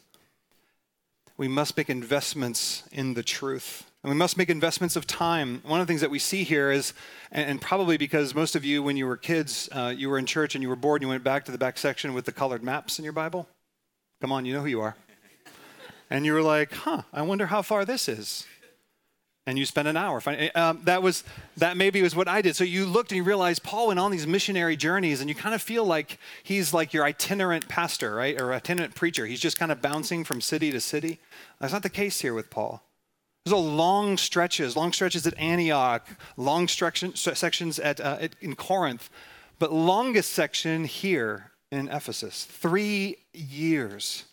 we 1.38 1.48
must 1.48 1.76
make 1.76 1.90
investments 1.90 2.84
in 2.92 3.16
the 3.16 3.24
truth. 3.24 3.90
And 4.04 4.12
we 4.12 4.18
must 4.18 4.38
make 4.38 4.50
investments 4.50 4.96
of 4.96 5.08
time. 5.08 5.62
One 5.66 5.80
of 5.80 5.88
the 5.88 5.92
things 5.92 6.02
that 6.02 6.12
we 6.12 6.20
see 6.20 6.44
here 6.44 6.72
is, 6.72 6.94
and 7.32 7.60
probably 7.60 7.98
because 7.98 8.36
most 8.36 8.56
of 8.56 8.64
you, 8.64 8.84
when 8.84 8.98
you 8.98 9.08
were 9.08 9.18
kids, 9.18 9.70
uh, 9.72 9.94
you 9.96 10.10
were 10.10 10.18
in 10.20 10.26
church 10.26 10.56
and 10.56 10.62
you 10.62 10.70
were 10.70 10.76
bored, 10.76 11.02
and 11.02 11.08
you 11.08 11.10
went 11.10 11.24
back 11.24 11.46
to 11.46 11.52
the 11.52 11.58
back 11.58 11.78
section 11.78 12.14
with 12.14 12.26
the 12.26 12.32
colored 12.32 12.64
maps 12.64 13.00
in 13.00 13.04
your 13.04 13.14
Bible. 13.14 13.48
Come 14.22 14.32
on, 14.32 14.46
you 14.46 14.54
know 14.54 14.62
who 14.62 14.68
you 14.68 14.82
are 14.82 14.96
and 16.12 16.26
you 16.26 16.34
were 16.34 16.42
like, 16.42 16.74
huh, 16.74 17.04
I 17.14 17.22
wonder 17.24 17.48
how 17.48 17.62
far 17.62 17.86
this 17.86 18.10
is. 18.10 18.46
And 19.48 19.58
you 19.58 19.66
spent 19.66 19.88
an 19.88 19.98
hour. 19.98 20.22
Finding, 20.22 20.52
um, 20.54 20.82
that 20.84 21.02
was 21.02 21.24
that 21.58 21.76
maybe 21.76 22.02
was 22.04 22.16
what 22.16 22.28
I 22.28 22.44
did. 22.44 22.56
So 22.56 22.64
you 22.64 22.86
looked 22.86 23.12
and 23.12 23.18
you 23.18 23.24
realized 23.24 23.64
Paul 23.64 23.88
went 23.88 24.00
on 24.00 24.12
these 24.12 24.28
missionary 24.28 24.78
journeys, 24.78 25.20
and 25.20 25.30
you 25.30 25.36
kind 25.36 25.56
of 25.56 25.62
feel 25.62 25.84
like 25.84 26.20
he's 26.44 26.74
like 26.74 26.94
your 26.94 27.04
itinerant 27.04 27.68
pastor, 27.68 28.14
right, 28.14 28.40
or 28.40 28.54
itinerant 28.54 28.94
preacher. 28.94 29.26
He's 29.26 29.40
just 29.40 29.58
kind 29.58 29.72
of 29.72 29.82
bouncing 29.82 30.24
from 30.24 30.42
city 30.42 30.72
to 30.72 30.80
city. 30.80 31.20
That's 31.60 31.74
not 31.74 31.82
the 31.82 31.90
case 31.90 32.22
here 32.22 32.36
with 32.36 32.52
Paul. 32.52 32.84
There's 33.44 33.54
a 33.54 33.58
long 33.58 34.18
stretches, 34.18 34.76
long 34.76 34.94
stretches 34.94 35.26
at 35.26 35.38
Antioch, 35.40 36.08
long 36.38 36.68
sections 36.68 37.80
at, 37.80 38.00
uh, 38.00 38.18
at, 38.22 38.36
in 38.40 38.56
Corinth, 38.56 39.10
but 39.58 39.74
longest 39.74 40.32
section 40.32 40.84
here 40.86 41.52
in 41.72 41.88
Ephesus. 41.88 42.46
Three 42.46 43.18
years. 43.34 44.26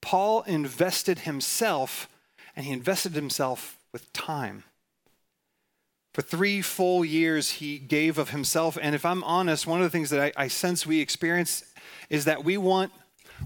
Paul 0.00 0.42
invested 0.42 1.20
himself, 1.20 2.08
and 2.56 2.64
he 2.64 2.72
invested 2.72 3.12
himself 3.12 3.76
with 3.92 4.12
time. 4.12 4.64
For 6.14 6.22
three 6.22 6.60
full 6.60 7.04
years, 7.04 7.52
he 7.52 7.78
gave 7.78 8.18
of 8.18 8.30
himself. 8.30 8.76
And 8.80 8.94
if 8.94 9.04
I'm 9.04 9.24
honest, 9.24 9.66
one 9.66 9.80
of 9.80 9.84
the 9.84 9.90
things 9.90 10.10
that 10.10 10.20
I, 10.36 10.44
I 10.44 10.48
sense 10.48 10.86
we 10.86 11.00
experience 11.00 11.64
is 12.10 12.26
that 12.26 12.44
we 12.44 12.56
want 12.56 12.92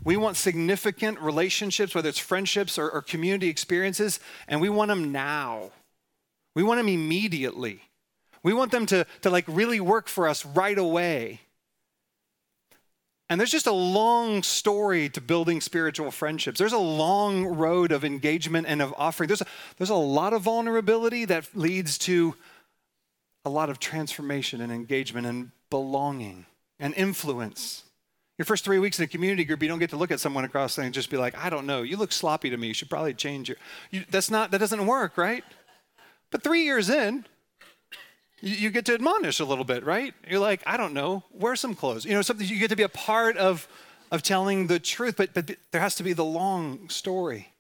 we 0.04 0.16
want 0.16 0.36
significant 0.36 1.18
relationships, 1.20 1.94
whether 1.94 2.08
it's 2.08 2.18
friendships 2.18 2.78
or, 2.78 2.90
or, 2.90 3.00
community 3.00 3.48
experiences, 3.48 4.20
and 4.46 4.60
we 4.60 4.68
want 4.68 4.88
them 4.90 5.10
now. 5.10 5.70
We 6.54 6.62
want 6.62 6.78
them 6.78 6.88
immediately. 6.88 7.80
We 8.42 8.52
want 8.52 8.72
them 8.72 8.86
to, 8.86 9.06
to 9.22 9.30
like 9.30 9.44
really 9.48 9.80
work 9.80 10.08
for 10.08 10.28
us 10.28 10.44
right 10.44 10.76
away. 10.76 11.40
And 13.28 13.40
there's 13.40 13.50
just 13.50 13.66
a 13.66 13.72
long 13.72 14.44
story 14.44 15.08
to 15.10 15.20
building 15.20 15.60
spiritual 15.60 16.12
friendships. 16.12 16.58
There's 16.58 16.72
a 16.72 16.78
long 16.78 17.44
road 17.44 17.90
of 17.90 18.04
engagement 18.04 18.68
and 18.68 18.80
of 18.80 18.94
offering. 18.96 19.26
There's 19.26 19.40
a, 19.40 19.46
there's 19.78 19.90
a 19.90 19.96
lot 19.96 20.32
of 20.32 20.42
vulnerability 20.42 21.24
that 21.24 21.48
leads 21.54 21.98
to 21.98 22.36
a 23.44 23.50
lot 23.50 23.68
of 23.68 23.80
transformation 23.80 24.60
and 24.60 24.72
engagement 24.72 25.26
and 25.26 25.50
belonging 25.70 26.46
and 26.78 26.94
influence. 26.94 27.82
Your 28.38 28.44
first 28.44 28.64
three 28.64 28.78
weeks 28.78 28.98
in 28.98 29.04
a 29.04 29.08
community 29.08 29.44
group, 29.44 29.62
you 29.62 29.68
don't 29.68 29.78
get 29.78 29.90
to 29.90 29.96
look 29.96 30.10
at 30.10 30.20
someone 30.20 30.44
across 30.44 30.76
and 30.78 30.92
just 30.92 31.10
be 31.10 31.16
like, 31.16 31.36
I 31.36 31.48
don't 31.48 31.66
know, 31.66 31.82
you 31.82 31.96
look 31.96 32.12
sloppy 32.12 32.50
to 32.50 32.56
me. 32.56 32.68
You 32.68 32.74
should 32.74 32.90
probably 32.90 33.14
change 33.14 33.48
your. 33.48 33.56
You, 33.90 34.04
that's 34.10 34.30
not, 34.30 34.50
that 34.50 34.58
doesn't 34.58 34.86
work, 34.86 35.16
right? 35.16 35.42
But 36.30 36.42
three 36.42 36.64
years 36.64 36.90
in, 36.90 37.24
you 38.40 38.70
get 38.70 38.84
to 38.86 38.94
admonish 38.94 39.40
a 39.40 39.44
little 39.44 39.64
bit, 39.64 39.84
right? 39.84 40.14
You're 40.28 40.40
like, 40.40 40.62
I 40.66 40.76
don't 40.76 40.92
know, 40.92 41.24
wear 41.32 41.56
some 41.56 41.74
clothes. 41.74 42.04
You 42.04 42.12
know, 42.12 42.22
something 42.22 42.46
you 42.46 42.58
get 42.58 42.70
to 42.70 42.76
be 42.76 42.82
a 42.82 42.88
part 42.88 43.36
of 43.36 43.66
of 44.12 44.22
telling 44.22 44.68
the 44.68 44.78
truth, 44.78 45.16
but, 45.16 45.34
but 45.34 45.50
there 45.72 45.80
has 45.80 45.96
to 45.96 46.02
be 46.02 46.12
the 46.12 46.24
long 46.24 46.88
story. 46.88 47.52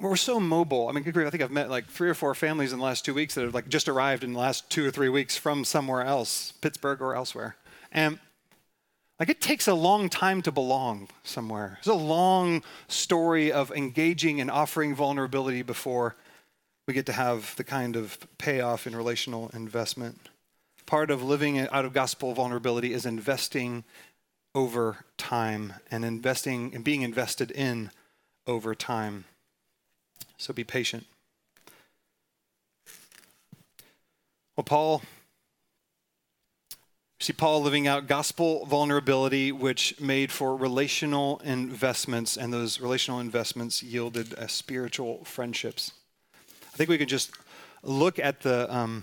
We're 0.00 0.16
so 0.16 0.38
mobile. 0.38 0.88
I 0.88 0.92
mean, 0.92 1.04
I 1.06 1.30
think 1.30 1.42
I've 1.42 1.50
met 1.50 1.70
like 1.70 1.86
three 1.86 2.08
or 2.08 2.14
four 2.14 2.34
families 2.34 2.72
in 2.72 2.78
the 2.78 2.84
last 2.84 3.04
two 3.04 3.14
weeks 3.14 3.34
that 3.34 3.44
have 3.44 3.54
like 3.54 3.68
just 3.68 3.88
arrived 3.88 4.22
in 4.22 4.32
the 4.32 4.38
last 4.38 4.70
two 4.70 4.86
or 4.86 4.90
three 4.90 5.08
weeks 5.08 5.36
from 5.36 5.64
somewhere 5.64 6.02
else, 6.02 6.52
Pittsburgh 6.60 7.00
or 7.00 7.14
elsewhere. 7.14 7.56
And 7.90 8.18
like 9.18 9.28
it 9.28 9.40
takes 9.40 9.66
a 9.66 9.74
long 9.74 10.08
time 10.08 10.40
to 10.42 10.52
belong 10.52 11.08
somewhere. 11.24 11.76
It's 11.78 11.88
a 11.88 11.94
long 11.94 12.62
story 12.86 13.50
of 13.50 13.72
engaging 13.72 14.40
and 14.40 14.50
offering 14.50 14.94
vulnerability 14.94 15.62
before 15.62 16.14
we 16.88 16.94
get 16.94 17.04
to 17.04 17.12
have 17.12 17.54
the 17.56 17.64
kind 17.64 17.96
of 17.96 18.18
payoff 18.38 18.86
in 18.86 18.96
relational 18.96 19.50
investment. 19.52 20.30
Part 20.86 21.10
of 21.10 21.22
living 21.22 21.58
out 21.58 21.84
of 21.84 21.92
gospel 21.92 22.32
vulnerability 22.32 22.94
is 22.94 23.04
investing 23.04 23.84
over 24.54 25.04
time 25.18 25.74
and 25.90 26.02
investing 26.02 26.74
and 26.74 26.82
being 26.82 27.02
invested 27.02 27.50
in 27.50 27.90
over 28.46 28.74
time. 28.74 29.26
So 30.38 30.54
be 30.54 30.64
patient. 30.64 31.04
Well, 34.56 34.64
Paul 34.64 35.02
see 37.20 37.34
Paul 37.34 37.60
living 37.60 37.86
out 37.86 38.06
gospel 38.06 38.64
vulnerability, 38.64 39.52
which 39.52 40.00
made 40.00 40.32
for 40.32 40.56
relational 40.56 41.42
investments, 41.44 42.38
and 42.38 42.50
those 42.50 42.80
relational 42.80 43.20
investments 43.20 43.82
yielded 43.82 44.34
spiritual 44.48 45.24
friendships. 45.24 45.92
I 46.78 46.86
think 46.86 46.90
we 46.90 46.98
can 46.98 47.08
just 47.08 47.32
look 47.82 48.20
at 48.20 48.42
the. 48.42 48.72
Um, 48.72 49.02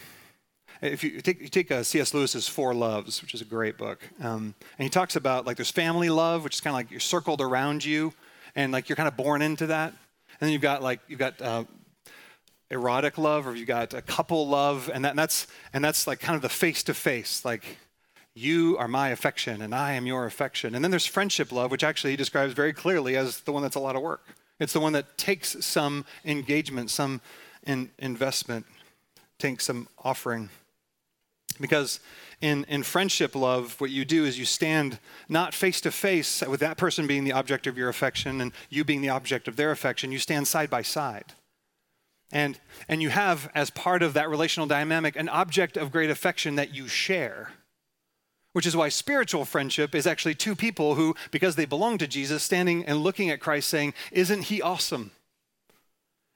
if 0.82 1.04
you 1.04 1.20
take, 1.20 1.42
you 1.42 1.50
take 1.50 1.70
uh, 1.70 1.84
C.S. 1.84 2.14
Lewis's 2.14 2.48
Four 2.48 2.74
Loves, 2.74 3.22
which 3.22 3.34
is 3.34 3.42
a 3.42 3.46
great 3.46 3.78
book, 3.78 4.02
um, 4.22 4.56
and 4.80 4.84
he 4.86 4.88
talks 4.88 5.18
about 5.18 5.46
like 5.46 5.58
there's 5.58 5.72
family 5.72 6.10
love, 6.10 6.46
which 6.46 6.56
is 6.56 6.62
kind 6.62 6.72
of 6.74 6.76
like 6.76 6.90
you're 6.90 7.02
circled 7.02 7.42
around 7.42 7.84
you, 7.84 8.14
and 8.56 8.72
like 8.72 8.88
you're 8.88 8.96
kind 8.96 9.10
of 9.10 9.18
born 9.18 9.42
into 9.42 9.68
that, 9.68 9.90
and 9.90 10.38
then 10.40 10.52
you've 10.52 10.62
got 10.62 10.84
like 10.84 11.02
you've 11.10 11.20
got 11.20 11.42
uh, 11.42 11.66
erotic 12.72 13.18
love, 13.18 13.46
or 13.46 13.54
you've 13.54 13.68
got 13.68 13.94
a 13.94 14.02
couple 14.02 14.48
love, 14.48 14.90
and, 14.94 15.04
that, 15.04 15.10
and 15.10 15.20
that's 15.20 15.48
and 15.74 15.84
that's 15.84 16.08
like 16.08 16.22
kind 16.22 16.38
of 16.38 16.42
the 16.42 16.48
face 16.48 16.82
to 16.84 16.94
face, 16.94 17.44
like 17.44 17.78
you 18.34 18.78
are 18.78 18.88
my 18.88 19.10
affection 19.10 19.62
and 19.62 19.76
I 19.76 19.94
am 19.94 20.06
your 20.06 20.26
affection. 20.26 20.76
And 20.76 20.84
then 20.84 20.92
there's 20.92 21.06
friendship 21.06 21.52
love, 21.52 21.72
which 21.72 21.84
actually 21.84 22.12
he 22.12 22.18
describes 22.18 22.54
very 22.54 22.72
clearly 22.72 23.18
as 23.18 23.42
the 23.42 23.52
one 23.52 23.64
that's 23.64 23.76
a 23.76 23.82
lot 23.82 23.98
of 23.98 24.02
work. 24.02 24.28
It's 24.60 24.74
the 24.74 24.80
one 24.80 24.94
that 24.94 25.18
takes 25.18 25.58
some 25.66 26.06
engagement, 26.24 26.90
some 26.90 27.20
in 27.66 27.92
investment, 28.00 28.66
takes 29.40 29.66
some 29.66 29.88
offering. 30.04 30.50
Because 31.60 32.00
in, 32.42 32.66
in 32.66 32.84
friendship 32.84 33.34
love, 33.36 33.80
what 33.80 33.90
you 33.90 34.04
do 34.04 34.26
is 34.26 34.38
you 34.38 34.46
stand 34.46 35.00
not 35.30 35.54
face 35.54 35.80
to 35.82 35.92
face 35.92 36.42
with 36.42 36.60
that 36.60 36.78
person 36.78 37.08
being 37.08 37.24
the 37.24 37.32
object 37.32 37.66
of 37.66 37.78
your 37.78 37.90
affection 37.90 38.42
and 38.42 38.52
you 38.70 38.84
being 38.84 39.02
the 39.02 39.10
object 39.10 39.48
of 39.48 39.56
their 39.56 39.72
affection, 39.72 40.12
you 40.12 40.20
stand 40.20 40.48
side 40.48 40.70
by 40.70 40.82
side. 40.82 41.34
And, 42.32 42.60
and 42.90 43.02
you 43.02 43.10
have, 43.10 43.50
as 43.56 43.70
part 43.70 44.04
of 44.04 44.14
that 44.14 44.30
relational 44.30 44.68
dynamic, 44.68 45.16
an 45.16 45.30
object 45.30 45.78
of 45.78 45.92
great 45.92 46.10
affection 46.10 46.56
that 46.56 46.74
you 46.74 46.88
share 46.88 47.52
which 48.56 48.66
is 48.66 48.74
why 48.74 48.88
spiritual 48.88 49.44
friendship 49.44 49.94
is 49.94 50.08
actually 50.08 50.34
two 50.34 50.56
people 50.56 50.96
who, 50.96 51.14
because 51.30 51.58
they 51.58 51.66
belong 51.66 51.98
to 51.98 52.08
Jesus, 52.08 52.42
standing 52.42 52.86
and 52.86 53.04
looking 53.04 53.30
at 53.30 53.42
Christ 53.42 53.68
saying, 53.68 53.94
Isn't 54.14 54.44
he 54.44 54.62
awesome? 54.62 55.12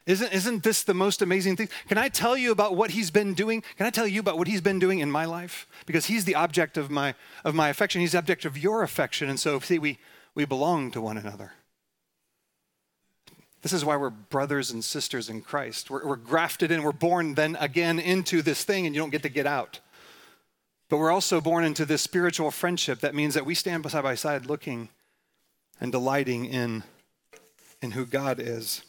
Isn't, 0.10 0.34
isn't 0.34 0.64
this 0.64 0.82
the 0.82 0.96
most 0.96 1.22
amazing 1.22 1.56
thing? 1.56 1.70
Can 1.88 2.00
I 2.00 2.10
tell 2.10 2.36
you 2.36 2.52
about 2.52 2.76
what 2.76 2.90
he's 2.90 3.12
been 3.12 3.36
doing? 3.36 3.62
Can 3.78 3.86
I 3.86 3.92
tell 3.92 4.08
you 4.08 4.20
about 4.20 4.40
what 4.40 4.48
he's 4.48 4.60
been 4.60 4.80
doing 4.80 4.98
in 4.98 5.12
my 5.12 5.26
life? 5.26 5.68
Because 5.86 6.08
he's 6.08 6.26
the 6.26 6.34
object 6.34 6.78
of 6.78 6.90
my, 6.90 7.14
of 7.46 7.54
my 7.54 7.70
affection. 7.70 8.02
He's 8.02 8.14
the 8.14 8.18
object 8.18 8.44
of 8.44 8.58
your 8.58 8.82
affection. 8.82 9.30
And 9.30 9.40
so, 9.40 9.60
see, 9.60 9.78
we, 9.78 10.00
we 10.34 10.46
belong 10.46 10.90
to 10.94 11.00
one 11.00 11.20
another. 11.20 11.54
This 13.62 13.72
is 13.72 13.86
why 13.86 13.98
we're 13.98 14.10
brothers 14.10 14.72
and 14.72 14.84
sisters 14.84 15.30
in 15.30 15.42
Christ. 15.42 15.92
We're, 15.92 16.04
we're 16.04 16.16
grafted 16.16 16.72
in, 16.72 16.82
we're 16.82 16.92
born 16.92 17.36
then 17.36 17.56
again 17.60 18.00
into 18.00 18.42
this 18.42 18.64
thing, 18.64 18.88
and 18.88 18.96
you 18.96 19.02
don't 19.02 19.12
get 19.12 19.22
to 19.22 19.30
get 19.30 19.46
out. 19.46 19.80
But 20.90 20.98
we're 20.98 21.12
also 21.12 21.40
born 21.40 21.64
into 21.64 21.86
this 21.86 22.02
spiritual 22.02 22.50
friendship 22.50 23.02
that 23.02 23.14
means 23.14 23.36
that 23.36 23.46
we 23.46 23.54
stand 23.54 23.88
side 23.92 24.02
by 24.02 24.16
side 24.16 24.48
looking 24.48 24.90
and 25.80 25.92
delighting 25.92 26.46
in, 26.46 26.82
in 27.80 27.92
who 27.92 28.08
God 28.08 28.40
is. 28.40 28.82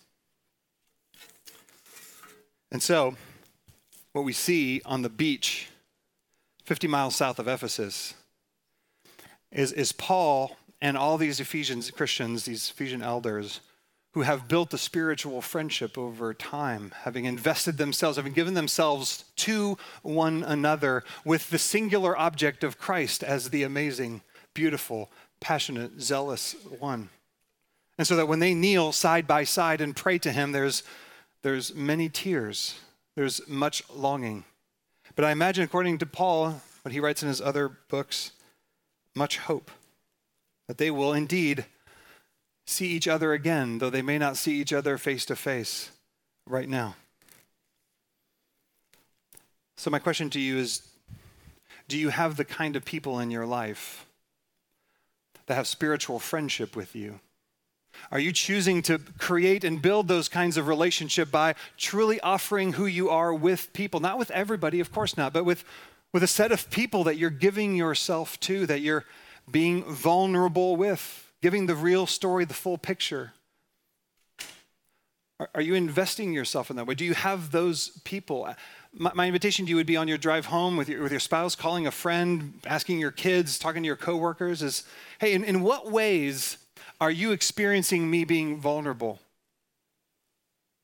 And 2.72 2.82
so, 2.82 3.16
what 4.12 4.24
we 4.24 4.32
see 4.32 4.80
on 4.84 5.02
the 5.02 5.08
beach, 5.08 5.68
50 6.64 6.86
miles 6.88 7.16
south 7.16 7.38
of 7.38 7.48
Ephesus, 7.48 8.14
is, 9.50 9.72
is 9.72 9.92
Paul 9.92 10.56
and 10.80 10.96
all 10.96 11.18
these 11.18 11.40
Ephesians 11.40 11.90
Christians, 11.90 12.44
these 12.44 12.70
Ephesian 12.70 13.02
elders, 13.02 13.60
who 14.12 14.22
have 14.22 14.48
built 14.48 14.74
a 14.74 14.78
spiritual 14.78 15.40
friendship 15.40 15.96
over 15.96 16.34
time, 16.34 16.92
having 17.02 17.24
invested 17.24 17.76
themselves, 17.76 18.16
having 18.16 18.32
given 18.32 18.54
themselves 18.54 19.24
to 19.36 19.78
one 20.02 20.42
another 20.42 21.04
with 21.24 21.50
the 21.50 21.58
singular 21.58 22.16
object 22.18 22.64
of 22.64 22.78
Christ 22.78 23.22
as 23.22 23.50
the 23.50 23.62
amazing, 23.62 24.22
beautiful, 24.52 25.10
passionate, 25.38 26.00
zealous 26.00 26.56
one. 26.78 27.08
And 27.98 28.06
so 28.06 28.16
that 28.16 28.26
when 28.26 28.40
they 28.40 28.54
kneel 28.54 28.92
side 28.92 29.26
by 29.26 29.44
side 29.44 29.80
and 29.80 29.94
pray 29.94 30.18
to 30.18 30.32
him, 30.32 30.52
there's, 30.52 30.82
there's 31.42 31.74
many 31.74 32.08
tears, 32.08 32.78
there's 33.16 33.46
much 33.48 33.82
longing. 33.90 34.44
But 35.14 35.24
I 35.24 35.32
imagine, 35.32 35.64
according 35.64 35.98
to 35.98 36.06
Paul, 36.06 36.60
what 36.82 36.92
he 36.92 37.00
writes 37.00 37.22
in 37.22 37.28
his 37.28 37.40
other 37.40 37.68
books, 37.88 38.32
much 39.14 39.38
hope 39.38 39.70
that 40.68 40.78
they 40.78 40.90
will 40.90 41.12
indeed 41.12 41.66
see 42.66 42.88
each 42.88 43.08
other 43.08 43.32
again, 43.32 43.78
though 43.78 43.90
they 43.90 44.02
may 44.02 44.18
not 44.18 44.36
see 44.36 44.60
each 44.60 44.72
other 44.72 44.96
face 44.98 45.24
to 45.26 45.36
face 45.36 45.90
right 46.46 46.68
now. 46.68 46.94
So, 49.76 49.90
my 49.90 49.98
question 49.98 50.30
to 50.30 50.40
you 50.40 50.58
is 50.58 50.82
Do 51.88 51.98
you 51.98 52.10
have 52.10 52.36
the 52.36 52.44
kind 52.44 52.76
of 52.76 52.84
people 52.84 53.18
in 53.18 53.30
your 53.30 53.46
life 53.46 54.06
that 55.46 55.54
have 55.54 55.66
spiritual 55.66 56.18
friendship 56.18 56.76
with 56.76 56.94
you? 56.94 57.20
Are 58.10 58.18
you 58.18 58.32
choosing 58.32 58.82
to 58.82 58.98
create 59.18 59.64
and 59.64 59.80
build 59.80 60.08
those 60.08 60.28
kinds 60.28 60.56
of 60.56 60.68
relationship 60.68 61.30
by 61.30 61.54
truly 61.76 62.20
offering 62.20 62.74
who 62.74 62.86
you 62.86 63.10
are 63.10 63.32
with 63.32 63.72
people? 63.72 64.00
Not 64.00 64.18
with 64.18 64.30
everybody, 64.30 64.80
of 64.80 64.92
course 64.92 65.16
not, 65.16 65.32
but 65.32 65.44
with, 65.44 65.64
with 66.12 66.22
a 66.22 66.28
set 66.28 66.52
of 66.52 66.70
people 66.70 67.04
that 67.04 67.16
you're 67.16 67.30
giving 67.30 67.76
yourself 67.76 68.38
to, 68.40 68.66
that 68.66 68.80
you're 68.80 69.04
being 69.50 69.84
vulnerable 69.84 70.76
with 70.76 71.26
giving 71.42 71.66
the 71.66 71.74
real 71.74 72.06
story, 72.06 72.44
the 72.44 72.54
full 72.54 72.78
picture? 72.78 73.32
Are, 75.38 75.48
are 75.54 75.62
you 75.62 75.74
investing 75.74 76.32
yourself 76.32 76.70
in 76.70 76.76
that 76.76 76.86
way? 76.86 76.94
Do 76.94 77.04
you 77.04 77.14
have 77.14 77.50
those 77.50 78.00
people? 78.04 78.48
My, 78.92 79.12
my, 79.14 79.26
invitation 79.26 79.64
to 79.64 79.70
you 79.70 79.76
would 79.76 79.86
be 79.86 79.96
on 79.96 80.08
your 80.08 80.18
drive 80.18 80.46
home 80.46 80.76
with 80.76 80.88
your, 80.88 81.02
with 81.02 81.12
your 81.12 81.20
spouse, 81.20 81.54
calling 81.54 81.86
a 81.86 81.90
friend, 81.90 82.54
asking 82.66 82.98
your 82.98 83.10
kids, 83.10 83.58
talking 83.58 83.82
to 83.82 83.86
your 83.86 83.96
coworkers 83.96 84.62
is, 84.62 84.84
hey, 85.18 85.32
in, 85.32 85.44
in 85.44 85.62
what 85.62 85.90
ways 85.90 86.58
are 87.00 87.10
you 87.10 87.32
experiencing 87.32 88.10
me 88.10 88.24
being 88.24 88.60
vulnerable? 88.60 89.20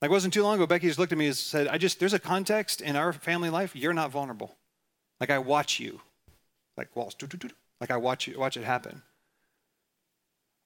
Like 0.00 0.10
wasn't 0.10 0.34
too 0.34 0.42
long 0.42 0.56
ago, 0.56 0.66
Becky 0.66 0.86
just 0.86 0.98
looked 0.98 1.12
at 1.12 1.18
me 1.18 1.26
and 1.26 1.36
said, 1.36 1.68
I 1.68 1.78
just, 1.78 2.00
there's 2.00 2.14
a 2.14 2.18
context 2.18 2.80
in 2.80 2.96
our 2.96 3.12
family 3.12 3.50
life, 3.50 3.74
you're 3.74 3.94
not 3.94 4.10
vulnerable. 4.10 4.56
Like 5.20 5.30
I 5.30 5.38
watch 5.38 5.80
you. 5.80 6.00
Like 6.76 6.94
walls, 6.94 7.16
like 7.80 7.90
I 7.90 7.96
watch 7.96 8.26
you, 8.26 8.38
watch 8.38 8.56
it 8.56 8.64
happen. 8.64 9.02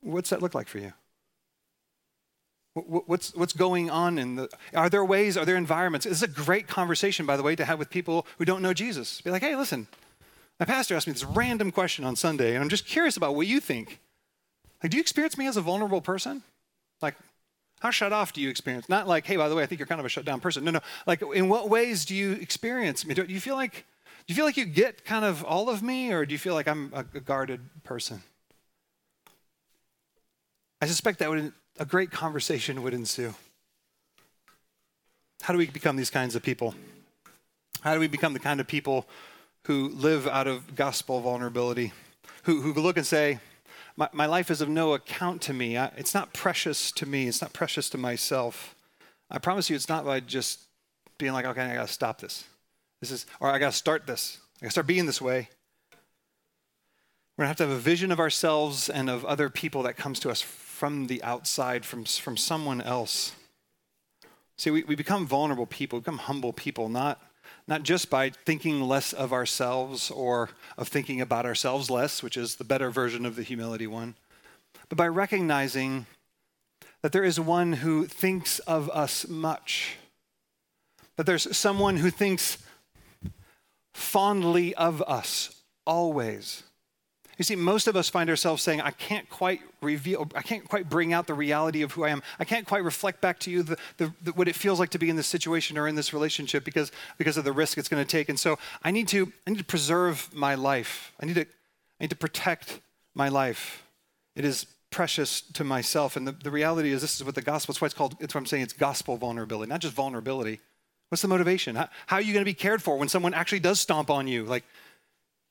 What's 0.00 0.30
that 0.30 0.42
look 0.42 0.54
like 0.54 0.66
for 0.66 0.78
you? 0.78 0.92
What's, 2.74 3.34
what's 3.34 3.52
going 3.52 3.90
on 3.90 4.18
in 4.18 4.36
the, 4.36 4.48
are 4.74 4.88
there 4.88 5.04
ways, 5.04 5.36
are 5.36 5.44
there 5.44 5.56
environments? 5.56 6.06
This 6.06 6.18
is 6.18 6.22
a 6.22 6.28
great 6.28 6.66
conversation, 6.66 7.26
by 7.26 7.36
the 7.36 7.42
way, 7.42 7.54
to 7.56 7.64
have 7.64 7.78
with 7.78 7.90
people 7.90 8.26
who 8.38 8.44
don't 8.44 8.62
know 8.62 8.72
Jesus. 8.72 9.20
Be 9.20 9.30
like, 9.30 9.42
hey, 9.42 9.54
listen, 9.56 9.86
my 10.58 10.66
pastor 10.66 10.94
asked 10.94 11.06
me 11.06 11.12
this 11.12 11.24
random 11.24 11.70
question 11.72 12.04
on 12.04 12.16
Sunday, 12.16 12.54
and 12.54 12.62
I'm 12.62 12.68
just 12.68 12.86
curious 12.86 13.16
about 13.16 13.34
what 13.34 13.46
you 13.46 13.60
think. 13.60 14.00
Like, 14.82 14.90
do 14.90 14.96
you 14.96 15.00
experience 15.00 15.36
me 15.36 15.46
as 15.46 15.56
a 15.56 15.60
vulnerable 15.60 16.00
person? 16.00 16.42
Like, 17.02 17.14
how 17.80 17.90
shut 17.90 18.12
off 18.12 18.32
do 18.32 18.40
you 18.40 18.48
experience? 18.48 18.88
Not 18.88 19.08
like, 19.08 19.26
hey, 19.26 19.36
by 19.36 19.48
the 19.48 19.54
way, 19.54 19.62
I 19.62 19.66
think 19.66 19.78
you're 19.78 19.86
kind 19.86 20.00
of 20.00 20.04
a 20.04 20.10
shut 20.10 20.24
down 20.24 20.40
person. 20.40 20.64
No, 20.64 20.70
no. 20.70 20.80
Like, 21.06 21.22
in 21.34 21.48
what 21.48 21.68
ways 21.68 22.04
do 22.04 22.14
you 22.14 22.32
experience 22.32 23.06
me? 23.06 23.14
Do 23.14 23.24
you 23.24 23.40
feel 23.40 23.56
like, 23.56 23.86
do 24.26 24.32
you 24.32 24.34
feel 24.34 24.44
like 24.44 24.56
you 24.56 24.66
get 24.66 25.04
kind 25.04 25.24
of 25.24 25.44
all 25.44 25.70
of 25.70 25.82
me, 25.82 26.12
or 26.12 26.26
do 26.26 26.32
you 26.32 26.38
feel 26.38 26.54
like 26.54 26.68
I'm 26.68 26.92
a 26.94 27.02
guarded 27.02 27.60
person? 27.84 28.22
I 30.82 30.86
suspect 30.86 31.18
that 31.18 31.30
would, 31.30 31.52
a 31.78 31.84
great 31.84 32.10
conversation 32.10 32.82
would 32.82 32.94
ensue. 32.94 33.34
How 35.42 35.52
do 35.52 35.58
we 35.58 35.66
become 35.66 35.96
these 35.96 36.10
kinds 36.10 36.34
of 36.34 36.42
people? 36.42 36.74
How 37.80 37.94
do 37.94 38.00
we 38.00 38.08
become 38.08 38.34
the 38.34 38.38
kind 38.38 38.60
of 38.60 38.66
people 38.66 39.06
who 39.64 39.88
live 39.88 40.26
out 40.26 40.46
of 40.46 40.74
gospel 40.74 41.20
vulnerability, 41.20 41.92
who, 42.44 42.60
who 42.60 42.80
look 42.80 42.96
and 42.98 43.06
say, 43.06 43.38
my, 43.96 44.08
my 44.12 44.26
life 44.26 44.50
is 44.50 44.60
of 44.60 44.68
no 44.68 44.94
account 44.94 45.42
to 45.42 45.52
me. 45.52 45.76
I, 45.76 45.86
it's 45.96 46.14
not 46.14 46.32
precious 46.32 46.92
to 46.92 47.06
me. 47.06 47.28
It's 47.28 47.42
not 47.42 47.52
precious 47.52 47.90
to 47.90 47.98
myself. 47.98 48.74
I 49.30 49.38
promise 49.38 49.70
you, 49.70 49.76
it's 49.76 49.88
not 49.88 50.04
by 50.04 50.20
just 50.20 50.60
being 51.18 51.32
like, 51.32 51.44
okay, 51.44 51.62
I 51.62 51.74
got 51.74 51.86
to 51.86 51.92
stop 51.92 52.20
this. 52.20 52.44
This 53.00 53.10
is, 53.10 53.26
or 53.40 53.50
I 53.50 53.58
got 53.58 53.72
to 53.72 53.76
start 53.76 54.06
this. 54.06 54.38
I 54.60 54.64
got 54.64 54.68
to 54.68 54.72
start 54.72 54.86
being 54.86 55.06
this 55.06 55.20
way. 55.20 55.48
We're 57.36 57.44
going 57.44 57.46
to 57.46 57.48
have 57.48 57.56
to 57.58 57.66
have 57.68 57.76
a 57.76 57.80
vision 57.80 58.12
of 58.12 58.20
ourselves 58.20 58.88
and 58.88 59.08
of 59.08 59.24
other 59.24 59.48
people 59.48 59.82
that 59.84 59.96
comes 59.96 60.20
to 60.20 60.30
us 60.30 60.42
from 60.42 61.06
the 61.06 61.22
outside, 61.22 61.84
from, 61.84 62.04
from 62.04 62.36
someone 62.36 62.80
else. 62.80 63.32
See, 64.56 64.70
we, 64.70 64.84
we 64.84 64.94
become 64.94 65.26
vulnerable 65.26 65.66
people, 65.66 65.98
we 65.98 66.00
become 66.00 66.18
humble 66.18 66.52
people, 66.52 66.88
not, 66.90 67.18
not 67.70 67.84
just 67.84 68.10
by 68.10 68.30
thinking 68.30 68.82
less 68.82 69.12
of 69.12 69.32
ourselves 69.32 70.10
or 70.10 70.50
of 70.76 70.88
thinking 70.88 71.20
about 71.20 71.46
ourselves 71.46 71.88
less, 71.88 72.20
which 72.20 72.36
is 72.36 72.56
the 72.56 72.64
better 72.64 72.90
version 72.90 73.24
of 73.24 73.36
the 73.36 73.44
humility 73.44 73.86
one, 73.86 74.16
but 74.88 74.98
by 74.98 75.06
recognizing 75.06 76.06
that 77.02 77.12
there 77.12 77.22
is 77.22 77.38
one 77.38 77.74
who 77.74 78.06
thinks 78.06 78.58
of 78.60 78.90
us 78.90 79.28
much, 79.28 79.96
that 81.16 81.26
there's 81.26 81.56
someone 81.56 81.98
who 81.98 82.10
thinks 82.10 82.58
fondly 83.94 84.74
of 84.74 85.00
us 85.02 85.62
always 85.86 86.64
You 87.40 87.44
see, 87.44 87.56
most 87.56 87.86
of 87.86 87.96
us 87.96 88.10
find 88.10 88.28
ourselves 88.28 88.62
saying, 88.62 88.82
I 88.82 88.90
can't 88.90 89.26
quite 89.30 89.62
reveal, 89.80 90.30
I 90.34 90.42
can't 90.42 90.68
quite 90.68 90.90
bring 90.90 91.14
out 91.14 91.26
the 91.26 91.32
reality 91.32 91.80
of 91.80 91.92
who 91.92 92.04
I 92.04 92.10
am. 92.10 92.22
I 92.38 92.44
can't 92.44 92.66
quite 92.66 92.84
reflect 92.84 93.22
back 93.22 93.38
to 93.38 93.50
you 93.50 93.62
the, 93.62 93.78
the, 93.96 94.12
the, 94.22 94.32
what 94.32 94.46
it 94.46 94.54
feels 94.54 94.78
like 94.78 94.90
to 94.90 94.98
be 94.98 95.08
in 95.08 95.16
this 95.16 95.26
situation 95.26 95.78
or 95.78 95.88
in 95.88 95.94
this 95.94 96.12
relationship 96.12 96.66
because, 96.66 96.92
because 97.16 97.38
of 97.38 97.44
the 97.44 97.52
risk 97.52 97.78
it's 97.78 97.88
going 97.88 98.04
to 98.04 98.06
take. 98.06 98.28
And 98.28 98.38
so 98.38 98.58
I 98.82 98.90
need 98.90 99.08
to, 99.08 99.32
I 99.46 99.52
need 99.52 99.56
to 99.58 99.64
preserve 99.64 100.28
my 100.34 100.54
life. 100.54 101.14
I 101.18 101.24
need 101.24 101.36
to, 101.36 101.46
I 101.46 102.02
need 102.02 102.10
to 102.10 102.16
protect 102.16 102.80
my 103.14 103.30
life. 103.30 103.84
It 104.36 104.44
is 104.44 104.66
precious 104.90 105.40
to 105.40 105.64
myself. 105.64 106.16
And 106.16 106.28
the, 106.28 106.32
the 106.32 106.50
reality 106.50 106.92
is, 106.92 107.00
this 107.00 107.16
is 107.16 107.24
what 107.24 107.36
the 107.36 107.40
gospel, 107.40 107.72
that's 107.72 107.80
why 107.80 107.86
it's 107.86 107.94
called, 107.94 108.18
it's 108.20 108.34
what 108.34 108.40
I'm 108.40 108.46
saying, 108.46 108.64
it's 108.64 108.74
gospel 108.74 109.16
vulnerability, 109.16 109.70
not 109.70 109.80
just 109.80 109.94
vulnerability. 109.94 110.60
What's 111.08 111.22
the 111.22 111.28
motivation? 111.28 111.76
How, 111.76 111.88
how 112.06 112.16
are 112.16 112.22
you 112.22 112.34
going 112.34 112.44
to 112.44 112.50
be 112.50 112.52
cared 112.52 112.82
for 112.82 112.98
when 112.98 113.08
someone 113.08 113.32
actually 113.32 113.60
does 113.60 113.80
stomp 113.80 114.10
on 114.10 114.28
you? 114.28 114.44
Like, 114.44 114.64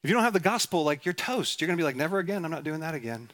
if 0.04 0.10
you 0.10 0.14
don't 0.14 0.24
have 0.24 0.34
the 0.34 0.39
gospel, 0.39 0.84
like 0.84 1.06
you're 1.06 1.14
toast. 1.14 1.60
You're 1.60 1.68
going 1.68 1.78
to 1.78 1.82
be 1.82 1.86
like, 1.86 1.95
never 1.95 2.20
again. 2.20 2.45
I'm 2.45 2.52
not 2.52 2.64
doing 2.64 2.80
that 2.80 2.95
again. 2.95 3.30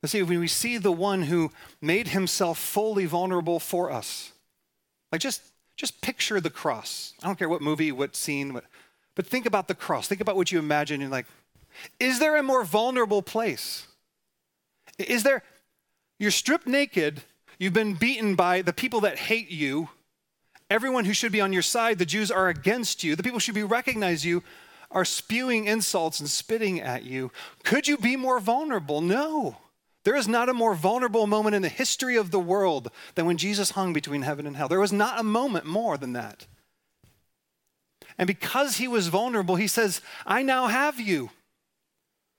But 0.00 0.10
see, 0.10 0.22
when 0.22 0.40
we 0.40 0.48
see 0.48 0.78
the 0.78 0.92
one 0.92 1.22
who 1.22 1.52
made 1.80 2.08
himself 2.08 2.58
fully 2.58 3.06
vulnerable 3.06 3.58
for 3.60 3.90
us, 3.90 4.32
like 5.12 5.20
just 5.20 5.42
just 5.76 6.00
picture 6.00 6.40
the 6.40 6.50
cross. 6.50 7.12
I 7.22 7.26
don't 7.26 7.38
care 7.38 7.48
what 7.48 7.60
movie, 7.62 7.92
what 7.92 8.16
scene, 8.16 8.54
what, 8.54 8.64
but 9.14 9.26
think 9.26 9.46
about 9.46 9.68
the 9.68 9.74
cross. 9.74 10.08
Think 10.08 10.20
about 10.20 10.36
what 10.36 10.50
you 10.50 10.58
imagine. 10.58 11.00
You're 11.00 11.10
like, 11.10 11.26
is 12.00 12.18
there 12.18 12.36
a 12.36 12.42
more 12.42 12.64
vulnerable 12.64 13.22
place? 13.22 13.86
Is 14.98 15.22
there, 15.22 15.42
you're 16.18 16.30
stripped 16.30 16.66
naked, 16.66 17.22
you've 17.58 17.74
been 17.74 17.94
beaten 17.94 18.34
by 18.34 18.62
the 18.62 18.72
people 18.72 19.00
that 19.02 19.18
hate 19.18 19.50
you, 19.50 19.90
everyone 20.70 21.04
who 21.04 21.12
should 21.12 21.32
be 21.32 21.42
on 21.42 21.52
your 21.52 21.62
side, 21.62 21.98
the 21.98 22.06
Jews 22.06 22.30
are 22.30 22.48
against 22.48 23.04
you, 23.04 23.14
the 23.14 23.22
people 23.22 23.38
should 23.38 23.54
be 23.54 23.62
recognize 23.62 24.24
you 24.24 24.42
are 24.96 25.04
spewing 25.04 25.66
insults 25.66 26.20
and 26.20 26.28
spitting 26.28 26.80
at 26.80 27.04
you. 27.04 27.30
Could 27.64 27.86
you 27.86 27.98
be 27.98 28.16
more 28.16 28.40
vulnerable? 28.40 29.02
No. 29.02 29.58
There 30.04 30.16
is 30.16 30.26
not 30.26 30.48
a 30.48 30.54
more 30.54 30.74
vulnerable 30.74 31.26
moment 31.26 31.54
in 31.54 31.60
the 31.60 31.68
history 31.68 32.16
of 32.16 32.30
the 32.30 32.40
world 32.40 32.90
than 33.14 33.26
when 33.26 33.36
Jesus 33.36 33.72
hung 33.72 33.92
between 33.92 34.22
heaven 34.22 34.46
and 34.46 34.56
hell. 34.56 34.68
There 34.68 34.80
was 34.80 34.94
not 34.94 35.20
a 35.20 35.22
moment 35.22 35.66
more 35.66 35.98
than 35.98 36.14
that. 36.14 36.46
And 38.16 38.26
because 38.26 38.78
he 38.78 38.88
was 38.88 39.08
vulnerable, 39.08 39.56
he 39.56 39.66
says, 39.66 40.00
I 40.24 40.42
now 40.42 40.68
have 40.68 40.98
you. 40.98 41.28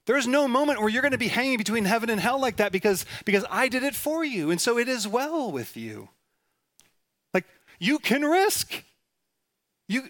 There 0.08 0.18
is 0.18 0.26
no 0.26 0.48
moment 0.48 0.80
where 0.80 0.90
you're 0.90 1.04
going 1.04 1.12
to 1.12 1.20
be 1.20 1.28
hanging 1.28 1.58
between 1.58 1.86
heaven 1.86 2.10
and 2.10 2.20
hell 2.20 2.42
like 2.42 2.56
that 2.56 2.72
because, 2.72 3.06
because 3.24 3.46
I 3.52 3.70
did 3.70 3.84
it 3.84 3.94
for 3.94 4.26
you. 4.26 4.50
And 4.50 4.60
so 4.60 4.80
it 4.80 4.88
is 4.88 5.08
well 5.08 5.52
with 5.52 5.78
you. 5.78 6.10
Like 7.36 7.46
you 7.78 8.00
can 8.00 8.24
risk. 8.24 8.84
You, 9.88 10.10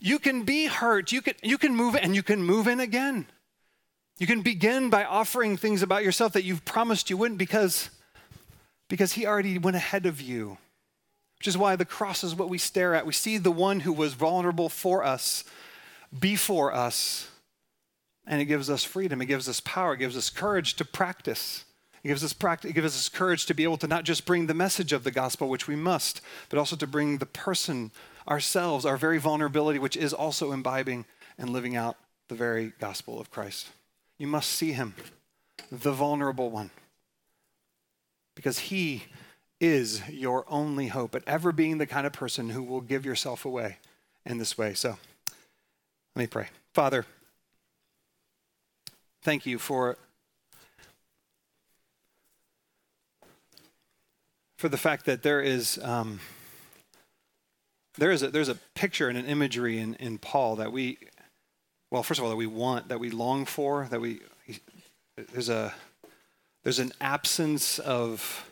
you 0.00 0.18
can 0.18 0.42
be 0.42 0.66
hurt. 0.66 1.12
You 1.12 1.22
can, 1.22 1.34
you 1.42 1.58
can 1.58 1.74
move 1.74 1.96
and 1.96 2.14
you 2.14 2.22
can 2.22 2.42
move 2.42 2.66
in 2.66 2.80
again. 2.80 3.26
You 4.18 4.26
can 4.26 4.42
begin 4.42 4.90
by 4.90 5.04
offering 5.04 5.56
things 5.56 5.82
about 5.82 6.04
yourself 6.04 6.32
that 6.32 6.44
you've 6.44 6.64
promised 6.64 7.08
you 7.08 7.16
wouldn't 7.16 7.38
because, 7.38 7.90
because 8.88 9.12
he 9.12 9.26
already 9.26 9.58
went 9.58 9.76
ahead 9.76 10.06
of 10.06 10.20
you. 10.20 10.58
Which 11.38 11.46
is 11.46 11.56
why 11.56 11.76
the 11.76 11.84
cross 11.84 12.24
is 12.24 12.34
what 12.34 12.48
we 12.48 12.58
stare 12.58 12.96
at. 12.96 13.06
We 13.06 13.12
see 13.12 13.38
the 13.38 13.52
one 13.52 13.80
who 13.80 13.92
was 13.92 14.14
vulnerable 14.14 14.68
for 14.68 15.04
us, 15.04 15.44
before 16.18 16.74
us, 16.74 17.30
and 18.26 18.42
it 18.42 18.46
gives 18.46 18.68
us 18.68 18.82
freedom. 18.82 19.22
It 19.22 19.26
gives 19.26 19.48
us 19.48 19.60
power. 19.60 19.94
It 19.94 19.98
gives 19.98 20.16
us 20.16 20.30
courage 20.30 20.74
to 20.74 20.84
practice. 20.84 21.64
It 22.02 22.08
gives 22.08 22.24
us 22.24 22.32
practice. 22.32 22.70
It 22.70 22.74
gives 22.74 22.96
us 22.96 23.08
courage 23.08 23.46
to 23.46 23.54
be 23.54 23.62
able 23.62 23.78
to 23.78 23.86
not 23.86 24.04
just 24.04 24.26
bring 24.26 24.46
the 24.46 24.54
message 24.54 24.92
of 24.92 25.04
the 25.04 25.10
gospel, 25.12 25.48
which 25.48 25.68
we 25.68 25.76
must, 25.76 26.20
but 26.48 26.58
also 26.58 26.74
to 26.74 26.86
bring 26.86 27.18
the 27.18 27.26
person, 27.26 27.92
ourselves, 28.28 28.84
our 28.84 28.96
very 28.96 29.18
vulnerability, 29.18 29.78
which 29.78 29.96
is 29.96 30.12
also 30.12 30.52
imbibing 30.52 31.04
and 31.38 31.50
living 31.50 31.76
out 31.76 31.96
the 32.28 32.34
very 32.34 32.72
gospel 32.78 33.18
of 33.20 33.30
Christ. 33.30 33.68
You 34.18 34.26
must 34.26 34.50
see 34.50 34.72
him, 34.72 34.94
the 35.70 35.92
vulnerable 35.92 36.50
one, 36.50 36.70
because 38.34 38.58
he 38.58 39.04
is 39.60 40.06
your 40.08 40.44
only 40.48 40.88
hope 40.88 41.14
at 41.14 41.22
ever 41.26 41.52
being 41.52 41.78
the 41.78 41.86
kind 41.86 42.06
of 42.06 42.12
person 42.12 42.50
who 42.50 42.62
will 42.62 42.80
give 42.80 43.04
yourself 43.04 43.44
away 43.44 43.78
in 44.24 44.38
this 44.38 44.56
way. 44.56 44.74
So 44.74 44.98
let 46.14 46.22
me 46.22 46.26
pray. 46.26 46.48
Father, 46.74 47.06
thank 49.22 49.46
you 49.46 49.58
for 49.58 49.96
for 54.56 54.68
the 54.68 54.76
fact 54.76 55.06
that 55.06 55.22
there 55.22 55.40
is 55.40 55.78
um, 55.82 56.18
there 57.98 58.10
is 58.10 58.22
a, 58.22 58.30
there's 58.30 58.48
a 58.48 58.54
picture 58.74 59.08
and 59.08 59.18
an 59.18 59.26
imagery 59.26 59.78
in, 59.78 59.94
in 59.94 60.18
Paul 60.18 60.56
that 60.56 60.72
we 60.72 60.98
well 61.90 62.02
first 62.02 62.18
of 62.18 62.24
all 62.24 62.30
that 62.30 62.36
we 62.36 62.46
want 62.46 62.88
that 62.88 63.00
we 63.00 63.10
long 63.10 63.44
for 63.44 63.86
that 63.90 64.00
we 64.00 64.20
there's 65.32 65.48
a 65.48 65.74
there's 66.64 66.78
an 66.78 66.92
absence 67.00 67.78
of 67.78 68.48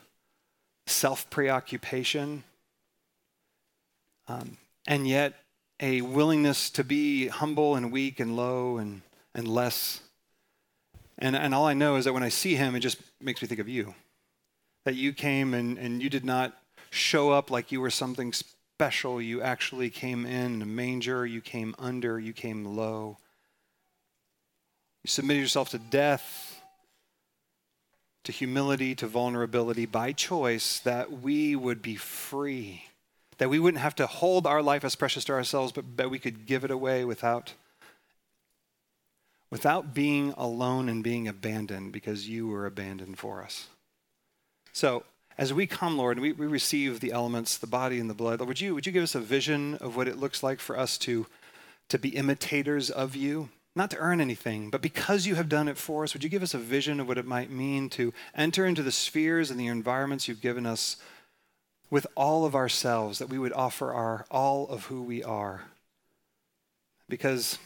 self 0.87 1.29
preoccupation 1.31 2.45
um, 4.29 4.57
and 4.87 5.07
yet 5.07 5.35
a 5.81 6.01
willingness 6.01 6.71
to 6.71 6.85
be 6.85 7.29
humble 7.29 7.77
and 7.77 7.93
weak 7.93 8.21
and 8.21 8.37
low 8.37 8.79
and 8.79 9.03
and 9.35 9.47
less 9.47 10.01
and, 11.19 11.35
and 11.35 11.55
all 11.55 11.67
I 11.67 11.75
know 11.75 11.97
is 11.97 12.05
that 12.05 12.13
when 12.13 12.23
I 12.23 12.29
see 12.29 12.57
him, 12.57 12.75
it 12.75 12.81
just 12.81 12.99
makes 13.21 13.41
me 13.41 13.49
think 13.49 13.61
of 13.61 13.69
you. 13.69 13.95
That 14.85 14.95
you 14.95 15.13
came 15.13 15.55
and, 15.55 15.79
and 15.79 16.03
you 16.03 16.11
did 16.11 16.25
not 16.25 16.57
show 16.91 17.31
up 17.31 17.51
like 17.51 17.73
you 17.73 17.81
were 17.81 17.91
something 17.91 18.33
special. 18.77 19.23
You 19.23 19.41
actually 19.41 19.89
came 19.89 20.27
in 20.27 20.61
a 20.61 20.67
manger, 20.67 21.25
you 21.25 21.41
came 21.41 21.75
under, 21.79 22.21
you 22.21 22.35
came 22.35 22.77
low. 22.77 23.17
You 25.03 25.09
submitted 25.09 25.41
yourself 25.41 25.71
to 25.71 25.79
death, 25.79 26.61
to 28.25 28.33
humility, 28.33 28.95
to 28.97 29.07
vulnerability 29.07 29.87
by 29.87 30.13
choice 30.13 30.79
that 30.81 31.11
we 31.23 31.57
would 31.57 31.81
be 31.81 31.97
free. 31.97 32.85
That 33.39 33.49
we 33.49 33.59
wouldn't 33.59 33.83
have 33.83 33.95
to 33.95 34.07
hold 34.07 34.47
our 34.47 34.61
life 34.61 34.85
as 34.85 34.95
precious 34.95 35.25
to 35.25 35.33
ourselves, 35.33 35.73
but 35.73 35.97
that 35.97 36.11
we 36.11 36.19
could 36.19 36.45
give 36.45 36.63
it 36.63 36.71
away 36.71 37.03
without 37.03 37.55
without 39.51 39.95
being 39.95 40.35
alone 40.37 40.91
and 40.91 41.03
being 41.03 41.27
abandoned 41.27 41.93
because 41.93 42.29
you 42.29 42.47
were 42.47 42.67
abandoned 42.67 43.17
for 43.17 43.43
us. 43.43 43.69
So, 44.75 45.05
as 45.39 45.53
we 45.53 45.67
come, 45.67 45.99
Lord, 45.99 46.19
we, 46.19 46.33
we 46.33 46.47
receive 46.47 47.01
the 47.01 47.13
elements, 47.13 47.59
the 47.59 47.67
body 47.67 48.01
and 48.01 48.09
the 48.09 48.15
blood, 48.15 48.41
Lord, 48.41 48.49
would 48.49 48.61
you, 48.61 48.75
would 48.75 48.87
you 48.87 48.93
give 48.93 49.03
us 49.03 49.15
a 49.15 49.21
vision 49.21 49.75
of 49.77 49.97
what 49.97 50.09
it 50.09 50.19
looks 50.19 50.43
like 50.43 50.61
for 50.61 50.79
us 50.79 50.97
to, 50.99 51.27
to 51.89 51.99
be 51.99 52.11
imitators 52.11 52.91
of 52.91 53.15
you? 53.15 53.51
Not 53.75 53.91
to 53.91 53.99
earn 53.99 54.23
anything, 54.23 54.71
but 54.71 54.81
because 54.81 55.27
you 55.27 55.35
have 55.35 55.51
done 55.51 55.69
it 55.69 55.77
for 55.77 56.03
us, 56.03 56.15
would 56.15 56.25
you 56.25 56.31
give 56.31 56.43
us 56.43 56.55
a 56.55 56.59
vision 56.59 56.99
of 56.99 57.09
what 57.09 57.19
it 57.19 57.27
might 57.27 57.51
mean 57.51 57.91
to 57.91 58.15
enter 58.35 58.65
into 58.65 58.83
the 58.83 58.91
spheres 58.91 59.51
and 59.51 59.61
the 59.61 59.67
environments 59.67 60.27
you've 60.27 60.41
given 60.41 60.65
us 60.65 60.97
with 61.91 62.07
all 62.17 62.47
of 62.47 62.55
ourselves, 62.55 63.19
that 63.19 63.29
we 63.29 63.39
would 63.39 63.53
offer 63.53 63.93
our 63.93 64.25
all 64.31 64.67
of 64.69 64.87
who 64.87 65.03
we 65.03 65.23
are? 65.23 65.65
Because 67.07 67.59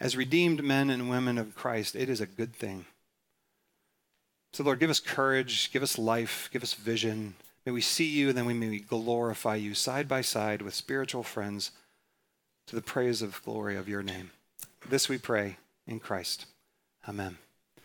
as 0.00 0.16
redeemed 0.16 0.64
men 0.64 0.90
and 0.90 1.08
women 1.08 1.38
of 1.38 1.54
Christ, 1.54 1.94
it 1.94 2.08
is 2.08 2.20
a 2.20 2.26
good 2.26 2.52
thing. 2.52 2.84
So, 4.52 4.64
Lord, 4.64 4.80
give 4.80 4.90
us 4.90 5.00
courage, 5.00 5.70
give 5.72 5.82
us 5.82 5.98
life, 5.98 6.48
give 6.52 6.62
us 6.62 6.74
vision. 6.74 7.34
May 7.66 7.72
we 7.72 7.80
see 7.80 8.06
you, 8.06 8.28
and 8.28 8.38
then 8.38 8.46
we 8.46 8.54
may 8.54 8.78
glorify 8.78 9.56
you 9.56 9.74
side 9.74 10.08
by 10.08 10.22
side 10.22 10.62
with 10.62 10.74
spiritual 10.74 11.22
friends 11.22 11.70
to 12.66 12.74
the 12.74 12.82
praise 12.82 13.22
of 13.22 13.42
glory 13.44 13.76
of 13.76 13.88
your 13.88 14.02
name. 14.02 14.30
This 14.88 15.08
we 15.08 15.18
pray 15.18 15.58
in 15.86 16.00
Christ. 16.00 16.46
Amen. 17.08 17.38